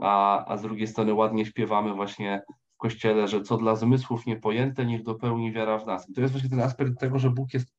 a, 0.00 0.44
a 0.46 0.56
z 0.56 0.62
drugiej 0.62 0.86
strony 0.86 1.14
ładnie 1.14 1.46
śpiewamy 1.46 1.94
właśnie 1.94 2.42
w 2.74 2.76
kościele, 2.76 3.28
że 3.28 3.42
co 3.42 3.56
dla 3.56 3.76
zmysłów 3.76 4.26
niepojęte, 4.26 4.86
niech 4.86 5.02
dopełni 5.02 5.52
wiara 5.52 5.78
w 5.78 5.86
nas. 5.86 6.08
I 6.10 6.12
to 6.12 6.20
jest 6.20 6.32
właśnie 6.32 6.50
ten 6.50 6.60
aspekt 6.60 6.98
tego, 6.98 7.18
że 7.18 7.30
Bóg 7.30 7.54
jest 7.54 7.74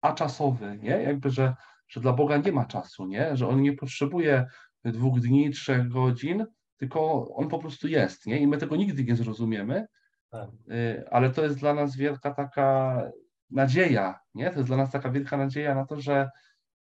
aczasowy, 0.00 0.78
nie? 0.82 0.90
Jakby, 0.90 1.30
że, 1.30 1.54
że 1.88 2.00
dla 2.00 2.12
Boga 2.12 2.36
nie 2.36 2.52
ma 2.52 2.64
czasu, 2.64 3.06
nie? 3.06 3.36
Że 3.36 3.48
On 3.48 3.62
nie 3.62 3.72
potrzebuje 3.72 4.46
dwóch 4.84 5.20
dni, 5.20 5.50
trzech 5.50 5.88
godzin, 5.88 6.46
tylko 6.76 7.28
On 7.34 7.48
po 7.48 7.58
prostu 7.58 7.88
jest, 7.88 8.26
nie? 8.26 8.38
I 8.38 8.46
my 8.46 8.58
tego 8.58 8.76
nigdy 8.76 9.04
nie 9.04 9.16
zrozumiemy, 9.16 9.86
tak. 10.30 10.48
Y, 10.70 11.04
ale 11.10 11.30
to 11.30 11.44
jest 11.44 11.58
dla 11.58 11.74
nas 11.74 11.96
wielka 11.96 12.34
taka 12.34 13.02
nadzieja, 13.50 14.20
nie? 14.34 14.50
To 14.50 14.56
jest 14.56 14.68
dla 14.68 14.76
nas 14.76 14.90
taka 14.90 15.10
wielka 15.10 15.36
nadzieja 15.36 15.74
na 15.74 15.86
to, 15.86 16.00
że, 16.00 16.30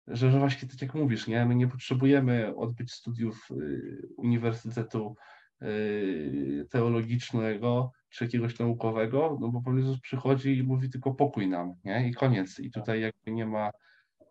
że, 0.07 0.31
że 0.31 0.39
właśnie 0.39 0.69
tak 0.69 0.81
jak 0.81 0.95
mówisz, 0.95 1.27
nie? 1.27 1.45
my 1.45 1.55
nie 1.55 1.67
potrzebujemy 1.67 2.55
odbyć 2.55 2.91
studiów 2.91 3.47
y, 3.51 4.07
uniwersytetu 4.17 5.15
y, 5.61 6.67
teologicznego 6.69 7.91
czy 8.09 8.25
jakiegoś 8.25 8.59
naukowego, 8.59 9.37
no 9.41 9.49
bo 9.49 9.61
Pan 9.61 9.77
Jezus 9.77 9.99
przychodzi 9.99 10.57
i 10.57 10.63
mówi 10.63 10.89
tylko 10.89 11.13
pokój 11.13 11.47
nam, 11.47 11.73
nie? 11.83 12.09
I 12.09 12.13
koniec. 12.13 12.59
I 12.59 12.71
tutaj 12.71 13.01
jakby 13.01 13.31
nie 13.31 13.45
ma, 13.45 13.71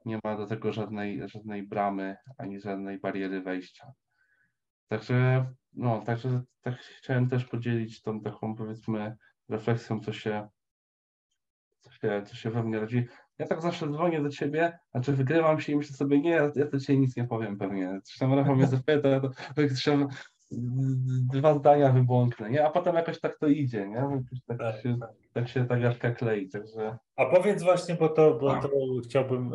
nie 0.05 0.19
ma 0.25 0.37
do 0.37 0.47
tego 0.47 0.73
żadnej, 0.73 1.29
żadnej 1.29 1.63
bramy 1.63 2.17
ani 2.39 2.61
żadnej 2.61 2.99
bariery 2.99 3.43
wejścia. 3.43 3.93
Także, 4.89 5.47
no, 5.73 6.01
także 6.01 6.43
tak 6.61 6.77
chciałem 6.79 7.29
też 7.29 7.45
podzielić 7.45 8.03
tą 8.03 8.21
taką 8.21 8.55
powiedzmy 8.55 9.17
refleksją, 9.49 10.01
co 10.01 10.13
się, 10.13 10.49
co 11.81 11.91
się, 11.93 12.23
co 12.27 12.37
się 12.37 12.51
we 12.51 12.63
mnie 12.63 12.81
rodzi. 12.81 13.07
Ja 13.39 13.47
tak 13.47 13.63
zawsze 13.63 13.89
dzwonię 13.89 14.23
do 14.23 14.29
ciebie, 14.29 14.79
znaczy 14.91 15.13
wygrywam 15.13 15.61
się 15.61 15.73
i 15.73 15.77
myślę 15.77 15.97
sobie, 15.97 16.21
nie, 16.21 16.31
ja, 16.31 16.51
ja 16.55 16.67
to 16.67 16.79
dzisiaj 16.79 16.99
nic 16.99 17.17
nie 17.17 17.25
powiem 17.25 17.59
pewnie. 17.59 18.01
Coś 18.05 18.19
tam 18.19 18.35
Rafał 18.35 18.57
mnie 18.57 18.67
zapyta, 18.67 19.21
to, 19.21 19.31
to 19.57 19.63
dwa 21.33 21.55
zdania 21.55 21.93
wybłąknę, 21.93 22.51
nie? 22.51 22.67
A 22.67 22.71
potem 22.71 22.95
jakoś 22.95 23.21
tak 23.21 23.39
to 23.39 23.47
idzie, 23.47 23.89
nie? 23.89 24.23
Tak, 24.47 24.59
tak, 24.59 24.83
się, 24.83 24.99
tak. 25.01 25.11
tak 25.33 25.49
się 25.49 25.67
ta 25.67 25.77
gadka 25.77 26.11
klei, 26.11 26.49
także... 26.49 26.97
A 27.17 27.27
powiedz 27.27 27.63
właśnie, 27.63 27.95
bo 27.95 28.09
to, 28.09 28.35
bo 28.35 28.61
to 28.61 28.71
chciałbym 29.05 29.51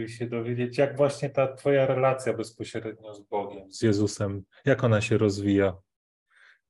yy, 0.00 0.08
się 0.08 0.26
dowiedzieć, 0.26 0.78
jak 0.78 0.96
właśnie 0.96 1.30
ta 1.30 1.54
twoja 1.54 1.86
relacja 1.86 2.34
bezpośrednio 2.34 3.14
z 3.14 3.20
Bogiem, 3.20 3.72
z 3.72 3.82
Jezusem, 3.82 4.42
jak 4.64 4.84
ona 4.84 5.00
się 5.00 5.18
rozwija? 5.18 5.76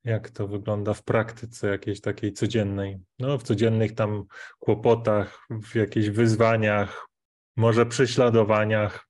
Jak 0.04 0.30
to 0.30 0.48
wygląda 0.48 0.94
w 0.94 1.02
praktyce 1.02 1.68
jakiejś 1.68 2.00
takiej 2.00 2.32
codziennej? 2.32 2.98
No, 3.18 3.38
w 3.38 3.42
codziennych 3.42 3.94
tam 3.94 4.24
kłopotach, 4.58 5.46
w 5.50 5.74
jakichś 5.74 6.08
wyzwaniach, 6.08 7.08
może 7.56 7.86
prześladowaniach. 7.86 9.08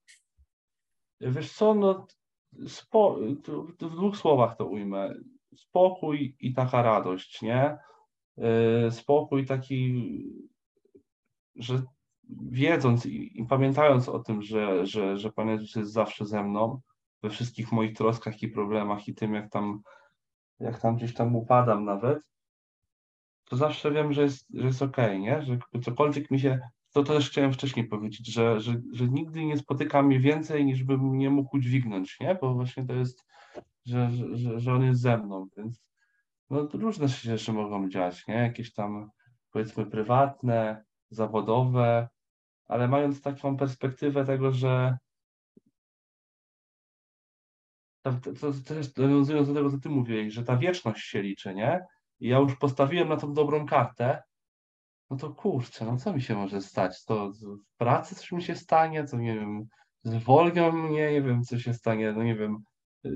Wiesz 1.21 1.53
co, 1.53 1.75
no, 1.75 2.07
spo, 2.69 3.19
w 3.81 3.95
dwóch 3.97 4.17
słowach 4.17 4.57
to 4.57 4.67
ujmę. 4.67 5.15
Spokój 5.57 6.37
i 6.41 6.55
taka 6.55 6.83
radość, 6.83 7.43
nie? 7.43 7.79
Y, 8.87 8.91
spokój 8.91 9.47
taki, 9.47 10.03
że 11.57 11.83
wiedząc 12.51 13.07
i, 13.07 13.41
i 13.41 13.47
pamiętając 13.47 14.09
o 14.09 14.19
tym, 14.19 14.43
że, 14.43 14.87
że, 14.87 15.19
że 15.19 15.33
Pan 15.33 15.49
Jezus 15.49 15.77
jest 15.77 15.93
zawsze 15.93 16.27
ze 16.27 16.45
mną, 16.45 16.81
we 17.23 17.31
wszystkich 17.31 17.73
moich 17.73 17.97
troskach 17.97 18.43
i 18.43 18.49
problemach 18.49 19.09
i 19.09 19.15
tym, 19.15 19.35
jak 19.35 19.51
tam 19.51 19.83
jak 20.61 20.81
tam 20.81 20.97
gdzieś 20.97 21.15
tam 21.15 21.37
upadam 21.37 21.85
nawet, 21.85 22.23
to 23.45 23.57
zawsze 23.57 23.91
wiem, 23.91 24.13
że 24.13 24.23
jest, 24.23 24.47
że 24.55 24.67
jest 24.67 24.83
okej, 24.83 25.05
okay, 25.05 25.19
nie? 25.19 25.43
Że 25.43 25.59
cokolwiek 25.83 26.31
mi 26.31 26.41
się. 26.41 26.61
To, 26.93 27.03
też 27.03 27.31
chciałem 27.31 27.53
wcześniej 27.53 27.89
powiedzieć, 27.89 28.33
że, 28.33 28.61
że, 28.61 28.75
że 28.93 29.09
nigdy 29.09 29.45
nie 29.45 29.59
spotyka 29.59 30.03
mnie 30.03 30.21
więcej, 30.21 30.65
niż 30.65 30.85
bym 30.85 31.19
nie 31.19 31.31
mógł 31.31 31.57
udźwignąć, 31.57 32.21
nie? 32.21 32.39
Bo 32.41 32.55
właśnie 32.55 32.87
to 32.87 32.95
jest, 32.95 33.25
że, 33.87 34.11
że, 34.33 34.61
że 34.61 34.75
on 34.75 34.83
jest 34.83 35.01
ze 35.01 35.19
mną, 35.19 35.47
więc 35.57 35.85
no, 36.51 36.69
różne 36.73 37.09
rzeczy 37.09 37.53
mogą 37.53 37.89
dziać, 37.89 38.27
nie? 38.27 38.35
Jakieś 38.35 38.73
tam 38.73 39.11
powiedzmy 39.51 39.87
prywatne, 39.87 40.85
zawodowe, 41.11 42.09
ale 42.67 42.89
mając 42.89 43.23
taką 43.23 43.57
perspektywę 43.57 44.25
tego, 44.25 44.53
że 44.53 44.99
to, 48.11 48.33
to, 48.41 49.03
nawiązując 49.03 49.49
do 49.49 49.55
tego, 49.55 49.71
co 49.71 49.79
ty 49.79 49.89
mówiłeś, 49.89 50.33
że 50.33 50.45
ta 50.45 50.57
wieczność 50.57 51.07
się 51.07 51.23
liczy, 51.23 51.55
nie? 51.55 51.81
I 52.21 52.29
ja 52.29 52.39
już 52.39 52.57
postawiłem 52.57 53.09
na 53.09 53.17
tą 53.17 53.33
dobrą 53.33 53.67
kartę, 53.67 54.23
no 55.11 55.17
to 55.17 55.31
kurczę, 55.31 55.85
no 55.85 55.97
co 55.97 56.13
mi 56.13 56.23
się 56.23 56.35
może 56.35 56.61
stać? 56.61 57.05
To 57.05 57.31
w 57.31 57.77
pracy 57.77 58.15
coś 58.15 58.33
mi 58.33 58.43
się 58.43 58.57
stanie, 58.57 59.05
co 59.05 59.17
nie 59.17 59.35
wiem, 59.35 59.67
zwolnią 60.03 60.73
mnie, 60.73 61.13
nie 61.13 61.23
wiem, 61.23 61.43
co 61.43 61.59
się 61.59 61.75
stanie, 61.75 62.13
no 62.13 62.23
nie 62.23 62.35
wiem, 62.35 62.59
y, 63.07 63.11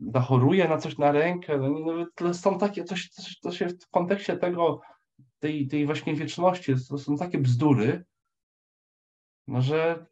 zachoruję 0.00 0.68
na 0.68 0.78
coś 0.78 0.98
na 0.98 1.12
rękę, 1.12 1.58
no, 1.58 2.06
no 2.20 2.34
są 2.34 2.58
takie, 2.58 2.84
to 3.42 3.52
się 3.52 3.68
w 3.68 3.88
kontekście 3.90 4.36
tego, 4.36 4.80
tej, 5.38 5.66
tej 5.66 5.86
właśnie 5.86 6.14
wieczności, 6.14 6.74
to 6.88 6.98
są 6.98 7.16
takie 7.16 7.38
bzdury, 7.38 8.04
no 9.46 9.62
że, 9.62 10.06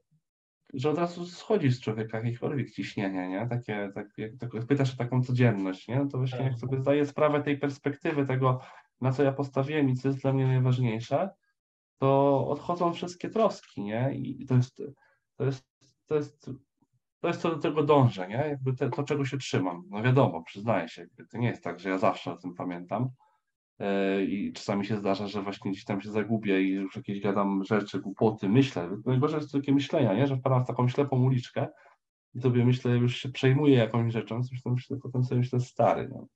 że 0.74 0.90
od 0.90 0.98
razu 0.98 1.26
schodzi 1.26 1.70
z 1.70 1.80
człowieka 1.80 2.18
jakiekolwiek 2.18 2.70
ciśnienie, 2.70 3.28
nie? 3.28 3.46
Takie, 3.46 3.90
tak, 3.94 4.06
jak, 4.18 4.36
tak, 4.36 4.50
pytasz 4.66 4.94
o 4.94 4.96
taką 4.96 5.22
codzienność, 5.22 5.88
nie? 5.88 5.96
No 5.96 6.06
to 6.06 6.18
właśnie 6.18 6.38
jak 6.38 6.52
tak. 6.52 6.60
sobie 6.60 6.80
zdaję 6.80 7.06
sprawę 7.06 7.42
tej 7.42 7.58
perspektywy 7.58 8.26
tego, 8.26 8.60
na 9.00 9.12
co 9.12 9.22
ja 9.22 9.32
postawiłem 9.32 9.88
i 9.88 9.94
co 9.94 10.08
jest 10.08 10.20
dla 10.20 10.32
mnie 10.32 10.46
najważniejsze, 10.46 11.30
to 11.98 12.48
odchodzą 12.48 12.92
wszystkie 12.92 13.30
troski, 13.30 13.82
nie? 13.82 14.14
I 14.14 14.46
to 14.46 14.54
jest, 14.54 14.82
to 15.36 15.44
jest, 15.44 15.66
to 16.06 16.14
jest, 16.14 16.50
to 17.20 17.28
jest 17.28 17.40
co 17.40 17.50
do 17.50 17.58
tego 17.58 17.82
dążę, 17.82 18.28
nie? 18.28 18.34
Jakby 18.34 18.74
te, 18.74 18.90
to, 18.90 19.02
czego 19.02 19.24
się 19.24 19.38
trzymam. 19.38 19.82
No 19.90 20.02
wiadomo, 20.02 20.42
przyznaję 20.42 20.88
się, 20.88 21.06
to 21.30 21.38
nie 21.38 21.48
jest 21.48 21.64
tak, 21.64 21.80
że 21.80 21.88
ja 21.88 21.98
zawsze 21.98 22.32
o 22.32 22.36
tym 22.36 22.54
pamiętam, 22.54 23.10
i 24.28 24.52
czasami 24.52 24.86
się 24.86 24.96
zdarza, 24.96 25.26
że 25.26 25.42
właśnie 25.42 25.70
gdzieś 25.70 25.84
tam 25.84 26.00
się 26.00 26.10
zagubię 26.10 26.62
i 26.62 26.68
już 26.68 26.96
jakieś 26.96 27.20
gadam 27.20 27.64
rzeczy, 27.64 28.00
głupoty, 28.00 28.48
myślę. 28.48 28.90
Najgorzej 29.06 29.40
jest 29.40 29.52
takie 29.52 29.72
myślenia, 29.72 30.14
nie? 30.14 30.26
że 30.26 30.36
wpadam 30.36 30.64
w 30.64 30.66
taką 30.66 30.88
ślepą 30.88 31.24
uliczkę 31.24 31.68
i 32.34 32.40
sobie 32.40 32.64
myślę, 32.64 32.96
już 32.96 33.16
się 33.16 33.28
przejmuję 33.28 33.76
jakąś 33.76 34.12
rzeczą, 34.12 34.42
coś 34.42 34.62
tam 34.62 34.72
myślę, 34.72 34.96
potem 35.02 35.24
sobie 35.24 35.38
myślę, 35.38 35.60
stary, 35.60 36.08
no. 36.12 36.26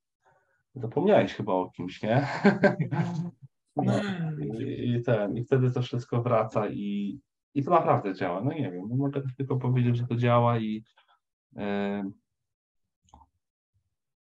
Zapomniałeś 0.74 1.34
chyba 1.34 1.53
o 1.53 1.70
kimś, 1.70 2.03
nie? 2.03 2.26
No, 3.76 3.93
i, 4.61 4.90
i, 4.90 5.03
ten, 5.03 5.36
I 5.36 5.45
wtedy 5.45 5.70
to 5.70 5.82
wszystko 5.82 6.22
wraca 6.22 6.68
i, 6.68 7.18
i 7.55 7.64
to 7.64 7.70
naprawdę 7.70 8.14
działa. 8.14 8.45
No 8.45 8.53
nie 8.53 8.70
wiem, 8.70 8.88
no 8.88 8.97
mogę 8.97 9.22
tylko 9.36 9.57
powiedzieć, 9.57 9.97
że 9.97 10.07
to 10.07 10.16
działa 10.16 10.59
i, 10.59 10.84
yy, 11.53 12.12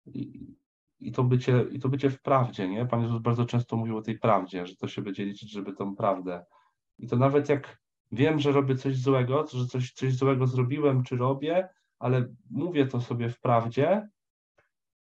i 0.05 0.55
i 1.01 1.11
to 1.11 1.23
bycie, 1.23 1.65
i 1.71 1.79
to 1.79 1.89
bycie 1.89 2.09
w 2.09 2.21
prawdzie, 2.21 2.67
nie? 2.67 2.85
Pan 2.85 3.01
Jezus 3.01 3.21
bardzo 3.21 3.45
często 3.45 3.77
mówił 3.77 3.97
o 3.97 4.01
tej 4.01 4.19
prawdzie, 4.19 4.65
że 4.65 4.75
to 4.75 4.87
się 4.87 5.01
będzie 5.01 5.25
liczyć, 5.25 5.51
żeby 5.51 5.73
tą 5.73 5.95
prawdę. 5.95 6.45
I 6.99 7.07
to 7.07 7.15
nawet 7.15 7.49
jak 7.49 7.81
wiem, 8.11 8.39
że 8.39 8.51
robię 8.51 8.75
coś 8.75 8.97
złego, 8.97 9.47
że 9.47 9.65
coś, 9.65 9.91
coś 9.91 10.13
złego 10.13 10.47
zrobiłem 10.47 11.03
czy 11.03 11.15
robię, 11.15 11.69
ale 11.99 12.27
mówię 12.49 12.85
to 12.85 13.01
sobie 13.01 13.29
w 13.29 13.39
prawdzie, 13.39 14.07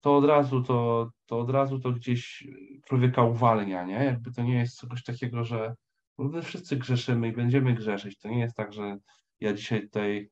to 0.00 0.16
od 0.16 0.24
razu 0.24 0.62
to, 0.62 1.10
to 1.26 1.38
od 1.38 1.50
razu 1.50 1.80
to 1.80 1.92
gdzieś 1.92 2.48
człowieka 2.84 3.22
uwalnia, 3.22 3.84
nie? 3.84 4.04
Jakby 4.04 4.32
to 4.32 4.42
nie 4.42 4.58
jest 4.58 4.76
coś 4.76 5.04
takiego, 5.04 5.44
że 5.44 5.74
my 6.18 6.42
wszyscy 6.42 6.76
grzeszymy 6.76 7.28
i 7.28 7.32
będziemy 7.32 7.74
grzeszyć. 7.74 8.18
To 8.18 8.28
nie 8.28 8.40
jest 8.40 8.56
tak, 8.56 8.72
że 8.72 8.98
ja 9.40 9.52
dzisiaj 9.52 9.82
tutaj 9.82 10.30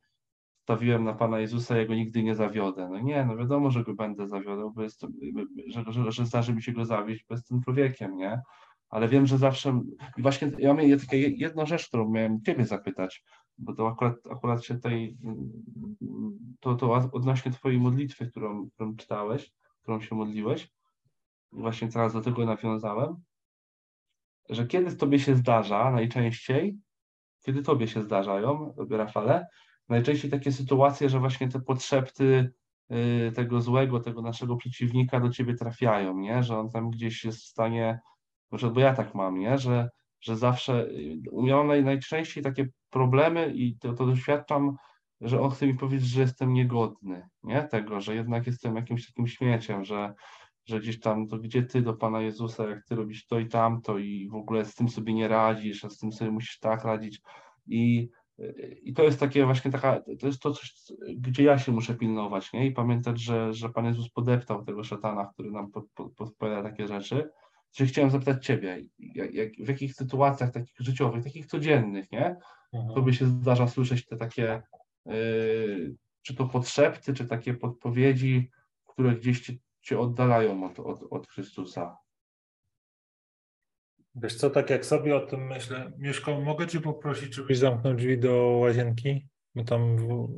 stawiłem 0.73 1.05
na 1.05 1.15
Pana 1.15 1.39
Jezusa, 1.39 1.77
ja 1.77 1.87
go 1.87 1.95
nigdy 1.95 2.23
nie 2.23 2.35
zawiodę. 2.35 2.89
No 2.89 3.01
nie, 3.01 3.25
no 3.25 3.37
wiadomo, 3.37 3.71
że 3.71 3.85
go 3.85 3.95
będę 3.95 4.29
zawiodą, 4.29 4.71
bo 4.71 4.83
jest, 4.83 5.07
że, 5.67 5.85
że, 5.89 6.13
że 6.13 6.27
zdarzy 6.27 6.55
mi 6.55 6.63
się 6.63 6.73
go 6.73 6.85
zawieść, 6.85 7.25
bo 7.29 7.35
jestem 7.35 7.63
człowiekiem, 7.63 8.17
nie? 8.17 8.41
Ale 8.89 9.09
wiem, 9.09 9.27
że 9.27 9.39
zawsze, 9.39 9.83
i 10.17 10.23
właśnie 10.23 10.53
ja 10.59 10.75
miałem 10.75 10.99
takie 10.99 11.19
jedną 11.19 11.67
rzecz, 11.67 11.89
którą 11.89 12.11
miałem 12.11 12.43
Ciebie 12.43 12.67
zapytać, 12.67 13.25
bo 13.59 13.75
to 13.75 13.89
akurat, 13.89 14.15
akurat 14.31 14.65
się 14.65 14.79
tej, 14.79 15.17
to, 16.61 16.75
to 16.75 16.93
odnośnie 16.93 17.53
Twojej 17.53 17.81
modlitwy, 17.81 18.27
którą, 18.27 18.71
którą 18.71 18.97
czytałeś, 18.97 19.53
którą 19.83 20.01
się 20.01 20.15
modliłeś, 20.15 20.71
właśnie 21.53 21.89
teraz 21.89 22.13
do 22.13 22.21
tego 22.21 22.45
nawiązałem, 22.45 23.17
że 24.51 24.67
kiedy 24.67 24.97
Tobie 24.97 25.19
się 25.19 25.37
zdarza 25.37 25.91
najczęściej, 25.91 26.79
kiedy 27.45 27.63
Tobie 27.63 27.89
się 27.89 28.03
zdarzają, 28.03 28.75
Rafale, 28.91 29.47
najczęściej 29.89 30.31
takie 30.31 30.53
sytuacje, 30.53 31.09
że 31.09 31.21
właśnie 31.21 31.49
te 31.49 31.61
potrzepty 31.61 32.53
y, 32.93 33.33
tego 33.35 33.61
złego, 33.61 34.01
tego 34.01 34.23
naszego 34.23 34.57
przeciwnika 34.57 35.21
do 35.21 35.31
ciebie 35.31 35.55
trafiają, 35.55 36.19
nie? 36.19 36.43
Że 36.43 36.59
on 36.59 36.71
tam 36.71 36.91
gdzieś 36.91 37.25
jest 37.25 37.39
w 37.39 37.47
stanie, 37.47 38.01
bo 38.75 38.81
ja 38.81 38.95
tak 38.95 39.15
mam, 39.15 39.39
nie? 39.39 39.59
Że, 39.59 39.91
że 40.21 40.37
zawsze 40.37 40.89
miałem 41.33 41.67
naj, 41.67 41.85
najczęściej 41.85 42.45
takie 42.45 42.69
problemy 42.91 43.53
i 43.55 43.79
to, 43.79 43.93
to 43.93 44.07
doświadczam, 44.07 44.77
że 45.21 45.41
on 45.41 45.51
chce 45.51 45.67
mi 45.67 45.75
powiedzieć, 45.75 46.09
że 46.09 46.21
jestem 46.21 46.53
niegodny, 46.53 47.29
nie? 47.43 47.63
Tego, 47.63 48.01
że 48.01 48.15
jednak 48.15 48.47
jestem 48.47 48.77
jakimś 48.77 49.07
takim 49.07 49.27
śmieciem, 49.27 49.85
że, 49.85 50.15
że 50.65 50.81
gdzieś 50.81 51.01
tam, 51.01 51.29
to 51.29 51.39
gdzie 51.39 51.63
ty 51.63 51.83
do 51.83 51.95
Pana 51.95 52.21
Jezusa, 52.21 52.69
jak 52.69 52.85
ty 52.85 52.95
robisz 52.95 53.27
to 53.27 53.39
i 53.39 53.49
tamto 53.49 53.99
i 53.99 54.29
w 54.29 54.35
ogóle 54.35 54.65
z 54.65 54.75
tym 54.75 54.89
sobie 54.89 55.15
nie 55.15 55.29
radzisz, 55.29 55.85
a 55.85 55.91
z 55.91 55.99
tym 55.99 56.13
sobie 56.13 56.31
musisz 56.31 56.59
tak 56.59 56.85
radzić 56.85 57.21
i 57.67 58.09
i 58.83 58.95
to 58.95 59.03
jest 59.03 59.21
takie 59.21 59.45
właśnie 59.45 59.71
taka, 59.71 60.03
to 60.21 60.27
jest 60.27 60.41
to 60.41 60.53
coś, 60.53 60.75
gdzie 61.17 61.43
ja 61.43 61.59
się 61.59 61.73
muszę 61.73 61.95
pilnować, 61.95 62.53
nie? 62.53 62.67
I 62.67 62.73
pamiętać, 62.73 63.21
że, 63.21 63.55
że 63.55 63.69
Pan 63.69 63.85
Jezus 63.85 64.11
podeptał 64.11 64.65
tego 64.65 64.85
szatana, 64.85 65.31
który 65.33 65.51
nam 65.51 65.71
pod, 65.71 65.85
pod, 65.95 66.15
podpowiada 66.15 66.63
takie 66.63 66.87
rzeczy. 66.87 67.31
Czyli 67.75 67.89
chciałem 67.89 68.11
zapytać 68.11 68.47
Ciebie, 68.47 68.85
jak, 68.99 69.35
jak, 69.35 69.53
w 69.59 69.69
jakich 69.69 69.95
sytuacjach 69.95 70.53
takich 70.53 70.75
życiowych, 70.79 71.25
takich 71.25 71.47
codziennych, 71.47 72.13
nie? 72.13 72.37
Mhm. 72.73 72.95
Tobie 72.95 73.13
się 73.13 73.27
zdarza 73.27 73.69
słyszeć 73.69 74.07
te 74.07 74.17
takie, 74.17 74.63
yy, 75.07 75.95
czy 76.23 76.35
to 76.35 76.47
podszepty, 76.47 77.15
czy 77.15 77.27
takie 77.27 77.55
podpowiedzi, 77.55 78.51
które 78.85 79.17
gdzieś 79.17 79.41
Cię, 79.41 79.53
cię 79.81 79.99
oddalają 79.99 80.65
od, 80.65 80.81
od, 80.81 81.03
od 81.11 81.29
Chrystusa. 81.29 81.97
Wiesz 84.15 84.35
co, 84.35 84.51
tak 84.51 84.71
jak 84.71 84.87
sobie 84.87 85.17
o 85.17 85.21
tym 85.21 85.47
myślę, 85.47 85.93
Mieszko, 85.99 86.41
mogę 86.41 86.67
Cię 86.67 86.81
poprosić, 86.81 87.35
żebyś 87.35 87.59
zamknął 87.59 87.95
drzwi 87.95 88.19
do 88.19 88.35
łazienki? 88.37 89.29
Bo 89.55 89.65
tam... 89.65 89.97
W... 89.97 90.29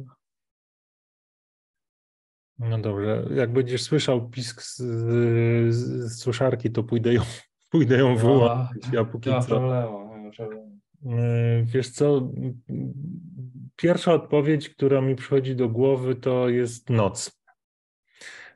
No 2.59 2.79
dobrze, 2.79 3.29
jak 3.35 3.53
będziesz 3.53 3.83
słyszał 3.83 4.29
pisk 4.29 4.63
z, 4.63 4.77
z, 4.77 5.75
z 5.75 6.23
suszarki, 6.23 6.71
to 6.71 6.83
pójdę 6.83 7.15
ją, 7.15 7.23
pójdę 7.71 7.99
ją 7.99 8.17
wyłączyć, 8.17 8.85
ja 8.93 9.05
póki 9.05 9.31
co. 9.31 9.47
Problemu, 9.47 10.31
problemu. 10.37 10.81
E, 11.07 11.63
wiesz 11.63 11.91
co, 11.91 12.33
pierwsza 13.77 14.13
odpowiedź, 14.13 14.69
która 14.69 15.01
mi 15.01 15.17
przychodzi 15.17 15.57
do 15.57 15.69
głowy, 15.69 16.15
to 16.15 16.49
jest 16.49 16.91
noc. 16.91 17.44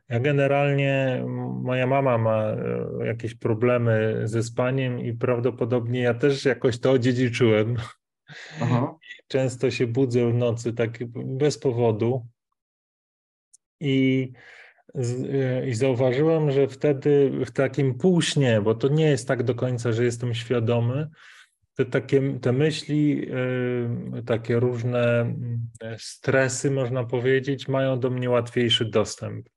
Ja 0.09 0.19
generalnie, 0.19 1.23
moja 1.61 1.87
mama 1.87 2.17
ma 2.17 2.43
e, 2.43 3.05
jakieś 3.05 3.35
problemy 3.35 4.21
ze 4.23 4.43
spaniem 4.43 4.99
i 4.99 5.13
prawdopodobnie 5.13 6.01
ja 6.01 6.13
też 6.13 6.45
jakoś 6.45 6.79
to 6.79 6.91
odziedziczyłem. 6.91 7.75
Aha. 8.61 8.95
Często 9.27 9.71
się 9.71 9.87
budzę 9.87 10.31
w 10.31 10.33
nocy 10.33 10.73
tak 10.73 10.97
bez 11.13 11.57
powodu. 11.57 12.27
I, 13.79 14.31
e, 14.95 15.67
I 15.67 15.73
zauważyłem, 15.73 16.51
że 16.51 16.67
wtedy 16.67 17.31
w 17.45 17.51
takim 17.51 17.97
półśnie, 17.97 18.61
bo 18.61 18.75
to 18.75 18.87
nie 18.87 19.05
jest 19.05 19.27
tak 19.27 19.43
do 19.43 19.55
końca, 19.55 19.91
że 19.91 20.03
jestem 20.03 20.33
świadomy, 20.33 21.09
te 21.75 21.85
takie 21.85 22.39
te 22.39 22.51
myśli, 22.51 23.27
e, 24.17 24.23
takie 24.23 24.59
różne 24.59 25.35
stresy, 25.97 26.71
można 26.71 27.03
powiedzieć, 27.03 27.67
mają 27.67 27.99
do 27.99 28.09
mnie 28.09 28.29
łatwiejszy 28.29 28.85
dostęp. 28.85 29.49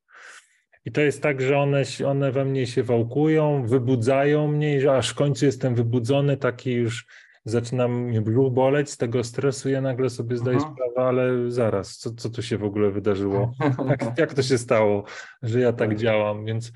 I 0.84 0.92
to 0.92 1.00
jest 1.00 1.22
tak, 1.22 1.40
że 1.40 1.58
one, 1.58 1.82
one 2.06 2.32
we 2.32 2.44
mnie 2.44 2.66
się 2.66 2.82
wałkują, 2.82 3.66
wybudzają 3.66 4.48
mnie, 4.48 4.92
aż 4.92 5.10
w 5.10 5.14
końcu 5.14 5.44
jestem 5.44 5.74
wybudzony, 5.74 6.36
taki 6.36 6.72
już 6.72 7.06
zaczyna 7.44 7.88
mnie 7.88 8.20
brzuch 8.20 8.52
boleć 8.52 8.90
z 8.90 8.96
tego 8.96 9.24
stresu, 9.24 9.68
ja 9.68 9.80
nagle 9.80 10.10
sobie 10.10 10.36
zdaję 10.36 10.58
Aha. 10.60 10.74
sprawę, 10.74 11.08
ale 11.08 11.50
zaraz, 11.50 11.96
co, 11.96 12.10
co 12.10 12.30
tu 12.30 12.42
się 12.42 12.58
w 12.58 12.64
ogóle 12.64 12.90
wydarzyło? 12.90 13.52
Jak, 13.90 14.18
jak 14.18 14.34
to 14.34 14.42
się 14.42 14.58
stało, 14.58 15.04
że 15.42 15.60
ja 15.60 15.72
tak, 15.72 15.88
tak 15.88 15.98
działam? 15.98 16.44
Więc, 16.44 16.72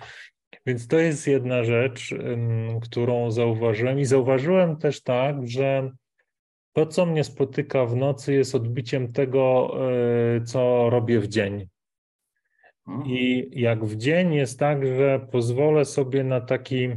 więc 0.67 0.89
to 0.89 0.99
jest 0.99 1.27
jedna 1.27 1.65
rzecz, 1.65 2.15
którą 2.83 3.31
zauważyłem 3.31 4.01
i 4.01 4.05
zauważyłem 4.05 4.77
też 4.77 5.03
tak, 5.03 5.49
że 5.49 5.91
to, 6.73 6.87
co 6.87 7.07
mnie 7.07 7.25
spotyka 7.25 7.87
w 7.87 7.97
nocy, 7.97 8.33
jest 8.33 8.55
odbiciem 8.55 9.13
tego, 9.13 9.71
e, 10.37 10.41
co 10.41 10.91
robię 10.91 11.21
w 11.21 11.29
dzień. 11.29 11.69
Mhm. 12.89 13.07
I 13.07 13.51
jak 13.53 13.85
w 13.85 13.97
dzień 13.97 14.35
jest 14.35 14.59
tak, 14.59 14.87
że 14.87 15.27
pozwolę 15.33 15.85
sobie 15.85 16.25
na 16.25 16.41
taki, 16.41 16.89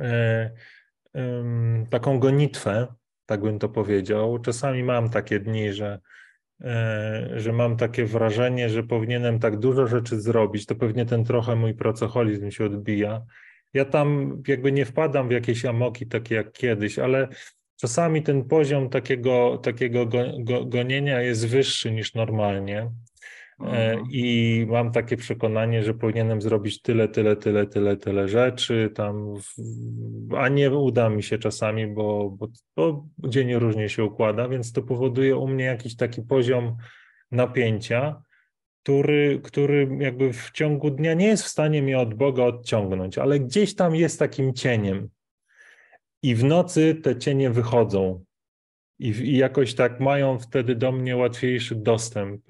e, 0.00 0.50
taką 1.90 2.18
gonitwę, 2.18 2.86
tak 3.26 3.40
bym 3.40 3.58
to 3.58 3.68
powiedział. 3.68 4.38
Czasami 4.38 4.82
mam 4.82 5.10
takie 5.10 5.40
dni, 5.40 5.72
że, 5.72 6.00
e, 6.60 7.30
że 7.36 7.52
mam 7.52 7.76
takie 7.76 8.04
wrażenie, 8.04 8.68
że 8.68 8.82
powinienem 8.82 9.38
tak 9.38 9.58
dużo 9.58 9.86
rzeczy 9.86 10.20
zrobić. 10.20 10.66
To 10.66 10.74
pewnie 10.74 11.06
ten 11.06 11.24
trochę 11.24 11.56
mój 11.56 11.74
pracoholizm 11.74 12.50
się 12.50 12.64
odbija. 12.64 13.22
Ja 13.74 13.84
tam 13.84 14.42
jakby 14.48 14.72
nie 14.72 14.84
wpadam 14.84 15.28
w 15.28 15.32
jakieś 15.32 15.64
amoki 15.64 16.06
takie 16.06 16.34
jak 16.34 16.52
kiedyś, 16.52 16.98
ale 16.98 17.28
czasami 17.76 18.22
ten 18.22 18.44
poziom 18.44 18.88
takiego, 18.88 19.58
takiego 19.58 20.06
go, 20.06 20.24
go, 20.38 20.64
gonienia 20.64 21.20
jest 21.20 21.48
wyższy 21.48 21.90
niż 21.90 22.14
normalnie. 22.14 22.90
E, 23.60 23.64
mhm. 23.64 24.06
I 24.10 24.66
mam 24.68 24.92
takie 24.92 25.16
przekonanie, 25.16 25.82
że 25.82 25.94
powinienem 25.94 26.42
zrobić 26.42 26.82
tyle, 26.82 27.08
tyle, 27.08 27.36
tyle, 27.36 27.66
tyle, 27.66 27.96
tyle 27.96 28.28
rzeczy, 28.28 28.90
tam, 28.94 29.34
a 30.36 30.48
nie 30.48 30.70
uda 30.70 31.08
mi 31.08 31.22
się 31.22 31.38
czasami, 31.38 31.86
bo, 31.86 32.30
bo, 32.30 32.48
bo 32.76 33.06
dzień 33.18 33.54
różnie 33.54 33.88
się 33.88 34.04
układa, 34.04 34.48
więc 34.48 34.72
to 34.72 34.82
powoduje 34.82 35.36
u 35.36 35.48
mnie 35.48 35.64
jakiś 35.64 35.96
taki 35.96 36.22
poziom 36.22 36.76
napięcia, 37.30 38.22
który, 38.82 39.40
który 39.44 39.88
jakby 40.00 40.32
w 40.32 40.50
ciągu 40.50 40.90
dnia 40.90 41.14
nie 41.14 41.26
jest 41.26 41.42
w 41.42 41.48
stanie 41.48 41.82
mnie 41.82 41.98
od 41.98 42.14
Boga 42.14 42.42
odciągnąć, 42.42 43.18
ale 43.18 43.40
gdzieś 43.40 43.74
tam 43.74 43.94
jest 43.94 44.18
takim 44.18 44.54
cieniem. 44.54 45.08
i 46.22 46.34
w 46.34 46.44
nocy 46.44 46.94
te 46.94 47.18
cienie 47.18 47.50
wychodzą. 47.50 48.24
I, 48.98 49.08
I 49.08 49.36
jakoś 49.36 49.74
tak 49.74 50.00
mają 50.00 50.38
wtedy 50.38 50.74
do 50.74 50.92
mnie 50.92 51.16
łatwiejszy 51.16 51.74
dostęp. 51.74 52.42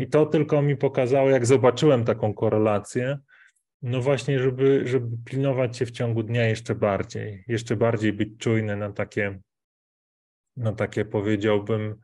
I 0.00 0.06
to 0.06 0.26
tylko 0.26 0.62
mi 0.62 0.76
pokazało, 0.76 1.30
jak 1.30 1.46
zobaczyłem 1.46 2.04
taką 2.04 2.34
korelację, 2.34 3.18
no 3.82 4.00
właśnie, 4.00 4.38
żeby, 4.38 4.82
żeby 4.86 5.16
pilnować 5.24 5.76
się 5.76 5.86
w 5.86 5.90
ciągu 5.90 6.22
dnia 6.22 6.46
jeszcze 6.46 6.74
bardziej, 6.74 7.44
jeszcze 7.48 7.76
bardziej 7.76 8.12
być 8.12 8.28
czujny 8.38 8.76
na 8.76 8.92
takie, 8.92 9.40
na 10.56 10.72
takie 10.72 11.04
powiedziałbym, 11.04 11.94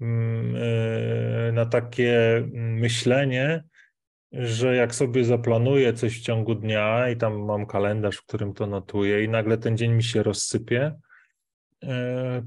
mm, 0.00 0.56
e, 0.56 1.52
na 1.52 1.66
takie 1.66 2.42
myślenie, 2.54 3.64
że 4.32 4.76
jak 4.76 4.94
sobie 4.94 5.24
zaplanuję 5.24 5.92
coś 5.92 6.20
w 6.20 6.22
ciągu 6.22 6.54
dnia 6.54 7.10
i 7.10 7.16
tam 7.16 7.44
mam 7.44 7.66
kalendarz, 7.66 8.16
w 8.16 8.26
którym 8.26 8.54
to 8.54 8.66
notuję 8.66 9.24
i 9.24 9.28
nagle 9.28 9.58
ten 9.58 9.76
dzień 9.76 9.92
mi 9.92 10.02
się 10.02 10.22
rozsypie, 10.22 10.92
E, 10.92 11.09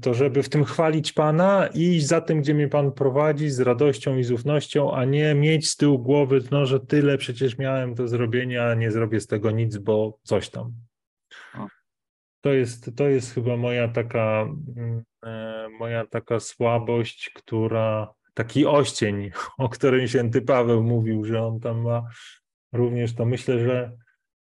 to 0.00 0.14
żeby 0.14 0.42
w 0.42 0.48
tym 0.48 0.64
chwalić 0.64 1.12
Pana 1.12 1.68
i 1.74 1.82
iść 1.82 2.06
za 2.06 2.20
tym, 2.20 2.40
gdzie 2.40 2.54
mnie 2.54 2.68
Pan 2.68 2.92
prowadzi 2.92 3.50
z 3.50 3.60
radością 3.60 4.16
i 4.16 4.24
z 4.24 4.30
ufnością, 4.30 4.94
a 4.94 5.04
nie 5.04 5.34
mieć 5.34 5.70
z 5.70 5.76
tyłu 5.76 5.98
głowy, 5.98 6.40
no, 6.50 6.66
że 6.66 6.80
tyle 6.80 7.18
przecież 7.18 7.58
miałem 7.58 7.94
do 7.94 8.08
zrobienia, 8.08 8.64
a 8.70 8.74
nie 8.74 8.90
zrobię 8.90 9.20
z 9.20 9.26
tego 9.26 9.50
nic, 9.50 9.76
bo 9.76 10.18
coś 10.22 10.50
tam. 10.50 10.72
To 12.40 12.52
jest, 12.52 12.90
to 12.96 13.08
jest 13.08 13.34
chyba 13.34 13.56
moja 13.56 13.88
taka, 13.88 14.48
mm, 14.76 15.02
e, 15.24 15.68
moja 15.78 16.06
taka 16.06 16.40
słabość, 16.40 17.30
która, 17.34 18.14
taki 18.34 18.66
oścień, 18.66 19.30
o 19.58 19.68
którym 19.68 20.08
święty 20.08 20.42
Paweł 20.42 20.82
mówił, 20.82 21.24
że 21.24 21.42
on 21.46 21.60
tam 21.60 21.82
ma 21.82 22.08
również 22.72 23.14
to. 23.14 23.24
Myślę, 23.24 23.58
że 23.58 23.92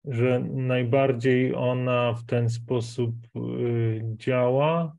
że 0.05 0.41
najbardziej 0.41 1.55
ona 1.55 2.13
w 2.13 2.27
ten 2.27 2.51
sposób 2.51 3.15
y, 3.37 4.01
działa. 4.05 4.97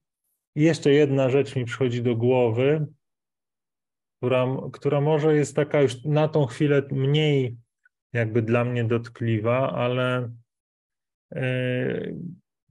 I 0.56 0.62
jeszcze 0.62 0.92
jedna 0.92 1.30
rzecz 1.30 1.56
mi 1.56 1.66
przychodzi 1.66 2.04
do 2.04 2.16
głowy, 2.16 2.86
która, 4.18 4.48
która 4.74 5.02
może 5.02 5.36
jest 5.36 5.56
taka 5.56 5.82
już 5.82 6.04
na 6.06 6.28
tą 6.28 6.46
chwilę 6.46 6.84
mniej 6.92 7.58
jakby 8.14 8.42
dla 8.42 8.66
mnie 8.66 8.84
dotkliwa, 8.84 9.72
ale 9.72 10.32
y, 11.36 12.16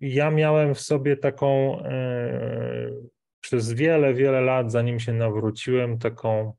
ja 0.01 0.31
miałem 0.31 0.75
w 0.75 0.81
sobie 0.81 1.17
taką 1.17 1.81
y, 1.81 3.13
przez 3.41 3.73
wiele, 3.73 4.15
wiele 4.15 4.41
lat, 4.41 4.73
zanim 4.73 5.01
się 5.01 5.13
nawróciłem, 5.13 5.99
taką 5.99 6.53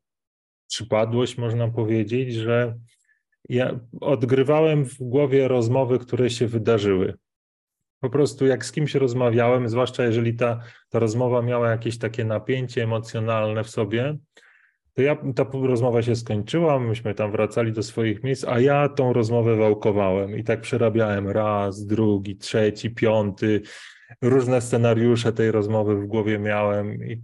przypadłość, 0.68 1.38
można 1.38 1.68
powiedzieć, 1.68 2.34
że 2.34 2.78
ja 3.50 3.80
odgrywałem 4.02 4.86
w 4.86 4.98
głowie 5.00 5.48
rozmowy, 5.48 6.00
które 6.00 6.30
się 6.30 6.48
wydarzyły. 6.48 7.14
Po 8.00 8.10
prostu 8.10 8.46
jak 8.46 8.66
z 8.66 8.72
kimś 8.72 8.96
rozmawiałem, 8.96 9.70
zwłaszcza 9.70 10.04
jeżeli 10.04 10.34
ta, 10.34 10.60
ta 10.90 11.00
rozmowa 11.00 11.42
miała 11.42 11.70
jakieś 11.70 11.98
takie 11.98 12.26
napięcie 12.26 12.84
emocjonalne 12.84 13.64
w 13.64 13.70
sobie, 13.70 14.18
to 14.94 15.02
ja, 15.02 15.18
ta 15.36 15.46
rozmowa 15.54 16.02
się 16.02 16.16
skończyła, 16.16 16.80
myśmy 16.80 17.16
tam 17.16 17.32
wracali 17.32 17.72
do 17.72 17.84
swoich 17.84 18.24
miejsc, 18.24 18.46
a 18.48 18.60
ja 18.60 18.90
tą 18.90 19.14
rozmowę 19.14 19.56
wałkowałem 19.56 20.38
i 20.38 20.44
tak 20.44 20.62
przerabiałem 20.62 21.30
raz, 21.30 21.86
drugi, 21.86 22.38
trzeci, 22.38 22.90
piąty, 22.90 23.62
różne 24.22 24.62
scenariusze 24.62 25.34
tej 25.34 25.52
rozmowy 25.52 25.96
w 25.96 26.06
głowie 26.06 26.40
miałem 26.40 27.06
i, 27.06 27.22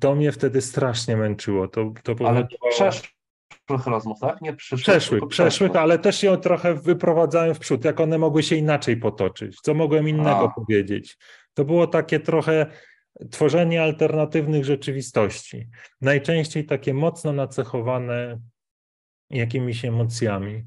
to 0.00 0.14
mnie 0.14 0.32
wtedy 0.32 0.60
strasznie 0.60 1.16
męczyło. 1.16 1.68
To, 1.68 1.92
to 2.02 2.14
Ale 2.28 2.48
przeszło 2.70 3.19
przeszłych 3.50 3.86
rozmów, 3.86 4.20
tak? 4.20 4.40
Nie 4.40 4.52
przyszłych. 4.52 4.80
Przeszłych, 4.80 5.22
przeszłych, 5.28 5.76
ale 5.76 5.98
też 5.98 6.22
ją 6.22 6.36
trochę 6.36 6.74
wyprowadzałem 6.74 7.54
w 7.54 7.58
przód, 7.58 7.84
jak 7.84 8.00
one 8.00 8.18
mogły 8.18 8.42
się 8.42 8.56
inaczej 8.56 8.96
potoczyć, 8.96 9.60
co 9.60 9.74
mogłem 9.74 10.08
innego 10.08 10.44
A. 10.44 10.48
powiedzieć. 10.48 11.18
To 11.54 11.64
było 11.64 11.86
takie 11.86 12.20
trochę 12.20 12.66
tworzenie 13.30 13.82
alternatywnych 13.82 14.64
rzeczywistości. 14.64 15.68
Najczęściej 16.00 16.64
takie 16.64 16.94
mocno 16.94 17.32
nacechowane 17.32 18.38
jakimiś 19.30 19.84
emocjami. 19.84 20.64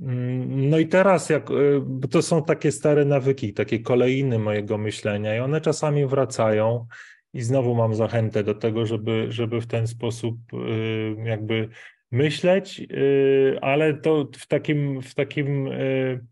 Mm, 0.00 0.70
no 0.70 0.78
i 0.78 0.86
teraz, 0.86 1.30
jak, 1.30 1.50
y, 1.50 2.08
to 2.10 2.22
są 2.22 2.44
takie 2.44 2.72
stare 2.72 3.04
nawyki, 3.04 3.54
takie 3.54 3.78
kolejny 3.78 4.38
mojego 4.38 4.78
myślenia, 4.78 5.36
i 5.36 5.40
one 5.40 5.60
czasami 5.60 6.06
wracają. 6.06 6.86
I 7.32 7.42
znowu 7.42 7.74
mam 7.74 7.94
zachętę 7.94 8.44
do 8.44 8.54
tego, 8.54 8.86
żeby, 8.86 9.26
żeby 9.28 9.60
w 9.60 9.66
ten 9.66 9.86
sposób 9.86 10.36
y, 10.52 11.16
jakby 11.24 11.68
myśleć, 12.10 12.80
y, 12.80 13.58
ale 13.60 13.94
to 13.94 14.28
w 14.36 14.46
takim, 14.46 15.02
w 15.02 15.14
takim 15.14 15.66
y, 15.66 16.26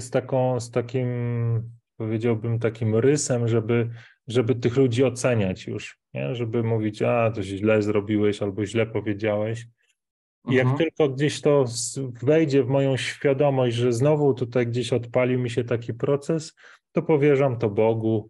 z 0.00 0.10
taką, 0.10 0.60
z 0.60 0.70
takim 0.70 1.08
powiedziałbym 1.96 2.58
takim 2.58 2.96
rysem, 2.96 3.48
żeby, 3.48 3.90
żeby 4.26 4.54
tych 4.54 4.76
ludzi 4.76 5.04
oceniać 5.04 5.66
już, 5.66 5.98
nie? 6.14 6.34
żeby 6.34 6.62
mówić, 6.62 7.02
a 7.02 7.30
to 7.30 7.42
źle 7.42 7.82
zrobiłeś 7.82 8.42
albo 8.42 8.66
źle 8.66 8.86
powiedziałeś. 8.86 9.66
I 10.48 10.54
jak 10.54 10.66
mhm. 10.66 10.78
tylko 10.78 11.14
gdzieś 11.14 11.40
to 11.40 11.64
wejdzie 12.22 12.64
w 12.64 12.68
moją 12.68 12.96
świadomość, 12.96 13.76
że 13.76 13.92
znowu 13.92 14.34
tutaj 14.34 14.66
gdzieś 14.66 14.92
odpalił 14.92 15.40
mi 15.40 15.50
się 15.50 15.64
taki 15.64 15.94
proces, 15.94 16.54
to 16.92 17.02
powierzam 17.02 17.58
to 17.58 17.70
Bogu. 17.70 18.28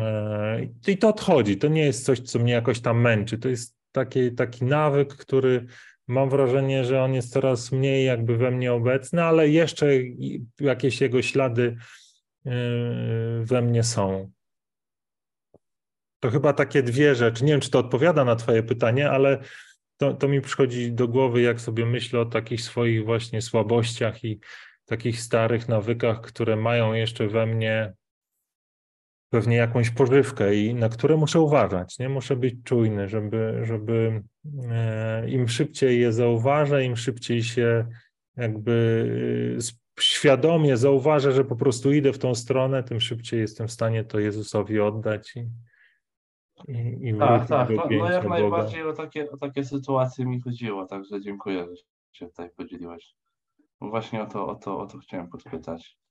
E, 0.00 0.66
I 0.88 0.98
to 0.98 1.08
odchodzi. 1.08 1.56
To 1.56 1.68
nie 1.68 1.84
jest 1.84 2.04
coś, 2.04 2.20
co 2.20 2.38
mnie 2.38 2.52
jakoś 2.52 2.80
tam 2.80 3.00
męczy. 3.00 3.38
To 3.38 3.48
jest 3.48 3.76
taki, 3.92 4.32
taki 4.32 4.64
nawyk, 4.64 5.16
który 5.16 5.66
mam 6.06 6.30
wrażenie, 6.30 6.84
że 6.84 7.02
on 7.02 7.14
jest 7.14 7.32
coraz 7.32 7.72
mniej 7.72 8.06
jakby 8.06 8.36
we 8.36 8.50
mnie 8.50 8.72
obecny, 8.72 9.22
ale 9.22 9.48
jeszcze 9.48 9.86
jakieś 10.60 11.00
jego 11.00 11.22
ślady 11.22 11.76
yy, 12.44 12.52
we 13.44 13.62
mnie 13.62 13.82
są. 13.82 14.30
To 16.20 16.30
chyba 16.30 16.52
takie 16.52 16.82
dwie 16.82 17.14
rzeczy. 17.14 17.44
Nie 17.44 17.52
wiem, 17.52 17.60
czy 17.60 17.70
to 17.70 17.78
odpowiada 17.78 18.24
na 18.24 18.36
Twoje 18.36 18.62
pytanie, 18.62 19.10
ale 19.10 19.38
to, 19.96 20.14
to 20.14 20.28
mi 20.28 20.40
przychodzi 20.40 20.92
do 20.92 21.08
głowy, 21.08 21.42
jak 21.42 21.60
sobie 21.60 21.86
myślę 21.86 22.20
o 22.20 22.26
takich 22.26 22.60
swoich 22.60 23.04
właśnie 23.04 23.42
słabościach 23.42 24.24
i 24.24 24.40
takich 24.84 25.20
starych 25.20 25.68
nawykach, 25.68 26.20
które 26.20 26.56
mają 26.56 26.92
jeszcze 26.92 27.28
we 27.28 27.46
mnie 27.46 27.92
pewnie 29.32 29.56
jakąś 29.56 29.90
pożywkę 29.90 30.54
i 30.54 30.74
na 30.74 30.88
które 30.88 31.16
muszę 31.16 31.40
uważać, 31.40 31.98
nie? 31.98 32.08
Muszę 32.08 32.36
być 32.36 32.54
czujny, 32.64 33.08
żeby, 33.08 33.60
żeby 33.62 34.22
e, 34.70 35.30
im 35.30 35.48
szybciej 35.48 36.00
je 36.00 36.12
zauważę, 36.12 36.84
im 36.84 36.96
szybciej 36.96 37.42
się 37.42 37.86
jakby 38.36 39.06
e, 39.58 40.02
świadomie 40.02 40.76
zauważę, 40.76 41.32
że 41.32 41.44
po 41.44 41.56
prostu 41.56 41.92
idę 41.92 42.12
w 42.12 42.18
tą 42.18 42.34
stronę, 42.34 42.82
tym 42.82 43.00
szybciej 43.00 43.40
jestem 43.40 43.68
w 43.68 43.72
stanie 43.72 44.04
to 44.04 44.18
Jezusowi 44.18 44.80
oddać 44.80 45.36
i, 45.36 45.48
i, 46.68 47.08
i 47.08 47.18
Tak, 47.18 47.48
tak. 47.48 47.70
No, 47.70 47.84
no 47.90 48.10
jak 48.10 48.22
Boga. 48.22 48.40
najbardziej 48.40 48.82
o 48.82 48.92
takie, 48.92 49.30
o 49.30 49.36
takie 49.36 49.64
sytuacje 49.64 50.26
mi 50.26 50.40
chodziło, 50.40 50.86
także 50.86 51.20
dziękuję, 51.20 51.66
że 51.66 51.82
się 52.12 52.26
tutaj 52.26 52.50
podzieliłeś. 52.56 53.14
Właśnie 53.80 54.22
o 54.22 54.26
to, 54.26 54.46
o 54.46 54.54
to, 54.54 54.78
o 54.78 54.86
to 54.86 54.98
chciałem 54.98 55.28
podpytać. 55.28 56.01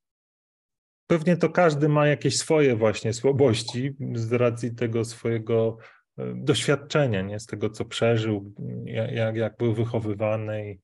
Pewnie 1.12 1.38
to 1.38 1.50
każdy 1.50 1.90
ma 1.90 2.08
jakieś 2.08 2.38
swoje 2.38 2.76
właśnie 2.76 3.14
słabości 3.14 3.96
z 4.14 4.34
racji 4.34 4.76
tego 4.76 5.06
swojego 5.06 5.78
e, 6.18 6.34
doświadczenia, 6.36 7.22
nie? 7.22 7.40
z 7.40 7.46
tego, 7.46 7.70
co 7.70 7.86
przeżył, 7.86 8.54
jak, 8.86 9.36
jak 9.36 9.58
był 9.58 9.74
wychowywany 9.74 10.72
i 10.72 10.80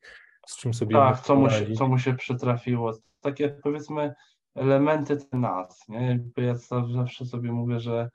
z 0.48 0.58
czym 0.58 0.74
sobie. 0.74 0.96
Tak, 0.96 1.20
co 1.20 1.36
mu, 1.36 1.50
się, 1.50 1.72
co 1.72 1.88
mu 1.88 2.00
się 2.00 2.14
przytrafiło. 2.14 2.98
Takie 3.22 3.50
powiedzmy 3.50 4.14
elementy 4.56 5.18
nas. 5.34 5.88
Nie? 5.90 6.20
Ja 6.38 6.56
zawsze 6.96 7.26
sobie 7.26 7.52
mówię, 7.52 7.80
że 7.80 8.10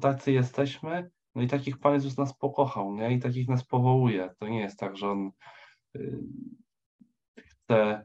tacy 0.00 0.32
jesteśmy, 0.32 1.10
no 1.34 1.42
i 1.42 1.46
takich 1.46 1.78
Pan 1.78 1.94
Jezus 1.94 2.18
nas 2.18 2.38
pokochał, 2.38 2.94
nie? 2.94 3.12
I 3.12 3.18
takich 3.18 3.48
nas 3.48 3.64
powołuje. 3.64 4.30
To 4.38 4.48
nie 4.48 4.60
jest 4.60 4.78
tak, 4.78 4.96
że 4.96 5.10
On 5.10 5.30
y, 5.96 6.18
chce 7.38 8.04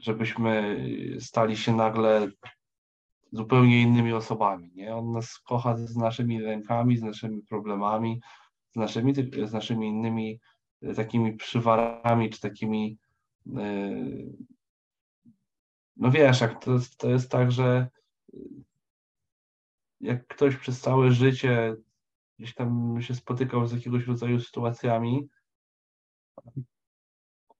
żebyśmy 0.00 0.84
stali 1.20 1.56
się 1.56 1.76
nagle 1.76 2.28
zupełnie 3.32 3.82
innymi 3.82 4.12
osobami. 4.12 4.70
Nie? 4.74 4.96
On 4.96 5.12
nas 5.12 5.38
kocha 5.38 5.76
z 5.76 5.96
naszymi 5.96 6.42
rękami, 6.42 6.96
z 6.96 7.02
naszymi 7.02 7.42
problemami, 7.42 8.20
z 8.70 8.76
naszymi, 8.76 9.14
z 9.44 9.52
naszymi 9.52 9.88
innymi 9.88 10.40
e, 10.82 10.94
takimi 10.94 11.36
przywarami, 11.36 12.30
czy 12.30 12.40
takimi. 12.40 12.98
E, 13.56 13.94
no 15.96 16.10
wiesz, 16.10 16.40
jak 16.40 16.64
to, 16.64 16.72
jest, 16.72 16.96
to 16.96 17.10
jest 17.10 17.30
tak, 17.30 17.52
że 17.52 17.88
jak 20.00 20.26
ktoś 20.26 20.56
przez 20.56 20.80
całe 20.80 21.10
życie 21.10 21.76
gdzieś 22.38 22.54
tam 22.54 22.98
się 23.00 23.14
spotykał 23.14 23.66
z 23.66 23.72
jakiegoś 23.72 24.06
rodzaju 24.06 24.40
sytuacjami, 24.40 25.28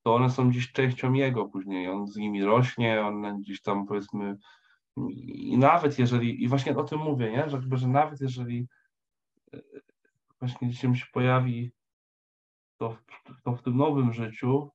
to 0.05 0.15
one 0.15 0.31
są 0.31 0.51
gdzieś 0.51 0.73
częścią 0.73 1.13
jego 1.13 1.45
później. 1.49 1.89
On 1.89 2.07
z 2.07 2.17
nimi 2.17 2.45
rośnie, 2.45 3.01
on 3.07 3.41
gdzieś 3.41 3.63
tam 3.63 3.87
powiedzmy. 3.87 4.37
I 5.17 5.59
nawet 5.59 5.99
jeżeli, 5.99 6.43
i 6.43 6.49
właśnie 6.49 6.77
o 6.77 6.85
tym 6.85 7.01
mówię, 7.01 7.31
nie? 7.31 7.51
Że, 7.51 7.57
jakby, 7.57 7.77
że 7.77 7.89
nawet 7.89 8.21
jeżeli 8.21 8.69
e, 9.55 9.61
właśnie 10.41 10.69
gdzieś 10.69 10.81
się 10.81 11.07
pojawi 11.13 11.73
to, 12.79 12.97
to 13.45 13.53
w 13.53 13.63
tym 13.63 13.77
nowym 13.77 14.13
życiu, 14.13 14.71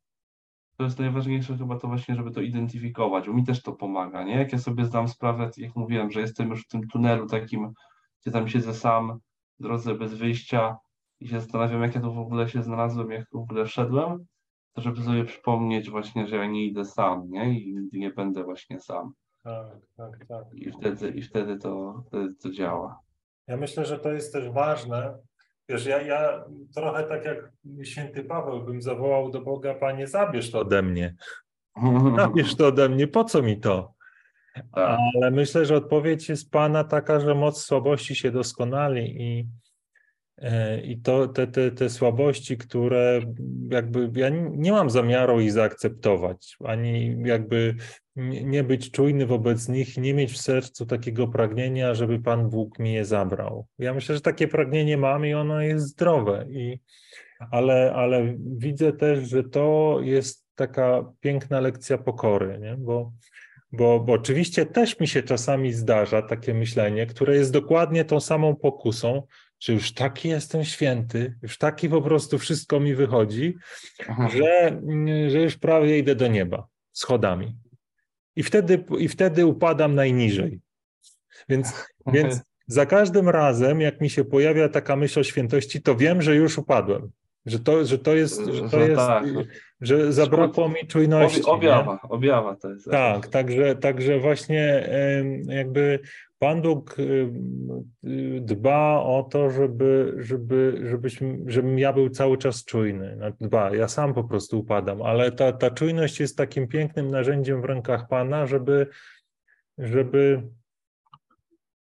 to 0.77 0.83
jest 0.83 0.99
najważniejsze 0.99 1.57
chyba 1.57 1.79
to 1.79 1.87
właśnie, 1.87 2.15
żeby 2.15 2.31
to 2.31 2.41
identyfikować, 2.41 3.27
bo 3.27 3.33
mi 3.33 3.43
też 3.43 3.61
to 3.61 3.73
pomaga, 3.73 4.23
nie? 4.23 4.35
Jak 4.35 4.51
ja 4.51 4.59
sobie 4.59 4.85
zdam 4.85 5.07
sprawę, 5.07 5.51
jak 5.57 5.75
mówiłem, 5.75 6.11
że 6.11 6.21
jestem 6.21 6.49
już 6.49 6.63
w 6.63 6.67
tym 6.67 6.87
tunelu 6.87 7.27
takim, 7.27 7.73
gdzie 8.21 8.31
tam 8.31 8.47
siedzę 8.47 8.73
sam, 8.73 9.19
w 9.59 9.63
drodze 9.63 9.95
bez 9.95 10.13
wyjścia 10.13 10.77
i 11.19 11.27
się 11.27 11.39
zastanawiam, 11.39 11.81
jak 11.81 11.95
ja 11.95 12.01
tu 12.01 12.13
w 12.13 12.19
ogóle 12.19 12.49
się 12.49 12.63
znalazłem, 12.63 13.11
jak 13.11 13.29
w 13.31 13.35
ogóle 13.35 13.65
wszedłem, 13.65 14.25
to 14.73 14.81
żeby 14.81 15.01
sobie 15.01 15.25
przypomnieć 15.25 15.89
właśnie, 15.89 16.27
że 16.27 16.35
ja 16.35 16.45
nie 16.45 16.65
idę 16.65 16.85
sam, 16.85 17.29
nie? 17.29 17.59
I 17.59 17.73
nigdy 17.73 17.99
nie 17.99 18.09
będę 18.09 18.43
właśnie 18.43 18.79
sam. 18.79 19.13
Tak, 19.43 19.67
tak, 19.97 20.25
tak. 20.27 20.45
I 20.53 20.71
wtedy, 20.71 21.09
i 21.09 21.21
wtedy 21.21 21.57
to, 21.57 22.03
wtedy 22.07 22.35
to 22.35 22.51
działa. 22.51 22.99
Ja 23.47 23.57
myślę, 23.57 23.85
że 23.85 23.99
to 23.99 24.11
jest 24.11 24.33
też 24.33 24.49
ważne. 24.49 25.17
Wiesz, 25.69 25.85
ja, 25.85 26.01
ja 26.01 26.45
trochę 26.75 27.03
tak 27.03 27.25
jak 27.25 27.51
święty 27.83 28.23
Paweł 28.23 28.63
bym 28.63 28.81
zawołał 28.81 29.31
do 29.31 29.41
Boga, 29.41 29.73
Panie, 29.73 30.07
zabierz 30.07 30.51
to 30.51 30.59
ode 30.59 30.81
mnie. 30.81 31.15
Zabierz 32.17 32.55
to 32.55 32.67
ode 32.67 32.89
mnie, 32.89 33.07
po 33.07 33.23
co 33.23 33.41
mi 33.41 33.59
to? 33.59 33.93
Tak. 34.55 34.99
Ale 35.15 35.31
myślę, 35.31 35.65
że 35.65 35.75
odpowiedź 35.75 36.29
jest 36.29 36.51
Pana 36.51 36.83
taka, 36.83 37.19
że 37.19 37.35
moc 37.35 37.61
słabości 37.61 38.15
się 38.15 38.31
doskonali 38.31 39.21
i, 39.21 39.47
i 40.83 41.01
to 41.01 41.27
te, 41.27 41.47
te, 41.47 41.71
te 41.71 41.89
słabości, 41.89 42.57
które 42.57 43.21
jakby 43.69 44.09
ja 44.15 44.29
nie 44.51 44.71
mam 44.71 44.89
zamiaru 44.89 45.39
ich 45.39 45.51
zaakceptować, 45.51 46.57
ani 46.63 47.17
jakby 47.23 47.75
nie 48.43 48.63
być 48.63 48.91
czujny 48.91 49.25
wobec 49.25 49.69
nich, 49.69 49.97
nie 49.97 50.13
mieć 50.13 50.31
w 50.31 50.41
sercu 50.41 50.85
takiego 50.85 51.27
pragnienia, 51.27 51.93
żeby 51.93 52.19
Pan 52.19 52.49
Bóg 52.49 52.79
mi 52.79 52.93
je 52.93 53.05
zabrał. 53.05 53.65
Ja 53.79 53.93
myślę, 53.93 54.15
że 54.15 54.21
takie 54.21 54.47
pragnienie 54.47 54.97
mam 54.97 55.25
i 55.25 55.33
ono 55.33 55.61
jest 55.61 55.87
zdrowe, 55.87 56.45
i, 56.49 56.79
ale, 57.51 57.93
ale 57.95 58.35
widzę 58.57 58.93
też, 58.93 59.29
że 59.29 59.43
to 59.43 59.97
jest 60.01 60.45
taka 60.55 61.13
piękna 61.19 61.59
lekcja 61.59 61.97
pokory, 61.97 62.59
nie? 62.61 62.75
Bo, 62.77 63.11
bo, 63.71 63.99
bo 63.99 64.13
oczywiście 64.13 64.65
też 64.65 64.99
mi 64.99 65.07
się 65.07 65.23
czasami 65.23 65.73
zdarza 65.73 66.21
takie 66.21 66.53
myślenie, 66.53 67.05
które 67.05 67.35
jest 67.35 67.53
dokładnie 67.53 68.05
tą 68.05 68.19
samą 68.19 68.55
pokusą, 68.55 69.23
że 69.59 69.73
już 69.73 69.91
taki 69.91 70.29
jestem 70.29 70.63
święty, 70.63 71.35
już 71.41 71.57
taki 71.57 71.89
po 71.89 72.01
prostu 72.01 72.37
wszystko 72.37 72.79
mi 72.79 72.95
wychodzi, 72.95 73.55
że, 74.33 74.81
że 75.29 75.41
już 75.41 75.57
prawie 75.57 75.97
idę 75.97 76.15
do 76.15 76.27
nieba 76.27 76.67
schodami 76.91 77.55
i 78.35 78.43
wtedy, 78.43 78.83
i 78.99 79.07
wtedy 79.07 79.45
upadam 79.45 79.95
najniżej. 79.95 80.59
Więc, 81.49 81.87
więc 82.07 82.41
za 82.67 82.85
każdym 82.85 83.29
razem, 83.29 83.81
jak 83.81 84.01
mi 84.01 84.09
się 84.09 84.25
pojawia 84.25 84.69
taka 84.69 84.95
myśl 84.95 85.19
o 85.19 85.23
świętości, 85.23 85.81
to 85.81 85.95
wiem, 85.95 86.21
że 86.21 86.35
już 86.35 86.57
upadłem. 86.57 87.11
Że 87.45 87.59
to, 87.59 87.85
że 87.85 87.99
to 87.99 88.15
jest, 88.15 88.45
że, 88.45 88.61
to 88.61 88.69
że 88.69 88.87
jest, 88.87 88.95
tak. 88.95 89.25
że 89.81 90.13
zabrakło 90.13 90.69
mi 90.69 90.87
czujności. 90.87 91.43
Objawa, 91.43 91.99
nie? 92.03 92.09
objawa 92.09 92.55
to 92.55 92.69
jest. 92.69 92.91
Tak, 92.91 93.27
także, 93.27 93.75
także 93.75 94.19
właśnie 94.19 94.89
jakby 95.45 95.99
Pan 96.39 96.61
Bóg 96.61 96.97
dba 98.41 99.01
o 99.03 99.23
to, 99.31 99.49
żeby, 99.49 100.13
żeby, 100.17 100.81
żebyśmy, 100.83 101.39
żebym 101.45 101.79
ja 101.79 101.93
był 101.93 102.09
cały 102.09 102.37
czas 102.37 102.65
czujny. 102.65 103.15
No, 103.15 103.31
dba, 103.41 103.75
ja 103.75 103.87
sam 103.87 104.13
po 104.13 104.23
prostu 104.23 104.59
upadam, 104.59 105.01
ale 105.01 105.31
ta, 105.31 105.51
ta 105.51 105.71
czujność 105.71 106.19
jest 106.19 106.37
takim 106.37 106.67
pięknym 106.67 107.11
narzędziem 107.11 107.61
w 107.61 107.65
rękach 107.65 108.07
Pana, 108.07 108.45
żeby, 108.45 108.87
żeby 109.77 110.43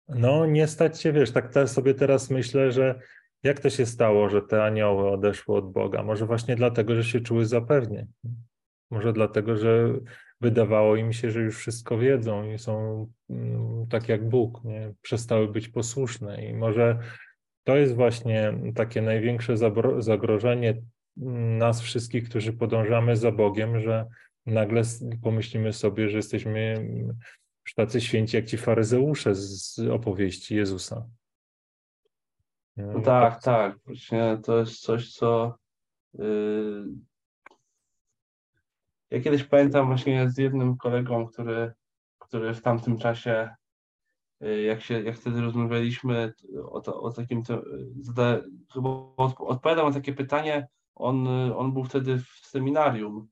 no 0.09 0.45
nie 0.45 0.67
stać 0.67 1.01
się, 1.01 1.11
wiesz, 1.11 1.31
tak 1.31 1.53
sobie 1.65 1.93
teraz 1.93 2.29
myślę, 2.29 2.71
że 2.71 2.99
jak 3.43 3.59
to 3.59 3.69
się 3.69 3.85
stało, 3.85 4.29
że 4.29 4.41
te 4.41 4.63
anioły 4.63 5.11
odeszły 5.11 5.55
od 5.55 5.71
Boga? 5.71 6.03
Może 6.03 6.25
właśnie 6.25 6.55
dlatego, 6.55 6.95
że 6.95 7.03
się 7.03 7.21
czuły 7.21 7.45
zapewnie. 7.45 8.07
Może 8.91 9.13
dlatego, 9.13 9.57
że 9.57 9.93
wydawało 10.41 10.95
im 10.95 11.13
się, 11.13 11.31
że 11.31 11.41
już 11.41 11.57
wszystko 11.57 11.97
wiedzą 11.97 12.51
i 12.51 12.59
są 12.59 13.07
mm, 13.29 13.87
tak 13.89 14.09
jak 14.09 14.29
Bóg, 14.29 14.63
nie? 14.63 14.93
przestały 15.01 15.47
być 15.47 15.69
posłuszne. 15.69 16.45
I 16.45 16.53
może 16.53 16.99
to 17.63 17.77
jest 17.77 17.95
właśnie 17.95 18.53
takie 18.75 19.01
największe 19.01 19.57
zagrożenie 19.99 20.81
nas 21.57 21.81
wszystkich, 21.81 22.29
którzy 22.29 22.53
podążamy 22.53 23.15
za 23.15 23.31
Bogiem, 23.31 23.81
że 23.81 24.05
nagle 24.45 24.81
pomyślimy 25.23 25.73
sobie, 25.73 26.09
że 26.09 26.17
jesteśmy 26.17 26.87
już 27.65 27.73
tacy 27.75 28.01
święci 28.01 28.35
jak 28.35 28.45
ci 28.45 28.57
faryzeusze 28.57 29.35
z 29.35 29.79
opowieści 29.79 30.55
Jezusa. 30.55 31.05
No 32.77 33.01
tak, 33.01 33.43
tak. 33.43 33.77
Właśnie 33.85 34.37
to 34.43 34.59
jest 34.59 34.81
coś, 34.81 35.13
co 35.13 35.57
yy, 36.13 36.85
ja 39.11 39.21
kiedyś 39.21 39.43
pamiętam 39.43 39.87
właśnie 39.87 40.29
z 40.29 40.37
jednym 40.37 40.77
kolegą, 40.77 41.27
który, 41.27 41.73
który 42.17 42.53
w 42.53 42.61
tamtym 42.61 42.97
czasie, 42.97 43.49
y, 44.43 44.61
jak, 44.61 44.81
się, 44.81 45.03
jak 45.03 45.17
wtedy 45.17 45.41
rozmawialiśmy 45.41 46.33
o, 46.71 46.81
to, 46.81 47.01
o 47.01 47.11
takim, 47.11 47.43
zada, 47.99 48.41
chyba 48.73 48.89
odpowiadał 49.37 49.87
na 49.87 49.93
takie 49.93 50.13
pytanie, 50.13 50.67
on, 50.95 51.27
on 51.55 51.73
był 51.73 51.83
wtedy 51.83 52.17
w 52.17 52.27
seminarium 52.27 53.27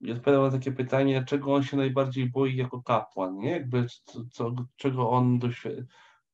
i 0.00 0.12
odpowiadał 0.12 0.44
na 0.44 0.50
takie 0.50 0.72
pytanie, 0.72 1.24
czego 1.24 1.54
on 1.54 1.62
się 1.62 1.76
najbardziej 1.76 2.30
boi 2.30 2.56
jako 2.56 2.82
kapłan, 2.82 3.38
nie? 3.38 3.50
Jakby 3.50 3.86
co, 4.04 4.24
co, 4.32 4.54
czego 4.76 5.10
on 5.10 5.38
doświadcza, 5.38 5.82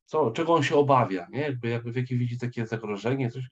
co, 0.04 0.30
czego 0.30 0.54
on 0.54 0.62
się 0.62 0.76
obawia, 0.76 1.26
nie? 1.30 1.40
Jakby, 1.40 1.68
jakby 1.68 1.92
w 1.92 1.96
jakie 1.96 2.16
widzi 2.16 2.38
takie 2.38 2.66
zagrożenie, 2.66 3.30
coś. 3.30 3.44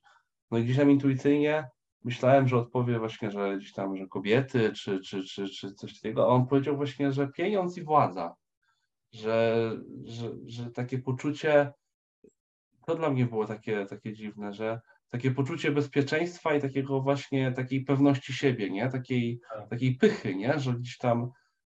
No 0.51 0.59
i 0.59 0.65
gdzieś 0.65 0.77
tam 0.77 0.91
intuicyjnie 0.91 1.69
myślałem, 2.05 2.49
że 2.49 2.57
odpowie 2.57 2.99
właśnie, 2.99 3.31
że 3.31 3.57
gdzieś 3.57 3.73
tam, 3.73 3.97
że 3.97 4.07
kobiety, 4.07 4.73
czy, 4.73 5.01
czy, 5.01 5.25
czy, 5.25 5.49
czy 5.49 5.75
coś 5.75 5.95
takiego, 5.95 6.25
a 6.25 6.27
on 6.27 6.47
powiedział 6.47 6.77
właśnie, 6.77 7.13
że 7.13 7.29
pieniądz 7.29 7.77
i 7.77 7.83
władza, 7.83 8.35
że, 9.13 9.71
że, 10.05 10.31
że 10.47 10.71
takie 10.71 10.99
poczucie, 10.99 11.73
to 12.87 12.95
dla 12.95 13.11
mnie 13.11 13.27
było 13.27 13.47
takie, 13.47 13.87
takie 13.87 14.13
dziwne, 14.13 14.53
że 14.53 14.81
takie 15.09 15.31
poczucie 15.31 15.71
bezpieczeństwa 15.71 16.55
i 16.55 16.61
takiego 16.61 17.01
właśnie, 17.01 17.53
takiej 17.53 17.85
pewności 17.85 18.33
siebie, 18.33 18.71
nie, 18.71 18.89
takiej, 18.89 19.41
tak. 19.55 19.69
takiej 19.69 19.95
pychy, 19.95 20.35
nie, 20.35 20.59
że 20.59 20.73
gdzieś 20.73 20.99
tam, 20.99 21.31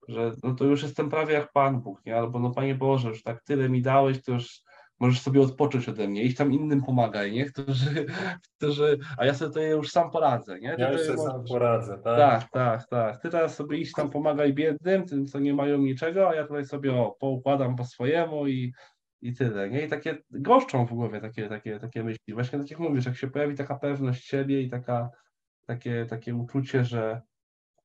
że 0.07 0.31
no 0.43 0.55
to 0.55 0.65
już 0.65 0.83
jestem 0.83 1.09
prawie 1.09 1.33
jak 1.33 1.51
Pan 1.51 1.81
Bóg, 1.81 2.05
nie, 2.05 2.17
albo 2.17 2.39
no 2.39 2.51
Panie 2.51 2.75
Boże, 2.75 3.09
już 3.09 3.23
tak 3.23 3.43
tyle 3.43 3.69
mi 3.69 3.81
dałeś, 3.81 4.23
to 4.23 4.31
już 4.31 4.61
możesz 5.01 5.21
sobie 5.21 5.41
odpocząć 5.41 5.89
ode 5.89 6.07
mnie, 6.07 6.23
iść 6.23 6.37
tam 6.37 6.53
innym 6.53 6.83
pomagaj, 6.83 7.31
nie? 7.31 7.45
Którzy, 7.45 8.05
którzy, 8.57 8.99
a 9.17 9.25
ja 9.25 9.33
sobie 9.33 9.49
tutaj 9.49 9.69
już 9.69 9.89
sam 9.89 10.11
poradzę, 10.11 10.59
nie? 10.59 10.75
ja 10.77 10.91
już 10.91 11.01
sobie 11.01 11.17
możesz... 11.17 11.31
sam 11.31 11.45
poradzę, 11.45 11.97
tak? 12.03 12.17
Tak, 12.17 12.49
tak, 12.51 12.87
tak. 12.87 13.21
Ty 13.21 13.29
teraz 13.29 13.55
sobie 13.55 13.77
iść 13.77 13.93
tam 13.93 14.09
pomagaj 14.09 14.53
biednym, 14.53 15.05
tym, 15.05 15.25
co 15.25 15.39
nie 15.39 15.53
mają 15.53 15.77
niczego, 15.77 16.29
a 16.29 16.35
ja 16.35 16.47
tutaj 16.47 16.65
sobie 16.65 16.93
o, 16.93 17.17
poukładam 17.19 17.75
po 17.75 17.85
swojemu 17.85 18.47
i, 18.47 18.73
i 19.21 19.33
tyle, 19.33 19.69
nie? 19.69 19.85
I 19.85 19.89
takie 19.89 20.17
goszczą 20.31 20.85
w 20.85 20.93
głowie 20.93 21.21
takie, 21.21 21.49
takie, 21.49 21.79
takie 21.79 22.03
myśli. 22.03 22.33
Właśnie 22.33 22.59
tak 22.59 22.71
jak 22.71 22.79
mówisz, 22.79 23.05
jak 23.05 23.15
się 23.15 23.27
pojawi 23.27 23.55
taka 23.55 23.75
pewność 23.75 24.25
siebie 24.25 24.61
i 24.61 24.69
taka, 24.69 25.09
takie, 25.67 26.05
takie 26.05 26.35
uczucie, 26.35 26.85
że 26.85 27.21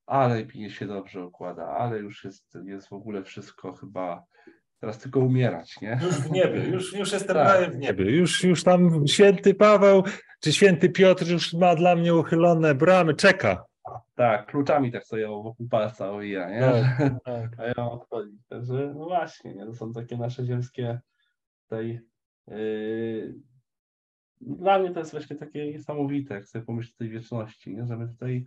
ale 0.07 0.45
mi 0.45 0.71
się 0.71 0.87
dobrze 0.87 1.27
układa, 1.27 1.67
ale 1.67 1.99
już 1.99 2.25
jest, 2.25 2.59
jest 2.65 2.89
w 2.89 2.93
ogóle 2.93 3.23
wszystko 3.23 3.73
chyba 3.73 4.25
Teraz 4.81 4.99
tylko 4.99 5.21
umierać, 5.21 5.81
nie? 5.81 6.01
Już 6.03 6.15
w 6.15 6.31
niebie, 6.31 6.65
już, 6.65 6.93
już 6.93 7.13
jestem 7.13 7.37
tak. 7.37 7.73
w 7.73 7.79
niebie. 7.79 8.11
Już, 8.11 8.45
już 8.45 8.65
tam 8.65 9.07
święty 9.07 9.55
Paweł 9.55 10.03
czy 10.41 10.53
święty 10.53 10.91
Piotr 10.91 11.27
już 11.27 11.55
ma 11.55 11.75
dla 11.75 11.97
mnie 11.97 12.15
uchylone 12.15 12.75
bramy, 12.75 13.15
czeka. 13.15 13.65
Tak, 14.15 14.47
kluczami 14.47 14.93
tak 14.93 15.05
sobie 15.05 15.29
wokół 15.29 15.69
palca 15.69 16.11
owija, 16.11 16.51
nie? 16.51 16.61
Tak, 16.61 17.13
tak. 17.25 17.61
A 17.61 17.67
ja 17.67 17.75
mam 17.77 17.89
odchodzić. 17.89 18.41
Także 18.49 18.95
no 18.99 19.05
właśnie, 19.05 19.55
nie? 19.55 19.67
to 19.67 19.75
są 19.75 19.93
takie 19.93 20.17
nasze 20.17 20.45
ziemskie 20.45 21.01
tutaj. 21.63 22.01
Yy... 22.47 23.35
Dla 24.41 24.79
mnie 24.79 24.91
to 24.91 24.99
jest 24.99 25.11
właśnie 25.11 25.37
takie 25.37 25.73
niesamowite, 25.73 26.35
jak 26.35 26.49
sobie 26.49 26.65
pomyśleć 26.65 26.95
o 26.95 26.99
tej 26.99 27.09
wieczności, 27.09 27.77
nie? 27.77 27.87
że 27.87 27.97
my 27.97 28.09
tutaj 28.09 28.45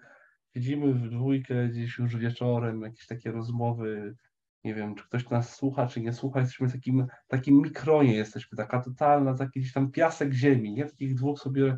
siedzimy 0.53 0.93
w 0.93 1.09
dwójkę 1.09 1.67
gdzieś 1.67 1.97
już 1.97 2.17
wieczorem, 2.17 2.81
jakieś 2.81 3.07
takie 3.07 3.31
rozmowy 3.31 4.15
nie 4.63 4.75
wiem, 4.75 4.95
czy 4.95 5.03
ktoś 5.03 5.29
nas 5.29 5.55
słucha, 5.55 5.87
czy 5.87 6.01
nie 6.01 6.13
słucha, 6.13 6.39
jesteśmy 6.39 6.67
w 6.67 6.71
takim, 6.71 7.07
takim 7.27 7.61
mikronie, 7.61 8.15
jesteśmy 8.15 8.57
taka 8.57 8.81
totalna, 8.81 9.33
taki 9.33 9.59
gdzieś 9.59 9.73
tam 9.73 9.91
piasek 9.91 10.33
ziemi, 10.33 10.73
nie? 10.73 10.85
Takich 10.85 11.15
dwóch 11.15 11.39
sobie, 11.39 11.77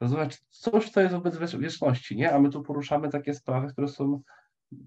rozumiesz, 0.00 0.40
coś, 0.50 0.90
co 0.90 1.00
jest 1.00 1.14
wobec 1.14 1.56
wieczności, 1.56 2.16
nie? 2.16 2.34
A 2.34 2.38
my 2.38 2.50
tu 2.50 2.62
poruszamy 2.62 3.08
takie 3.08 3.34
sprawy, 3.34 3.68
które 3.68 3.88
są 3.88 4.22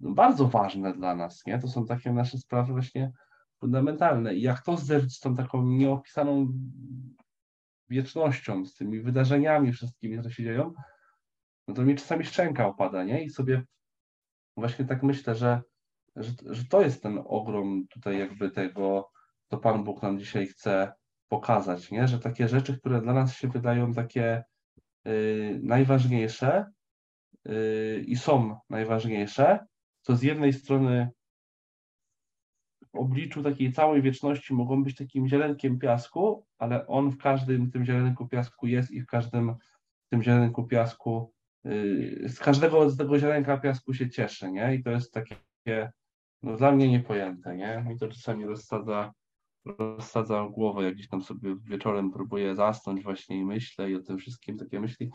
bardzo 0.02 0.48
ważne 0.48 0.94
dla 0.94 1.16
nas, 1.16 1.46
nie? 1.46 1.60
To 1.60 1.68
są 1.68 1.86
takie 1.86 2.14
nasze 2.14 2.38
sprawy 2.38 2.74
właśnie 2.74 3.12
fundamentalne. 3.60 4.36
I 4.36 4.42
jak 4.42 4.62
to 4.62 4.78
zderzyć 4.78 5.16
z 5.16 5.20
tą 5.20 5.36
taką 5.36 5.66
nieopisaną 5.66 6.48
wiecznością, 7.90 8.66
z 8.66 8.76
tymi 8.76 9.02
wydarzeniami 9.02 9.74
wszystkimi, 9.74 10.18
które 10.18 10.34
się 10.34 10.44
dzieją, 10.44 10.74
no 11.68 11.74
to 11.74 11.82
mi 11.82 11.96
czasami 11.96 12.26
szczęka 12.26 12.68
opada, 12.68 13.04
nie? 13.04 13.24
I 13.24 13.30
sobie 13.30 13.64
właśnie 14.58 14.86
tak 14.86 15.04
myślę, 15.04 15.36
że 15.36 15.62
że, 16.16 16.32
że 16.46 16.66
to 16.66 16.82
jest 16.82 17.04
ten 17.04 17.22
ogrom 17.26 17.88
tutaj 17.90 18.20
jakby 18.20 18.52
tego, 18.52 19.12
co 19.50 19.58
Pan 19.58 19.84
Bóg 19.84 20.02
nam 20.02 20.20
dzisiaj 20.20 20.48
chce 20.48 20.94
pokazać, 21.28 21.92
nie? 21.92 22.08
że 22.08 22.20
takie 22.20 22.48
rzeczy, 22.48 22.78
które 22.78 23.02
dla 23.02 23.14
nas 23.14 23.36
się 23.36 23.48
wydają 23.48 23.94
takie 23.94 24.44
y, 25.08 25.60
najważniejsze 25.64 26.66
y, 27.48 28.04
i 28.08 28.16
są 28.16 28.60
najważniejsze, 28.70 29.66
to 30.04 30.16
z 30.16 30.24
jednej 30.24 30.54
strony 30.54 31.10
w 32.94 32.98
obliczu 32.98 33.44
takiej 33.44 33.74
całej 33.74 34.02
wieczności 34.02 34.54
mogą 34.54 34.84
być 34.84 34.96
takim 34.96 35.28
ziarenkiem 35.28 35.80
piasku, 35.80 36.46
ale 36.58 36.88
on 36.88 37.12
w 37.12 37.18
każdym 37.18 37.72
tym 37.72 37.86
ziarenku 37.86 38.28
piasku 38.28 38.68
jest 38.68 38.92
i 38.92 39.02
w 39.02 39.06
każdym 39.06 39.56
tym 40.12 40.24
ziarenku 40.24 40.68
piasku, 40.68 41.34
yy, 41.64 42.30
z 42.30 42.40
każdego 42.40 42.90
z 42.90 42.98
tego 42.98 43.20
ziarenka 43.20 43.58
piasku 43.58 43.94
się 43.94 44.10
cieszy, 44.10 44.52
nie? 44.52 44.76
I 44.76 44.84
to 44.84 44.92
jest 44.92 45.14
takie 45.14 45.36
no, 46.46 46.58
dla 46.58 46.72
mnie 46.72 46.90
niepojęte, 46.90 47.56
nie? 47.56 47.86
Mi 47.88 47.98
to 47.98 48.08
czasami 48.08 48.46
rozsadza, 48.46 49.14
rozsadza 49.66 50.48
głowę, 50.52 50.84
jak 50.84 50.94
gdzieś 50.96 51.08
tam 51.08 51.22
sobie 51.22 51.56
wieczorem 51.64 52.12
próbuję 52.12 52.56
zasnąć 52.56 53.04
właśnie 53.04 53.38
i 53.38 53.46
myślę 53.46 53.92
i 53.92 53.96
o 53.96 54.02
tym 54.02 54.18
wszystkim 54.18 54.58
takie 54.58 54.80
myśli. 54.80 55.12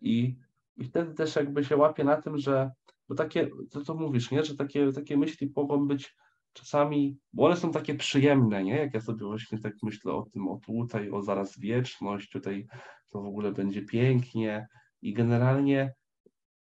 I, 0.00 0.36
i 0.76 0.84
wtedy 0.84 1.14
też 1.14 1.36
jakby 1.36 1.64
się 1.64 1.76
łapię 1.76 2.04
na 2.04 2.22
tym, 2.22 2.38
że 2.38 2.70
bo 3.08 3.14
takie, 3.14 3.50
to 3.70 3.84
co 3.84 3.94
mówisz, 3.94 4.30
nie? 4.30 4.44
Że 4.44 4.56
takie, 4.56 4.92
takie 4.92 5.16
myśli 5.16 5.52
mogą 5.56 5.86
być 5.86 6.16
czasami, 6.52 7.18
bo 7.32 7.46
one 7.46 7.56
są 7.56 7.72
takie 7.72 7.94
przyjemne, 7.94 8.64
nie? 8.64 8.76
Jak 8.76 8.94
ja 8.94 9.00
sobie 9.00 9.26
właśnie 9.26 9.58
tak 9.58 9.74
myślę 9.82 10.12
o 10.12 10.22
tym, 10.32 10.48
o 10.48 10.60
tutaj, 10.66 11.10
o 11.10 11.22
zaraz 11.22 11.58
wieczność, 11.58 12.30
tutaj 12.30 12.66
to 13.08 13.22
w 13.22 13.26
ogóle 13.26 13.52
będzie 13.52 13.82
pięknie 13.82 14.68
i 15.02 15.12
generalnie 15.12 15.94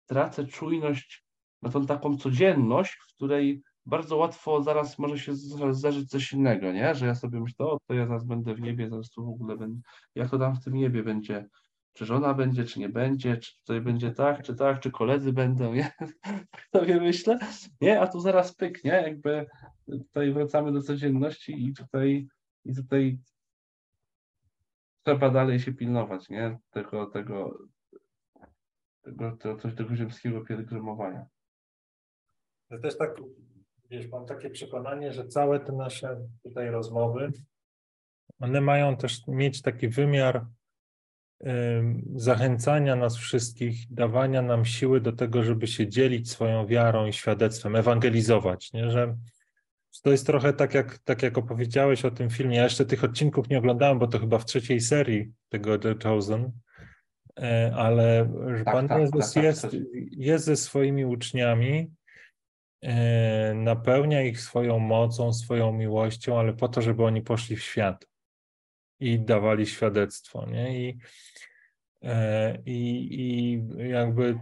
tracę 0.06 0.46
czujność 0.46 1.26
na 1.62 1.70
tą 1.70 1.86
taką 1.86 2.18
codzienność, 2.18 2.94
w 2.94 3.16
której 3.16 3.64
bardzo 3.88 4.18
łatwo 4.18 4.64
zaraz 4.64 5.00
może 5.00 5.20
się 5.20 5.36
zdarzyć 5.72 6.10
coś 6.10 6.34
innego, 6.34 6.72
nie? 6.72 6.96
Że 6.96 7.06
ja 7.06 7.16
sobie 7.16 7.40
myślę, 7.40 7.66
o, 7.66 7.80
to 7.88 7.94
ja 7.94 8.08
zaraz 8.08 8.26
będę 8.26 8.56
w 8.56 8.62
niebie, 8.62 8.90
zaraz 8.90 9.10
tu 9.10 9.26
w 9.26 9.30
ogóle 9.30 9.58
będę, 9.58 9.82
jak 10.16 10.30
to 10.30 10.40
tam 10.40 10.56
w 10.56 10.64
tym 10.64 10.74
niebie 10.74 11.04
będzie, 11.04 11.50
czy 11.94 12.06
żona 12.06 12.34
będzie, 12.34 12.66
czy 12.66 12.80
nie 12.80 12.90
będzie, 12.90 13.38
czy 13.38 13.58
tutaj 13.58 13.82
będzie 13.82 14.12
tak, 14.12 14.44
czy 14.44 14.56
tak, 14.56 14.80
czy 14.80 14.92
koledzy 14.92 15.34
będą, 15.34 15.74
nie? 15.74 15.92
Sobie 16.76 17.00
myślę, 17.00 17.40
nie? 17.82 18.02
A 18.02 18.08
tu 18.08 18.20
zaraz 18.20 18.56
pyk, 18.56 18.84
nie? 18.84 18.92
Jakby 18.92 19.46
tutaj 19.88 20.34
wracamy 20.34 20.72
do 20.72 20.82
codzienności 20.82 21.68
i 21.68 21.74
tutaj, 21.74 22.28
i 22.66 22.76
tutaj 22.76 23.20
trzeba 25.04 25.30
dalej 25.30 25.60
się 25.60 25.74
pilnować, 25.74 26.30
nie? 26.30 26.60
Tego, 26.72 27.06
tego, 27.06 27.58
tego, 29.02 29.38
tego, 29.38 29.72
tego 29.72 29.96
ziemskiego 29.96 30.42
pielgrzymowania. 30.42 31.26
Ja 32.70 32.80
też 32.80 32.98
tak, 32.98 33.16
wiesz, 33.90 34.08
mam 34.08 34.26
takie 34.26 34.50
przekonanie, 34.50 35.14
że 35.14 35.28
całe 35.28 35.60
te 35.60 35.72
nasze 35.72 36.18
tutaj 36.44 36.70
rozmowy, 36.70 37.32
one 38.40 38.62
mają 38.62 38.98
też 38.98 39.28
mieć 39.28 39.62
taki 39.62 39.88
wymiar 39.88 40.46
zachęcania 42.16 42.96
nas 42.96 43.18
wszystkich, 43.18 43.76
dawania 43.90 44.42
nam 44.42 44.66
siły 44.66 45.02
do 45.02 45.12
tego, 45.12 45.44
żeby 45.44 45.68
się 45.68 45.88
dzielić 45.88 46.32
swoją 46.32 46.68
wiarą 46.68 47.06
i 47.06 47.14
świadectwem, 47.14 47.76
ewangelizować, 47.76 48.74
nie? 48.74 48.92
że 48.92 49.18
to 50.04 50.12
jest 50.12 50.26
trochę 50.26 50.54
tak 50.54 50.74
jak, 50.74 50.98
tak, 50.98 51.24
jak 51.24 51.38
opowiedziałeś 51.38 52.06
o 52.06 52.12
tym 52.12 52.30
filmie. 52.30 52.58
Ja 52.58 52.64
jeszcze 52.64 52.86
tych 52.86 53.04
odcinków 53.04 53.50
nie 53.50 53.58
oglądałem, 53.58 54.00
bo 54.00 54.08
to 54.08 54.20
chyba 54.20 54.38
w 54.38 54.46
trzeciej 54.46 54.82
serii 54.82 55.32
tego 55.50 55.80
The 55.80 55.96
Chosen, 56.04 56.52
e, 57.40 57.72
ale 57.76 58.30
tak, 58.66 58.74
Pan 58.74 58.88
tak, 58.88 59.00
Jezus 59.00 59.34
tak, 59.34 59.34
tak 59.34 59.44
jest, 59.44 59.68
jest 60.12 60.46
ze 60.46 60.56
swoimi 60.56 61.06
uczniami, 61.06 61.92
napełnia 63.56 64.22
ich 64.22 64.42
swoją 64.42 64.80
mocą, 64.80 65.34
swoją 65.34 65.72
miłością, 65.74 66.40
ale 66.40 66.54
po 66.54 66.68
to, 66.68 66.82
żeby 66.82 67.04
oni 67.04 67.22
poszli 67.22 67.56
w 67.56 67.64
świat 67.64 68.08
i 69.00 69.20
dawali 69.20 69.66
świadectwo. 69.66 70.46
Nie? 70.46 70.88
I, 70.88 70.98
e, 72.04 72.58
i, 72.66 73.08
I 73.22 73.62
jakby 73.90 74.40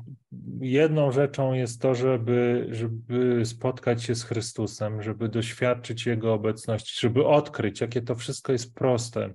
jedną 0.62 1.12
rzeczą 1.12 1.54
jest 1.54 1.82
to, 1.82 1.96
żeby, 1.96 2.68
żeby 2.72 3.46
spotkać 3.46 4.04
się 4.04 4.16
z 4.16 4.24
Chrystusem, 4.24 5.04
żeby 5.04 5.30
doświadczyć 5.30 6.06
Jego 6.06 6.34
obecności, 6.34 7.00
żeby 7.00 7.28
odkryć, 7.28 7.82
jakie 7.82 8.02
to 8.02 8.16
wszystko 8.16 8.52
jest 8.52 8.74
proste, 8.74 9.34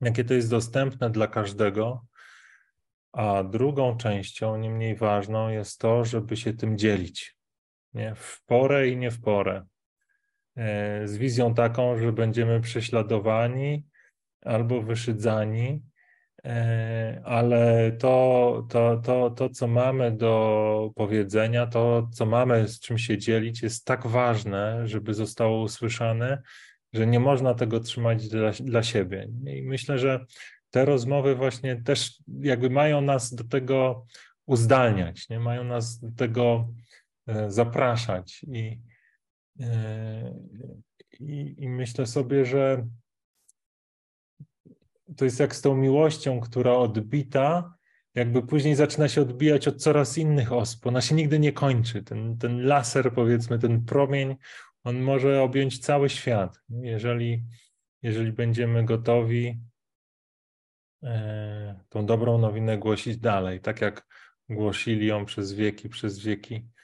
jakie 0.00 0.24
to 0.24 0.34
jest 0.34 0.50
dostępne 0.50 1.10
dla 1.10 1.26
każdego. 1.26 2.04
A 3.12 3.44
drugą 3.44 3.96
częścią, 3.96 4.56
nie 4.56 4.70
mniej 4.70 4.96
ważną, 4.96 5.48
jest 5.48 5.80
to, 5.80 6.04
żeby 6.04 6.36
się 6.36 6.52
tym 6.52 6.78
dzielić. 6.78 7.37
Nie? 7.94 8.14
W 8.14 8.42
porę 8.46 8.88
i 8.88 8.96
nie 8.96 9.10
w 9.10 9.20
porę. 9.20 9.66
E, 10.56 11.08
z 11.08 11.16
wizją 11.16 11.54
taką, 11.54 11.98
że 11.98 12.12
będziemy 12.12 12.60
prześladowani, 12.60 13.84
albo 14.42 14.82
wyszydzani, 14.82 15.82
e, 16.44 17.22
ale 17.24 17.92
to, 17.92 18.66
to, 18.70 18.96
to, 18.96 19.30
to, 19.30 19.48
co 19.48 19.66
mamy 19.66 20.12
do 20.12 20.90
powiedzenia, 20.94 21.66
to, 21.66 22.08
co 22.12 22.26
mamy 22.26 22.68
z 22.68 22.80
czym 22.80 22.98
się 22.98 23.18
dzielić, 23.18 23.62
jest 23.62 23.84
tak 23.84 24.06
ważne, 24.06 24.88
żeby 24.88 25.14
zostało 25.14 25.62
usłyszane, 25.62 26.42
że 26.92 27.06
nie 27.06 27.20
można 27.20 27.54
tego 27.54 27.80
trzymać 27.80 28.28
dla, 28.28 28.50
dla 28.60 28.82
siebie. 28.82 29.28
I 29.46 29.62
myślę, 29.62 29.98
że 29.98 30.24
te 30.70 30.84
rozmowy 30.84 31.34
właśnie 31.34 31.82
też 31.82 32.22
jakby 32.40 32.70
mają 32.70 33.00
nas 33.00 33.34
do 33.34 33.44
tego 33.44 34.06
uzdalniać, 34.46 35.28
nie 35.28 35.40
mają 35.40 35.64
nas 35.64 36.00
do 36.00 36.10
tego 36.16 36.68
zapraszać 37.48 38.44
i, 38.52 38.80
e, 39.60 40.34
i, 41.20 41.54
i 41.58 41.68
myślę 41.68 42.06
sobie, 42.06 42.44
że 42.44 42.86
to 45.16 45.24
jest 45.24 45.40
jak 45.40 45.54
z 45.54 45.62
tą 45.62 45.76
miłością, 45.76 46.40
która 46.40 46.72
odbita, 46.72 47.74
jakby 48.14 48.42
później 48.42 48.74
zaczyna 48.74 49.08
się 49.08 49.22
odbijać 49.22 49.68
od 49.68 49.82
coraz 49.82 50.18
innych 50.18 50.52
osób. 50.52 50.86
Ona 50.86 51.00
się 51.00 51.14
nigdy 51.14 51.38
nie 51.38 51.52
kończy. 51.52 52.02
Ten, 52.02 52.38
ten 52.38 52.62
laser, 52.62 53.12
powiedzmy, 53.12 53.58
ten 53.58 53.84
promień, 53.84 54.36
on 54.84 55.00
może 55.00 55.42
objąć 55.42 55.78
cały 55.78 56.08
świat. 56.08 56.60
Jeżeli, 56.68 57.44
jeżeli 58.02 58.32
będziemy 58.32 58.84
gotowi 58.84 59.60
e, 61.02 61.80
tą 61.88 62.06
dobrą 62.06 62.38
nowinę 62.38 62.78
głosić 62.78 63.16
dalej, 63.16 63.60
tak 63.60 63.80
jak 63.80 64.06
głosili 64.48 65.06
ją 65.06 65.24
przez 65.24 65.52
wieki, 65.52 65.88
przez 65.88 66.18
wieki 66.18 66.54
e, 66.54 66.77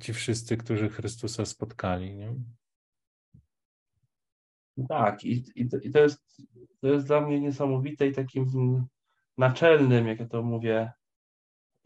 ci 0.00 0.12
wszyscy, 0.12 0.56
którzy 0.56 0.88
Chrystusa 0.88 1.44
spotkali. 1.44 2.16
Nie? 2.16 2.34
Tak, 4.88 5.24
i, 5.24 5.44
i, 5.54 5.68
to, 5.68 5.76
i 5.76 5.90
to, 5.90 5.98
jest, 5.98 6.42
to 6.80 6.88
jest 6.88 7.06
dla 7.06 7.20
mnie 7.20 7.40
niesamowite 7.40 8.06
i 8.06 8.12
takim 8.12 8.46
naczelnym, 9.38 10.06
jak 10.06 10.20
ja 10.20 10.26
to 10.26 10.42
mówię, 10.42 10.92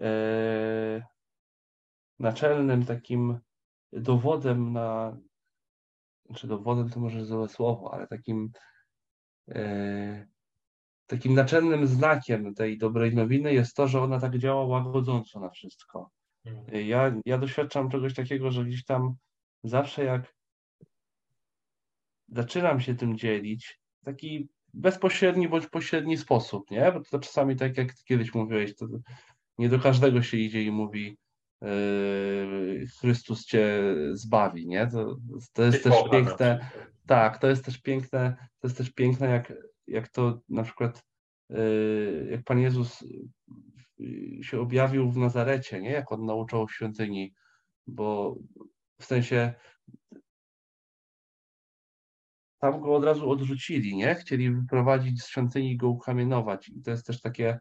e, 0.00 1.06
naczelnym 2.18 2.84
takim 2.84 3.38
dowodem 3.92 4.72
na, 4.72 5.18
znaczy 6.26 6.46
dowodem 6.46 6.90
to 6.90 7.00
może 7.00 7.24
złe 7.24 7.48
słowo, 7.48 7.94
ale 7.94 8.06
takim 8.06 8.50
e, 9.48 10.26
takim 11.06 11.34
naczelnym 11.34 11.86
znakiem 11.86 12.54
tej 12.54 12.78
dobrej 12.78 13.14
nowiny 13.14 13.54
jest 13.54 13.76
to, 13.76 13.88
że 13.88 14.02
ona 14.02 14.20
tak 14.20 14.38
działa 14.38 14.66
łagodząco 14.66 15.40
na 15.40 15.50
wszystko. 15.50 16.10
Mhm. 16.44 16.86
Ja, 16.86 17.14
ja 17.24 17.38
doświadczam 17.38 17.90
czegoś 17.90 18.14
takiego, 18.14 18.50
że 18.50 18.64
gdzieś 18.64 18.84
tam 18.84 19.14
zawsze 19.64 20.04
jak 20.04 20.34
zaczynam 22.28 22.80
się 22.80 22.94
tym 22.94 23.18
dzielić 23.18 23.80
taki 24.04 24.48
bezpośredni 24.74 25.48
bądź 25.48 25.66
pośredni 25.66 26.16
sposób, 26.16 26.70
nie? 26.70 26.92
Bo 26.92 27.00
to 27.00 27.18
czasami 27.18 27.56
tak 27.56 27.76
jak 27.76 27.94
kiedyś 28.04 28.34
mówiłeś, 28.34 28.76
to 28.76 28.86
nie 29.58 29.68
do 29.68 29.78
każdego 29.78 30.22
się 30.22 30.36
idzie 30.36 30.62
i 30.62 30.70
mówi 30.70 31.16
yy, 31.60 32.86
Chrystus 33.00 33.44
cię 33.44 33.82
zbawi, 34.12 34.66
nie? 34.66 34.86
To, 34.86 35.16
to 35.52 35.62
jest 35.62 35.84
też 35.84 35.94
piękne. 36.10 36.70
Tak, 37.06 37.38
to 37.38 37.48
jest 37.48 37.64
też 37.64 37.80
piękne, 37.80 38.36
to 38.58 38.66
jest 38.66 38.78
też 38.78 38.90
piękne, 38.90 39.28
jak, 39.28 39.52
jak 39.86 40.08
to 40.08 40.40
na 40.48 40.62
przykład 40.62 41.04
yy, 41.50 42.28
jak 42.30 42.44
Pan 42.44 42.58
Jezus 42.58 43.04
się 44.42 44.60
objawił 44.60 45.10
w 45.10 45.16
Nazarecie, 45.16 45.80
nie? 45.80 45.90
Jak 45.90 46.12
on 46.12 46.26
nauczał 46.26 46.66
w 46.66 46.72
świątyni, 46.72 47.34
bo 47.86 48.36
w 49.00 49.04
sensie 49.04 49.54
tam 52.58 52.80
go 52.80 52.94
od 52.94 53.04
razu 53.04 53.30
odrzucili, 53.30 53.96
nie? 53.96 54.14
Chcieli 54.14 54.50
wyprowadzić 54.50 55.22
z 55.22 55.28
świątyni 55.28 55.72
i 55.72 55.76
go 55.76 55.88
ukamienować. 55.88 56.68
I 56.68 56.82
to 56.82 56.90
jest 56.90 57.06
też 57.06 57.20
takie, 57.20 57.58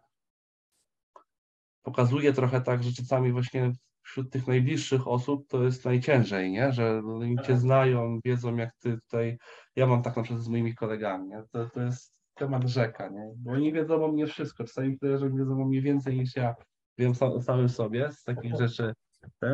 pokazuje 1.81 2.33
trochę 2.33 2.61
tak, 2.61 2.83
że 2.83 2.93
czasami 2.93 3.31
właśnie 3.31 3.71
wśród 4.03 4.31
tych 4.31 4.47
najbliższych 4.47 5.07
osób 5.07 5.47
to 5.47 5.63
jest 5.63 5.85
najciężej, 5.85 6.51
nie? 6.51 6.71
Że 6.71 7.01
oni 7.05 7.37
cię 7.37 7.43
tak. 7.43 7.59
znają, 7.59 8.19
wiedzą 8.25 8.55
jak 8.55 8.75
ty 8.75 8.97
tutaj, 8.97 9.37
ja 9.75 9.87
mam 9.87 10.03
tak 10.03 10.17
na 10.17 10.23
przykład 10.23 10.43
z 10.43 10.47
moimi 10.47 10.75
kolegami, 10.75 11.29
nie? 11.29 11.43
To, 11.51 11.69
to 11.69 11.81
jest 11.81 12.20
temat 12.41 12.67
rzeka, 12.67 13.09
nie? 13.09 13.33
Bo 13.37 13.51
oni 13.51 13.73
wiedzą 13.73 14.05
o 14.05 14.11
mnie 14.11 14.27
wszystko, 14.27 14.63
czasami 14.63 14.97
że 15.01 15.29
wiedzą 15.29 15.61
o 15.61 15.65
mnie 15.65 15.81
więcej 15.81 16.17
niż 16.17 16.35
ja 16.35 16.55
wiem 16.97 17.15
sam, 17.15 17.41
samym 17.41 17.69
sobie 17.69 18.11
z 18.11 18.23
takich 18.23 18.55
rzeczy. 18.55 18.93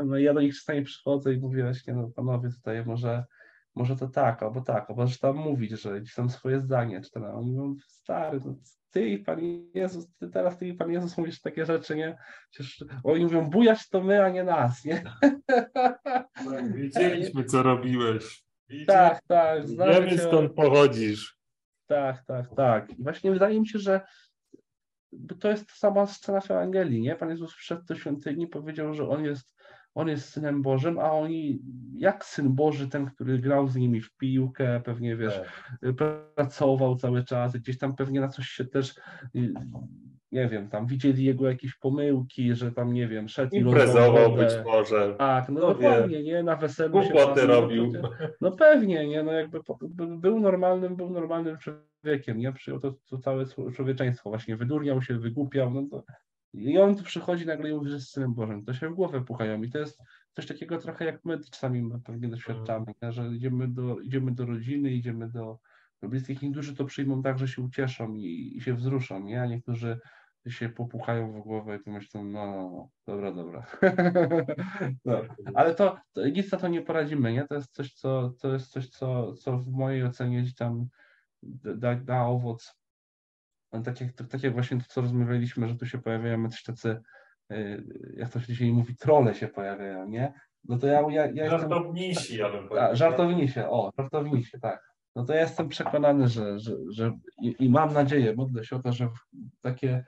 No 0.05 0.17
i 0.17 0.23
ja 0.23 0.33
do 0.33 0.41
nich 0.41 0.55
czasami 0.55 0.81
przychodzę 0.81 1.33
i 1.33 1.39
mówię 1.39 1.63
właśnie, 1.63 1.93
no 1.93 2.09
panowie 2.15 2.49
tutaj 2.49 2.85
może 2.85 3.23
może 3.75 3.95
to 3.95 4.07
tak, 4.07 4.43
albo 4.43 4.61
tak, 4.61 4.89
albo 4.89 5.07
że 5.07 5.17
tam 5.17 5.35
mówić, 5.35 5.81
że 5.81 6.01
gdzieś 6.01 6.15
tam 6.15 6.29
swoje 6.29 6.59
zdanie, 6.59 7.01
czy 7.01 7.19
a 7.19 7.33
oni 7.33 7.51
mówią, 7.51 7.75
stary, 7.87 8.41
to 8.41 8.55
ty 8.91 9.09
i 9.09 9.17
Pan 9.17 9.39
Jezus, 9.73 10.07
ty 10.19 10.29
teraz 10.29 10.57
ty 10.57 10.67
i 10.67 10.73
Pan 10.73 10.91
Jezus 10.91 11.17
mówisz 11.17 11.41
takie 11.41 11.65
rzeczy, 11.65 11.95
nie? 11.95 12.17
Przecież 12.51 12.85
oni 13.03 13.23
mówią, 13.23 13.49
bujać 13.49 13.89
to 13.89 14.03
my, 14.03 14.23
a 14.23 14.29
nie 14.29 14.43
nas, 14.43 14.85
nie? 14.85 15.03
Tak, 16.45 16.73
Wiedzieliśmy, 16.73 17.43
co 17.43 17.63
robiłeś. 17.63 18.43
Tak, 18.87 19.21
tak. 19.27 19.67
znamy 19.67 19.93
Wiemy, 19.93 20.09
cię- 20.09 20.17
skąd 20.17 20.53
pochodzisz. 20.53 21.36
Tak, 21.87 22.25
tak, 22.25 22.55
tak. 22.55 22.99
I 22.99 23.03
właśnie 23.03 23.31
wydaje 23.31 23.59
mi 23.59 23.67
się, 23.67 23.79
że 23.79 24.01
to 25.39 25.49
jest 25.49 25.71
sama 25.71 26.07
scena 26.07 26.41
w 26.41 26.51
Ewangelii, 26.51 27.01
nie? 27.01 27.15
Pan 27.15 27.29
Jezus 27.29 27.53
wszedł 27.53 27.83
do 27.85 27.95
świątyni, 27.95 28.47
powiedział, 28.47 28.93
że 28.93 29.09
On 29.09 29.25
jest, 29.25 29.56
on 29.97 30.07
jest 30.07 30.29
Synem 30.29 30.61
Bożym, 30.61 30.99
a 30.99 31.11
oni, 31.11 31.59
jak 31.97 32.25
Syn 32.25 32.55
Boży, 32.55 32.87
ten, 32.89 33.05
który 33.05 33.39
grał 33.39 33.67
z 33.67 33.75
nimi 33.75 34.01
w 34.01 34.15
piłkę, 34.17 34.81
pewnie, 34.85 35.15
wiesz, 35.15 35.41
pracował 36.35 36.95
cały 36.95 37.23
czas, 37.23 37.57
gdzieś 37.57 37.77
tam 37.77 37.95
pewnie 37.95 38.21
na 38.21 38.27
coś 38.27 38.47
się 38.47 38.65
też, 38.65 38.95
y, 39.35 39.53
nie 40.31 40.47
wiem, 40.49 40.69
tam 40.69 40.87
widzieli 40.87 41.23
jego 41.23 41.49
jakieś 41.49 41.75
pomyłki, 41.75 42.55
że 42.55 42.71
tam, 42.71 42.93
nie 42.93 43.07
wiem, 43.07 43.27
szedł 43.27 43.55
Imprezował 43.55 44.35
być 44.35 44.49
może. 44.65 45.15
Tak, 45.17 45.49
no 45.49 45.59
No 45.61 45.67
dokładnie, 45.67 46.23
nie? 46.23 46.43
Na 46.43 46.55
weselu 46.55 47.03
się 47.03 47.09
Głupoty 47.09 47.41
no 47.47 47.61
robił. 47.61 47.91
przecież- 47.91 48.09
No 48.41 48.51
pewnie, 48.51 49.07
nie? 49.07 49.23
No 49.23 49.31
jakby 49.31 49.59
był 50.17 50.39
normalnym, 50.39 50.95
był 50.95 51.09
normalnym 51.09 51.57
człowiekiem, 51.57 52.37
nie? 52.37 52.53
Przyjął 52.53 52.79
to, 52.79 52.93
to 53.09 53.17
całe 53.17 53.43
czło- 53.45 53.71
człowieczeństwo, 53.75 54.29
właśnie 54.29 54.57
wydurniał 54.57 55.01
się, 55.01 55.17
wygłupiał, 55.19 55.71
no 55.73 55.83
to 55.91 56.03
i 56.57 56.77
on 56.77 56.95
tu 56.95 57.03
przychodzi 57.03 57.45
nagle 57.45 57.69
i 57.69 57.73
mówi, 57.73 57.89
że 57.89 57.95
jest 57.95 58.11
Synem 58.11 58.33
Bożym, 58.33 58.65
to 58.65 58.73
się 58.73 58.89
w 58.89 58.93
głowę 58.93 59.21
pukają 59.25 59.63
i 59.63 59.69
to 59.69 59.79
jest 59.79 60.01
coś 60.35 60.45
takiego 60.45 60.77
trochę 60.77 61.05
jak 61.05 61.25
my 61.25 61.39
czasami 61.39 61.91
pewnie 62.05 62.29
doświadczamy, 62.29 62.85
że 63.09 63.27
idziemy 63.27 63.67
do, 63.67 63.99
idziemy 63.99 64.31
do 64.31 64.45
rodziny, 64.45 64.91
idziemy 64.91 65.29
do, 65.29 65.59
do 66.01 66.09
bliskich, 66.09 66.41
niektórzy 66.41 66.75
to 66.75 66.85
przyjmą 66.85 67.21
tak, 67.21 67.39
że 67.39 67.47
się 67.47 67.61
ucieszą 67.61 68.15
i, 68.15 68.53
i 68.57 68.61
się 68.61 68.73
wzruszą, 68.73 69.23
nie? 69.23 69.41
A 69.41 69.45
niektórzy 69.45 69.99
się 70.47 70.69
popuchają 70.69 71.31
w 71.31 71.43
głowę 71.43 71.75
i 71.75 71.79
pomyślą, 71.79 72.23
no, 72.23 72.45
no, 72.45 72.69
no 72.71 72.89
dobra, 73.07 73.31
dobra. 73.31 73.65
no. 75.05 75.21
Ale 75.55 75.75
to, 75.75 75.97
to 76.13 76.27
nic 76.27 76.51
na 76.51 76.57
to 76.57 76.67
nie 76.67 76.81
poradzimy, 76.81 77.33
nie? 77.33 77.47
To 77.47 77.55
jest 77.55 77.73
coś, 77.73 77.93
co, 77.93 78.33
to 78.41 78.53
jest 78.53 78.71
coś, 78.71 78.89
co, 78.89 79.33
co 79.33 79.57
w 79.57 79.67
mojej 79.67 80.03
ocenie 80.03 80.43
tam 80.57 80.87
da, 81.43 81.95
da 81.95 82.25
owoc. 82.25 82.75
No, 83.77 83.83
Tak 83.83 84.01
jak, 84.01 84.13
tak 84.29 84.43
jak 84.43 84.53
właśnie 84.53 84.77
to, 84.77 84.83
co 84.87 85.01
rozmawialiśmy, 85.01 85.67
że 85.67 85.75
tu 85.75 85.85
się 85.85 85.97
pojawiają 85.97 86.43
jacyś 86.43 86.63
tacy, 86.63 87.01
y, 87.51 87.83
jak 88.17 88.29
to 88.29 88.39
się 88.39 88.47
dzisiaj 88.47 88.71
mówi, 88.71 88.95
trole 88.95 89.35
się 89.35 89.47
pojawiają, 89.47 90.09
nie? 90.09 90.33
No 90.63 90.77
to 90.77 90.87
ja, 90.87 91.01
ja, 91.01 91.25
ja 91.25 91.43
jestem... 91.43 91.49
Żartownisi, 91.59 92.37
ja 92.37 92.49
bym 92.51 92.67
powiedział. 92.67 92.95
żartowni 92.95 93.49
się, 93.49 93.69
o, 93.69 93.91
żartowni 93.97 94.43
się, 94.43 94.59
tak. 94.59 94.93
No 95.15 95.25
to 95.25 95.33
ja 95.33 95.41
jestem 95.41 95.69
przekonany, 95.69 96.27
że, 96.27 96.59
że, 96.59 96.71
że 96.91 97.11
i, 97.41 97.55
i 97.59 97.69
mam 97.69 97.93
nadzieję, 97.93 98.35
modlę 98.35 98.63
się 98.65 98.75
o 98.75 98.79
to, 98.79 98.91
że 98.91 99.09
takie, 99.61 100.05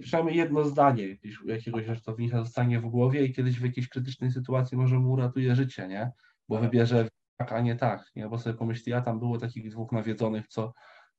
przynajmniej 0.00 0.36
jedno 0.36 0.64
zdanie 0.64 1.16
jakiegoś 1.46 1.86
żartownika 1.86 2.38
zostanie 2.38 2.80
w 2.80 2.86
głowie 2.86 3.24
i 3.24 3.32
kiedyś 3.32 3.60
w 3.60 3.64
jakiejś 3.64 3.88
krytycznej 3.88 4.30
sytuacji 4.30 4.78
może 4.78 4.98
mu 4.98 5.12
uratuje 5.12 5.54
życie, 5.54 5.88
nie? 5.88 6.10
Bo 6.48 6.54
Tak. 6.54 6.64
wybierze 6.64 7.08
tak, 7.36 7.52
a 7.52 7.60
nie 7.60 7.76
tak, 7.76 8.10
nie? 8.16 8.28
Bo 8.28 8.38
sobie 8.38 8.54
pomyśli, 8.58 8.92
a 8.92 9.00
tam 9.00 9.18
było 9.18 9.38
takich 9.38 9.70
dwóch 9.70 9.92
nawiedzonych, 9.92 10.48
co, 10.48 10.72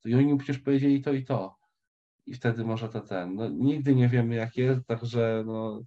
i 0.06 0.16
oni 0.16 0.26
mu 0.26 0.38
przecież 0.38 0.60
powiedzieli 0.62 1.02
to 1.02 1.14
i 1.14 1.24
to. 1.26 1.56
I 2.26 2.34
wtedy 2.34 2.66
może 2.66 2.90
to 2.90 3.02
ten, 3.02 3.36
no 3.36 3.50
nigdy 3.50 3.96
nie 3.96 4.10
wiemy 4.10 4.36
jak 4.36 4.58
jest, 4.58 4.88
także 4.88 5.44
no 5.46 5.84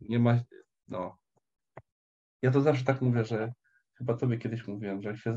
nie 0.00 0.18
ma, 0.18 0.40
no. 0.88 1.16
Ja 2.42 2.50
to 2.50 2.60
zawsze 2.60 2.84
tak 2.84 3.02
mówię, 3.02 3.24
że 3.24 3.52
chyba 3.94 4.16
tobie 4.16 4.38
kiedyś 4.38 4.66
mówiłem, 4.66 5.02
że 5.02 5.08
jak 5.08 5.18
się, 5.18 5.34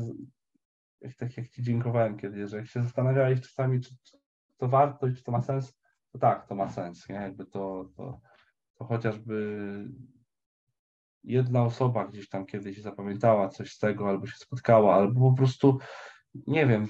jak, 1.00 1.16
tak 1.16 1.36
jak 1.36 1.48
ci 1.48 1.62
dziękowałem 1.62 2.18
kiedyś, 2.18 2.50
że 2.50 2.56
jak 2.56 2.66
się 2.66 2.82
zastanawiałeś 2.82 3.40
czasami, 3.40 3.80
czy, 3.80 3.94
czy 4.02 4.18
to 4.58 4.68
warto 4.68 5.06
i 5.06 5.14
czy 5.14 5.22
to 5.22 5.32
ma 5.32 5.42
sens, 5.42 5.78
to 6.12 6.18
tak, 6.18 6.46
to 6.46 6.54
ma 6.54 6.68
sens, 6.68 7.08
nie? 7.08 7.14
Jakby 7.14 7.46
to, 7.46 7.90
to, 7.96 8.20
to 8.78 8.84
chociażby 8.84 9.88
jedna 11.24 11.62
osoba 11.62 12.08
gdzieś 12.08 12.28
tam 12.28 12.46
kiedyś 12.46 12.82
zapamiętała 12.82 13.48
coś 13.48 13.72
z 13.72 13.78
tego, 13.78 14.08
albo 14.08 14.26
się 14.26 14.36
spotkała, 14.36 14.94
albo 14.94 15.30
po 15.30 15.36
prostu, 15.36 15.78
nie 16.46 16.66
wiem, 16.66 16.86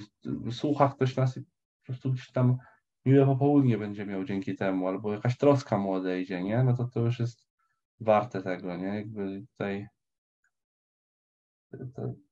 słucha 0.51 0.89
ktoś 0.89 1.15
nas 1.15 1.37
i 1.37 1.43
po 1.81 1.85
prostu 1.85 2.11
gdzieś 2.11 2.31
tam 2.31 2.57
miłe 3.05 3.25
popołudnie 3.25 3.77
będzie 3.77 4.05
miał 4.05 4.23
dzięki 4.23 4.55
temu, 4.55 4.87
albo 4.87 5.13
jakaś 5.13 5.37
troska 5.37 5.77
mu 5.77 5.93
odejdzie, 5.93 6.43
nie? 6.43 6.63
No 6.63 6.77
to 6.77 6.83
to 6.83 6.99
już 6.99 7.19
jest 7.19 7.47
warte 7.99 8.41
tego, 8.41 8.77
nie? 8.77 8.87
Jakby 8.87 9.41
tutaj 9.51 9.87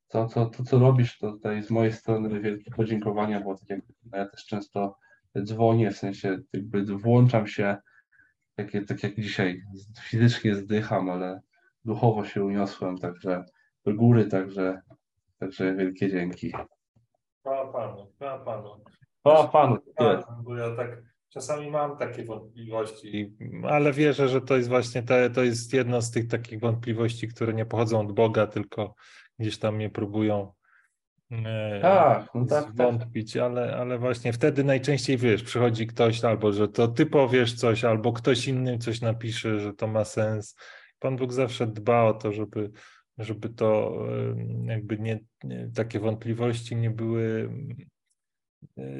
to, 0.07 0.27
to, 0.27 0.45
to, 0.45 0.63
co 0.63 0.79
robisz, 0.79 1.17
to 1.17 1.31
tutaj 1.31 1.63
z 1.63 1.71
mojej 1.71 1.93
strony 1.93 2.41
wielkie 2.41 2.71
podziękowania, 2.71 3.41
bo 3.41 3.55
tak 3.55 3.69
jak 3.69 3.79
ja 4.13 4.25
też 4.25 4.45
często 4.45 4.97
dzwonię, 5.43 5.91
w 5.91 5.97
sensie 5.97 6.39
jakby 6.53 6.85
włączam 6.97 7.47
się, 7.47 7.77
tak, 8.55 8.71
tak 8.87 9.03
jak 9.03 9.15
dzisiaj, 9.15 9.61
fizycznie 10.01 10.55
zdycham, 10.55 11.09
ale 11.09 11.41
duchowo 11.85 12.25
się 12.25 12.43
uniosłem, 12.43 12.97
także 12.97 13.43
do 13.85 13.93
góry, 13.93 14.25
także, 14.25 14.81
także 15.39 15.75
wielkie 15.75 16.09
dzięki. 16.09 16.53
Chwała 17.39 17.73
Panu, 17.73 18.11
chwała 18.15 18.45
Panu. 18.45 18.83
Chwała 19.19 19.47
Panu. 19.47 19.77
Tak, 19.97 20.25
bo 20.43 20.55
ja 20.55 20.75
tak 20.75 21.01
czasami 21.29 21.71
mam 21.71 21.97
takie 21.97 22.23
wątpliwości, 22.23 23.35
ale 23.69 23.93
wierzę, 23.93 24.29
że 24.29 24.41
to 24.41 24.57
jest 24.57 24.69
właśnie 24.69 25.03
te, 25.03 25.29
to 25.29 25.43
jest 25.43 25.73
jedna 25.73 26.01
z 26.01 26.11
tych 26.11 26.27
takich 26.27 26.59
wątpliwości, 26.59 27.27
które 27.27 27.53
nie 27.53 27.65
pochodzą 27.65 27.99
od 27.99 28.11
Boga, 28.11 28.47
tylko 28.47 28.95
gdzieś 29.39 29.57
tam 29.57 29.75
mnie 29.75 29.89
próbują 29.89 30.53
e, 31.31 31.79
Tak, 31.81 32.29
no 32.35 32.45
tak, 32.45 32.65
tak. 32.65 32.73
zwątpić, 32.73 33.37
ale, 33.37 33.75
ale 33.77 33.97
właśnie 33.97 34.33
wtedy 34.33 34.63
najczęściej 34.63 35.17
wiesz, 35.17 35.43
przychodzi 35.43 35.87
ktoś 35.87 36.23
albo, 36.23 36.53
że 36.53 36.67
to 36.67 36.87
ty 36.87 37.05
powiesz 37.05 37.53
coś, 37.53 37.83
albo 37.83 38.13
ktoś 38.13 38.47
inny 38.47 38.77
coś 38.77 39.01
napisze, 39.01 39.59
że 39.59 39.73
to 39.73 39.87
ma 39.87 40.05
sens. 40.05 40.55
Pan 40.99 41.15
Bóg 41.15 41.33
zawsze 41.33 41.67
dba 41.67 42.03
o 42.03 42.13
to, 42.13 42.33
żeby, 42.33 42.71
żeby 43.17 43.49
to 43.49 43.97
e, 44.09 44.35
jakby 44.65 44.99
nie, 44.99 45.19
nie 45.43 45.69
takie 45.75 45.99
wątpliwości 45.99 46.75
nie 46.75 46.89
były 46.89 47.49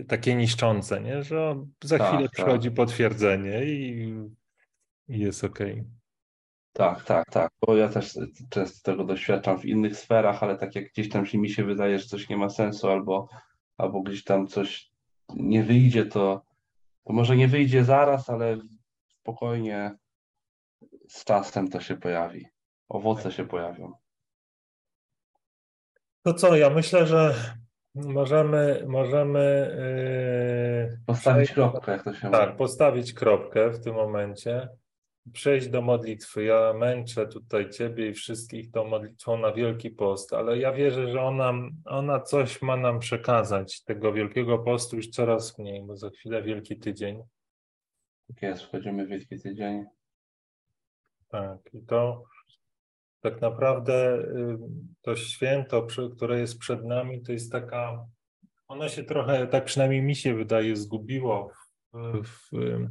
takie 0.08 0.36
niszczące, 0.36 1.02
nie? 1.02 1.24
że 1.24 1.66
za 1.84 1.98
Tak, 1.98 2.08
chwilę 2.08 2.24
tak. 2.24 2.32
przychodzi 2.32 2.72
potwierdzenie 2.72 3.66
i, 3.66 4.14
i 5.08 5.20
jest 5.20 5.44
okej. 5.44 5.84
Tak, 6.74 7.04
tak, 7.04 7.30
tak. 7.32 7.52
Bo 7.62 7.76
ja 7.76 7.90
też 7.90 8.20
często 8.50 8.92
tego 8.92 9.04
doświadczam 9.04 9.60
w 9.60 9.66
innych 9.66 9.98
sferach, 9.98 10.44
ale 10.44 10.58
tak 10.58 10.76
jak 10.76 10.86
gdzieś 10.92 11.10
tam 11.10 11.26
się 11.26 11.38
mi 11.38 11.50
się 11.50 11.64
wydaje, 11.64 12.00
że 12.00 12.06
coś 12.06 12.30
nie 12.30 12.38
ma 12.38 12.50
sensu, 12.50 12.90
albo, 12.90 13.30
albo 13.78 14.02
gdzieś 14.02 14.24
tam 14.24 14.48
coś 14.48 14.92
nie 15.36 15.64
wyjdzie, 15.64 16.06
to, 16.06 16.46
to 17.04 17.14
może 17.14 17.36
nie 17.36 17.48
wyjdzie 17.48 17.84
zaraz, 17.84 18.30
ale 18.30 18.58
spokojnie 19.08 19.92
z 21.08 21.24
czasem 21.24 21.68
to 21.70 21.80
się 21.82 21.98
pojawi. 21.98 22.48
Owoce 22.90 23.32
się 23.32 23.48
pojawią. 23.48 23.94
To 26.22 26.34
co, 26.34 26.56
ja 26.56 26.70
myślę, 26.70 27.08
że 27.08 27.36
możemy, 28.08 28.84
możemy 28.88 29.72
yy, 30.92 31.00
Postawić 31.06 31.52
kropkę, 31.52 31.92
jak 31.92 32.04
to 32.04 32.14
się 32.14 32.32
Tak, 32.32 32.46
mówi. 32.48 32.58
postawić 32.58 33.14
kropkę 33.14 33.70
w 33.70 33.84
tym 33.84 33.96
momencie, 33.96 34.70
przejść 35.34 35.68
do 35.70 35.82
modlitwy. 35.82 36.44
Ja 36.44 36.74
męczę 36.74 37.28
tutaj 37.28 37.70
Ciebie 37.70 38.10
i 38.10 38.14
wszystkich 38.14 38.72
tą 38.72 38.86
modlitwą 38.88 39.38
na 39.38 39.52
Wielki 39.52 39.90
Post, 39.90 40.34
ale 40.34 40.58
ja 40.58 40.72
wierzę, 40.74 41.08
że 41.12 41.22
ona, 41.22 41.54
ona 41.86 42.20
coś 42.20 42.62
ma 42.62 42.78
nam 42.78 43.00
przekazać. 43.00 43.84
Tego 43.84 44.14
Wielkiego 44.14 44.60
Postu 44.60 44.96
już 44.96 45.10
coraz 45.10 45.58
mniej, 45.60 45.84
bo 45.84 45.98
za 45.98 46.10
chwilę 46.10 46.44
Wielki 46.44 46.80
Tydzień. 46.80 47.24
Tak 48.28 48.42
jest, 48.42 48.64
wchodzimy 48.64 49.06
w 49.06 49.10
Wielki 49.10 49.40
Tydzień. 49.40 49.86
Tak, 51.30 51.58
i 51.74 51.82
to 51.82 52.24
tak 53.22 53.42
naprawdę 53.42 54.20
y, 54.20 54.58
to 55.02 55.16
święto, 55.16 55.88
które 56.16 56.40
jest 56.40 56.60
przed 56.60 56.86
nami, 56.86 57.22
to 57.22 57.32
jest 57.32 57.52
taka, 57.52 58.06
ono 58.68 58.90
się 58.90 59.04
trochę, 59.04 59.48
tak 59.48 59.66
przynajmniej 59.66 60.02
mi 60.02 60.16
się 60.16 60.36
wydaje, 60.36 60.76
zgubiło 60.76 61.52
w, 61.94 62.24
w, 62.24 62.54
y, 62.58 62.90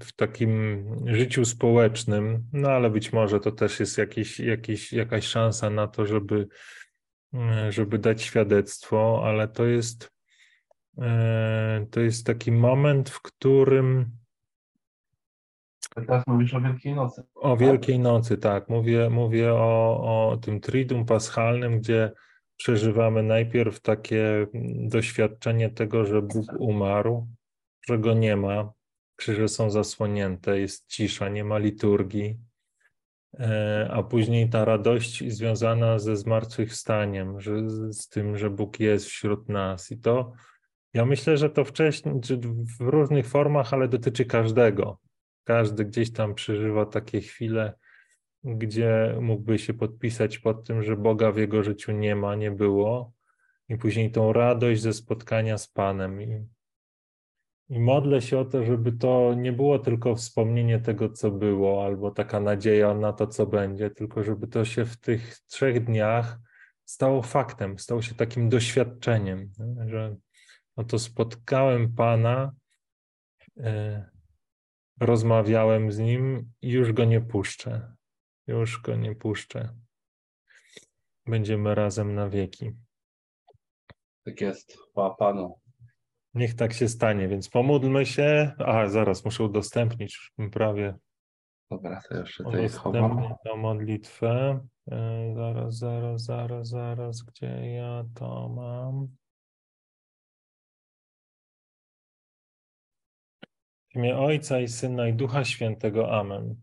w 0.00 0.12
takim 0.16 0.84
życiu 1.06 1.44
społecznym, 1.44 2.44
no 2.52 2.68
ale 2.68 2.90
być 2.90 3.12
może 3.12 3.40
to 3.40 3.52
też 3.52 3.80
jest 3.80 3.98
jakiś, 3.98 4.40
jakiś, 4.40 4.92
jakaś 4.92 5.24
szansa 5.24 5.70
na 5.70 5.86
to, 5.86 6.06
żeby, 6.06 6.48
y, 7.34 7.72
żeby 7.72 7.98
dać 7.98 8.22
świadectwo, 8.22 9.22
ale 9.24 9.48
to 9.48 9.66
jest, 9.66 10.10
y, 10.98 11.02
to 11.90 12.00
jest 12.00 12.26
taki 12.26 12.52
moment, 12.52 13.10
w 13.10 13.22
którym 13.22 14.18
Teraz 16.06 16.26
mówisz 16.26 16.54
o 16.54 16.60
Wielkiej 16.60 16.94
Nocy. 16.94 17.22
O 17.34 17.56
Wielkiej 17.56 17.98
Nocy, 17.98 18.38
tak. 18.38 18.68
Mówię, 18.68 19.10
mówię 19.10 19.54
o, 19.54 20.30
o 20.30 20.36
tym 20.36 20.60
Triduum 20.60 21.04
Paschalnym, 21.04 21.78
gdzie 21.78 22.12
przeżywamy 22.56 23.22
najpierw 23.22 23.80
takie 23.80 24.46
mm, 24.54 24.88
doświadczenie 24.88 25.70
tego, 25.70 26.04
że 26.04 26.22
Bóg 26.22 26.46
umarł, 26.58 27.28
że 27.88 27.98
go 27.98 28.14
nie 28.14 28.36
ma, 28.36 28.72
krzyże 29.16 29.48
są 29.48 29.70
zasłonięte, 29.70 30.60
jest 30.60 30.86
cisza, 30.86 31.28
nie 31.28 31.44
ma 31.44 31.58
liturgii. 31.58 32.38
e, 33.40 33.88
a 33.92 34.02
później 34.02 34.48
ta 34.48 34.64
radość 34.64 35.32
związana 35.32 35.98
ze 35.98 36.16
zmartwychwstaniem, 36.16 37.40
że, 37.40 37.70
z 37.92 38.08
tym, 38.08 38.36
że 38.36 38.50
Bóg 38.50 38.80
jest 38.80 39.06
wśród 39.06 39.48
nas. 39.48 39.90
I 39.90 39.98
to 39.98 40.32
ja 40.94 41.04
myślę, 41.04 41.36
że 41.36 41.50
to 41.50 41.64
wcześniej, 41.64 42.14
w 42.78 42.80
różnych 42.80 43.26
formach, 43.26 43.74
ale 43.74 43.88
dotyczy 43.88 44.24
każdego. 44.24 44.98
Każdy 45.48 45.84
gdzieś 45.84 46.12
tam 46.12 46.34
przeżywa 46.34 46.86
takie 46.86 47.20
chwile, 47.20 47.74
gdzie 48.44 49.16
mógłby 49.20 49.58
się 49.58 49.74
podpisać 49.74 50.38
pod 50.38 50.66
tym, 50.66 50.82
że 50.82 50.96
Boga 50.96 51.32
w 51.32 51.36
jego 51.36 51.62
życiu 51.62 51.92
nie 51.92 52.16
ma, 52.16 52.34
nie 52.34 52.50
było, 52.50 53.12
i 53.68 53.76
później 53.76 54.12
tą 54.12 54.32
radość 54.32 54.82
ze 54.82 54.92
spotkania 54.92 55.58
z 55.58 55.68
Panem. 55.68 56.22
I, 56.22 56.46
I 57.68 57.80
modlę 57.80 58.22
się 58.22 58.38
o 58.38 58.44
to, 58.44 58.64
żeby 58.64 58.92
to 58.92 59.34
nie 59.34 59.52
było 59.52 59.78
tylko 59.78 60.14
wspomnienie 60.14 60.80
tego, 60.80 61.08
co 61.08 61.30
było, 61.30 61.84
albo 61.84 62.10
taka 62.10 62.40
nadzieja 62.40 62.94
na 62.94 63.12
to, 63.12 63.26
co 63.26 63.46
będzie, 63.46 63.90
tylko 63.90 64.24
żeby 64.24 64.48
to 64.48 64.64
się 64.64 64.84
w 64.84 64.96
tych 64.96 65.38
trzech 65.38 65.84
dniach 65.84 66.38
stało 66.84 67.22
faktem, 67.22 67.78
stało 67.78 68.02
się 68.02 68.14
takim 68.14 68.48
doświadczeniem, 68.48 69.50
że 69.86 70.16
oto 70.76 70.98
spotkałem 70.98 71.94
Pana, 71.94 72.52
e, 73.56 74.17
rozmawiałem 75.00 75.92
z 75.92 75.98
Nim 75.98 76.52
i 76.62 76.70
już 76.70 76.92
Go 76.92 77.04
nie 77.04 77.20
puszczę. 77.20 77.94
Już 78.46 78.80
Go 78.80 78.96
nie 78.96 79.14
puszczę. 79.14 79.74
Będziemy 81.26 81.74
razem 81.74 82.14
na 82.14 82.28
wieki. 82.28 82.70
Tak 84.24 84.40
jest, 84.40 84.78
chwała 84.90 85.14
Panu. 85.14 85.60
Niech 86.34 86.54
tak 86.54 86.72
się 86.72 86.88
stanie, 86.88 87.28
więc 87.28 87.48
pomódlmy 87.48 88.06
się. 88.06 88.52
A, 88.58 88.88
zaraz 88.88 89.24
muszę 89.24 89.44
udostępnić 89.44 90.32
prawie. 90.52 90.94
Dobra, 91.70 92.00
to 92.08 92.16
jeszcze 92.16 92.44
tutaj 92.44 92.68
chowam. 92.68 93.34
tę 93.44 93.56
modlitwę. 93.56 94.60
E, 94.90 95.32
zaraz, 95.36 95.78
zaraz, 95.78 96.24
zaraz, 96.24 96.68
zaraz, 96.68 97.22
gdzie 97.22 97.72
ja 97.72 98.04
to 98.14 98.48
mam? 98.48 99.08
Imię 103.98 104.18
Ojca 104.18 104.60
i 104.60 104.68
Syna 104.68 105.08
i 105.08 105.12
Ducha 105.12 105.44
Świętego. 105.44 106.10
Amen. 106.10 106.56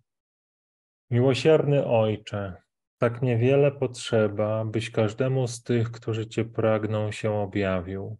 Miłosierny 1.11 1.85
Ojcze, 1.85 2.53
tak 2.97 3.21
niewiele 3.21 3.71
potrzeba, 3.71 4.65
byś 4.65 4.91
każdemu 4.91 5.47
z 5.47 5.63
tych, 5.63 5.91
którzy 5.91 6.27
Cię 6.27 6.45
pragną, 6.45 7.11
się 7.11 7.31
objawił. 7.31 8.17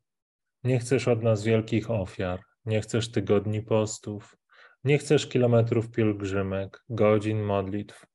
Nie 0.64 0.80
chcesz 0.80 1.08
od 1.08 1.24
nas 1.24 1.44
wielkich 1.44 1.92
ofiar, 1.92 2.40
nie 2.66 2.82
chcesz 2.82 3.12
tygodni 3.12 3.62
postów, 3.62 4.38
nie 4.84 4.98
chcesz 4.98 5.28
kilometrów 5.28 5.92
pielgrzymek, 5.92 6.84
godzin 6.90 7.42
modlitw, 7.42 8.06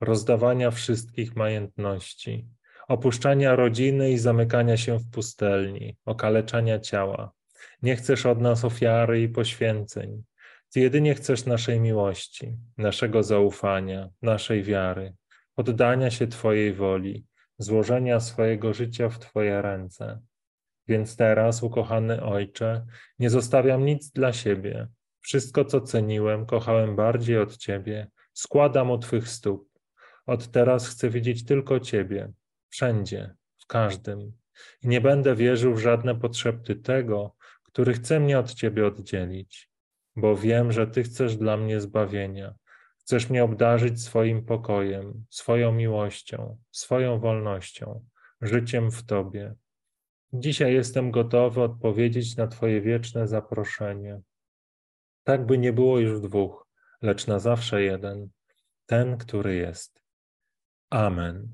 rozdawania 0.00 0.70
wszystkich 0.70 1.36
majątności, 1.36 2.48
opuszczania 2.88 3.56
rodziny 3.56 4.10
i 4.10 4.18
zamykania 4.18 4.76
się 4.76 4.98
w 4.98 5.10
pustelni, 5.10 5.96
okaleczania 6.04 6.78
ciała. 6.78 7.32
Nie 7.82 7.96
chcesz 7.96 8.26
od 8.26 8.40
nas 8.40 8.64
ofiary 8.64 9.22
i 9.22 9.28
poświęceń. 9.28 10.22
Ty 10.76 10.80
jedynie 10.80 11.14
chcesz 11.14 11.46
naszej 11.46 11.80
miłości, 11.80 12.56
naszego 12.78 13.22
zaufania, 13.22 14.10
naszej 14.22 14.62
wiary, 14.62 15.14
oddania 15.56 16.10
się 16.10 16.26
Twojej 16.26 16.72
woli, 16.72 17.26
złożenia 17.58 18.20
swojego 18.20 18.74
życia 18.74 19.08
w 19.08 19.18
Twoje 19.18 19.62
ręce. 19.62 20.20
Więc 20.88 21.16
teraz, 21.16 21.62
ukochany 21.62 22.22
Ojcze, 22.22 22.86
nie 23.18 23.30
zostawiam 23.30 23.84
nic 23.84 24.10
dla 24.10 24.32
siebie. 24.32 24.88
Wszystko, 25.20 25.64
co 25.64 25.80
ceniłem, 25.80 26.46
kochałem 26.46 26.96
bardziej 26.96 27.38
od 27.38 27.56
Ciebie, 27.56 28.10
składam 28.32 28.90
u 28.90 28.98
Twych 28.98 29.28
stóp. 29.28 29.68
Od 30.26 30.50
teraz 30.50 30.88
chcę 30.88 31.10
widzieć 31.10 31.44
tylko 31.44 31.80
Ciebie, 31.80 32.32
wszędzie, 32.68 33.34
w 33.58 33.66
każdym. 33.66 34.32
I 34.82 34.88
nie 34.88 35.00
będę 35.00 35.34
wierzył 35.34 35.74
w 35.74 35.80
żadne 35.80 36.14
potrzeby 36.14 36.76
tego, 36.76 37.34
który 37.62 37.92
chce 37.92 38.20
mnie 38.20 38.38
od 38.38 38.54
Ciebie 38.54 38.86
oddzielić, 38.86 39.75
bo 40.16 40.36
wiem, 40.36 40.72
że 40.72 40.86
Ty 40.86 41.02
chcesz 41.02 41.36
dla 41.36 41.56
mnie 41.56 41.80
zbawienia, 41.80 42.54
Chcesz 43.06 43.30
mnie 43.30 43.44
obdarzyć 43.44 44.02
swoim 44.02 44.44
pokojem, 44.44 45.24
swoją 45.30 45.72
miłością, 45.72 46.58
swoją 46.70 47.20
wolnością, 47.20 48.04
życiem 48.40 48.90
w 48.90 49.02
Tobie. 49.02 49.54
Dzisiaj 50.32 50.74
jestem 50.74 51.10
gotowy 51.10 51.62
odpowiedzieć 51.62 52.36
na 52.36 52.46
Twoje 52.46 52.80
wieczne 52.80 53.28
zaproszenie. 53.28 54.20
Tak 55.24 55.46
by 55.46 55.58
nie 55.58 55.72
było 55.72 55.98
już 55.98 56.20
dwóch, 56.20 56.68
lecz 57.02 57.26
na 57.26 57.38
zawsze 57.38 57.82
jeden, 57.82 58.28
ten, 58.86 59.18
który 59.18 59.54
jest. 59.54 60.02
Amen. 60.90 61.48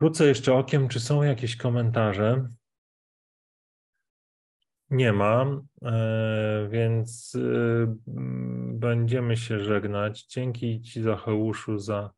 Wrócę 0.00 0.26
jeszcze 0.26 0.54
okiem, 0.54 0.88
czy 0.88 1.00
są 1.00 1.22
jakieś 1.22 1.56
komentarze. 1.56 2.48
Nie 4.90 5.12
ma, 5.12 5.60
e, 5.82 6.68
więc 6.70 7.34
e, 7.34 7.96
będziemy 8.78 9.36
się 9.36 9.60
żegnać. 9.60 10.24
Dzięki 10.24 10.80
Ci, 10.80 11.02
Zacheuszu, 11.02 11.78
za, 11.78 12.10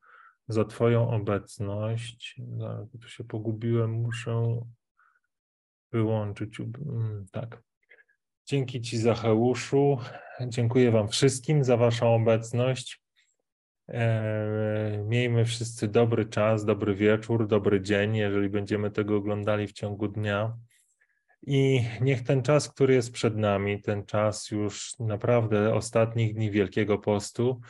za 0.48 0.64
Twoją 0.64 1.10
obecność. 1.10 2.40
Tu 3.00 3.08
się 3.08 3.24
pogubiłem, 3.24 3.90
muszę 3.90 4.60
wyłączyć. 5.92 6.58
Tak. 7.32 7.62
Dzięki 8.46 8.80
Ci, 8.80 8.98
Zacheuszu. 8.98 9.98
Dziękuję 10.48 10.90
Wam 10.90 11.08
wszystkim 11.08 11.64
za 11.64 11.76
Waszą 11.76 12.14
obecność. 12.14 13.02
E, 13.88 15.04
miejmy 15.04 15.44
wszyscy 15.44 15.88
dobry 15.88 16.26
czas, 16.26 16.64
dobry 16.64 16.94
wieczór, 16.94 17.46
dobry 17.46 17.80
dzień, 17.80 18.16
jeżeli 18.16 18.48
będziemy 18.48 18.90
tego 18.90 19.16
oglądali 19.16 19.66
w 19.66 19.72
ciągu 19.72 20.08
dnia. 20.08 20.56
I 21.42 21.84
niech 22.00 22.22
ten 22.22 22.42
czas, 22.42 22.68
który 22.68 22.94
jest 22.94 23.12
przed 23.12 23.36
nami, 23.36 23.82
ten 23.82 24.06
czas 24.06 24.50
już 24.50 24.98
naprawdę 24.98 25.74
ostatnich 25.74 26.34
dni 26.34 26.50
Wielkiego 26.50 26.98
Postu, 26.98 27.60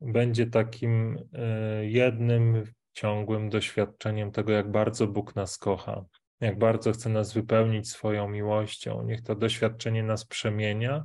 będzie 0.00 0.46
takim 0.46 1.18
e, 1.32 1.86
jednym 1.86 2.64
ciągłym 2.92 3.50
doświadczeniem 3.50 4.30
tego, 4.32 4.52
jak 4.52 4.70
bardzo 4.70 5.06
Bóg 5.06 5.36
nas 5.36 5.58
kocha, 5.58 6.04
jak 6.40 6.58
bardzo 6.58 6.92
chce 6.92 7.08
nas 7.08 7.32
wypełnić 7.32 7.90
swoją 7.90 8.28
miłością. 8.28 9.02
Niech 9.02 9.22
to 9.22 9.34
doświadczenie 9.34 10.02
nas 10.02 10.24
przemienia 10.24 11.04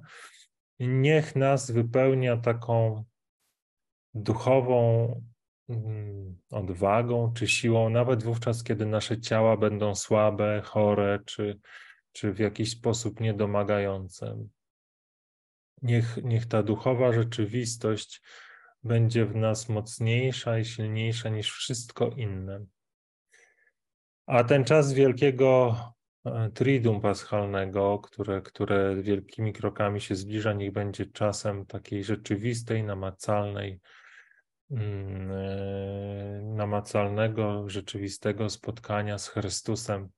i 0.80 0.88
niech 0.88 1.35
nas 1.35 1.72
wypełnia 1.72 2.38
taką 2.38 3.03
duchową 4.14 5.22
odwagą 6.51 7.33
czy 7.33 7.47
siłą, 7.47 7.89
nawet 7.89 8.23
wówczas, 8.23 8.63
kiedy 8.63 8.85
nasze 8.85 9.21
ciała 9.21 9.57
będą 9.57 9.95
słabe, 9.95 10.61
chore 10.65 11.19
czy 11.25 11.59
czy 12.13 12.33
w 12.33 12.39
jakiś 12.39 12.71
sposób 12.71 13.19
niedomagające. 13.19 14.47
Niech, 15.81 16.17
niech 16.23 16.45
ta 16.45 16.63
duchowa 16.63 17.13
rzeczywistość 17.13 18.21
będzie 18.83 19.25
w 19.25 19.35
nas 19.35 19.69
mocniejsza 19.69 20.59
i 20.59 20.65
silniejsza 20.65 21.29
niż 21.29 21.51
wszystko 21.51 22.09
inne. 22.17 22.65
A 24.25 24.43
ten 24.43 24.63
czas 24.63 24.93
wielkiego 24.93 25.75
e, 26.25 26.49
Triduum 26.53 27.01
Paschalnego, 27.01 27.99
które, 27.99 28.41
które 28.41 29.01
wielkimi 29.01 29.53
krokami 29.53 30.01
się 30.01 30.15
zbliża, 30.15 30.53
niech 30.53 30.71
będzie 30.71 31.05
czasem 31.05 31.65
takiej 31.65 32.03
rzeczywistej, 32.03 32.83
namacalnej, 32.83 33.79
namacalnego, 36.41 37.69
rzeczywistego 37.69 38.49
spotkania 38.49 39.18
z 39.18 39.27
Chrystusem, 39.27 40.10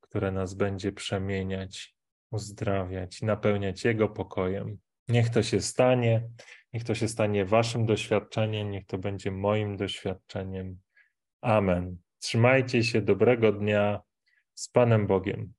które 0.00 0.32
nas 0.32 0.54
będzie 0.54 0.92
przemieniać, 0.92 1.94
uzdrawiać, 2.30 3.22
napełniać 3.22 3.84
Jego 3.84 4.08
pokojem. 4.08 4.78
Niech 5.08 5.28
to 5.30 5.42
się 5.42 5.60
stanie, 5.60 6.28
niech 6.72 6.84
to 6.84 6.94
się 6.94 7.08
stanie 7.08 7.44
Waszym 7.44 7.86
doświadczeniem, 7.86 8.70
niech 8.70 8.86
to 8.86 8.98
będzie 8.98 9.30
moim 9.30 9.76
doświadczeniem. 9.76 10.78
Amen. 11.40 11.96
Trzymajcie 12.18 12.84
się, 12.84 13.02
dobrego 13.02 13.52
dnia 13.52 14.00
z 14.54 14.68
Panem 14.68 15.06
Bogiem. 15.06 15.52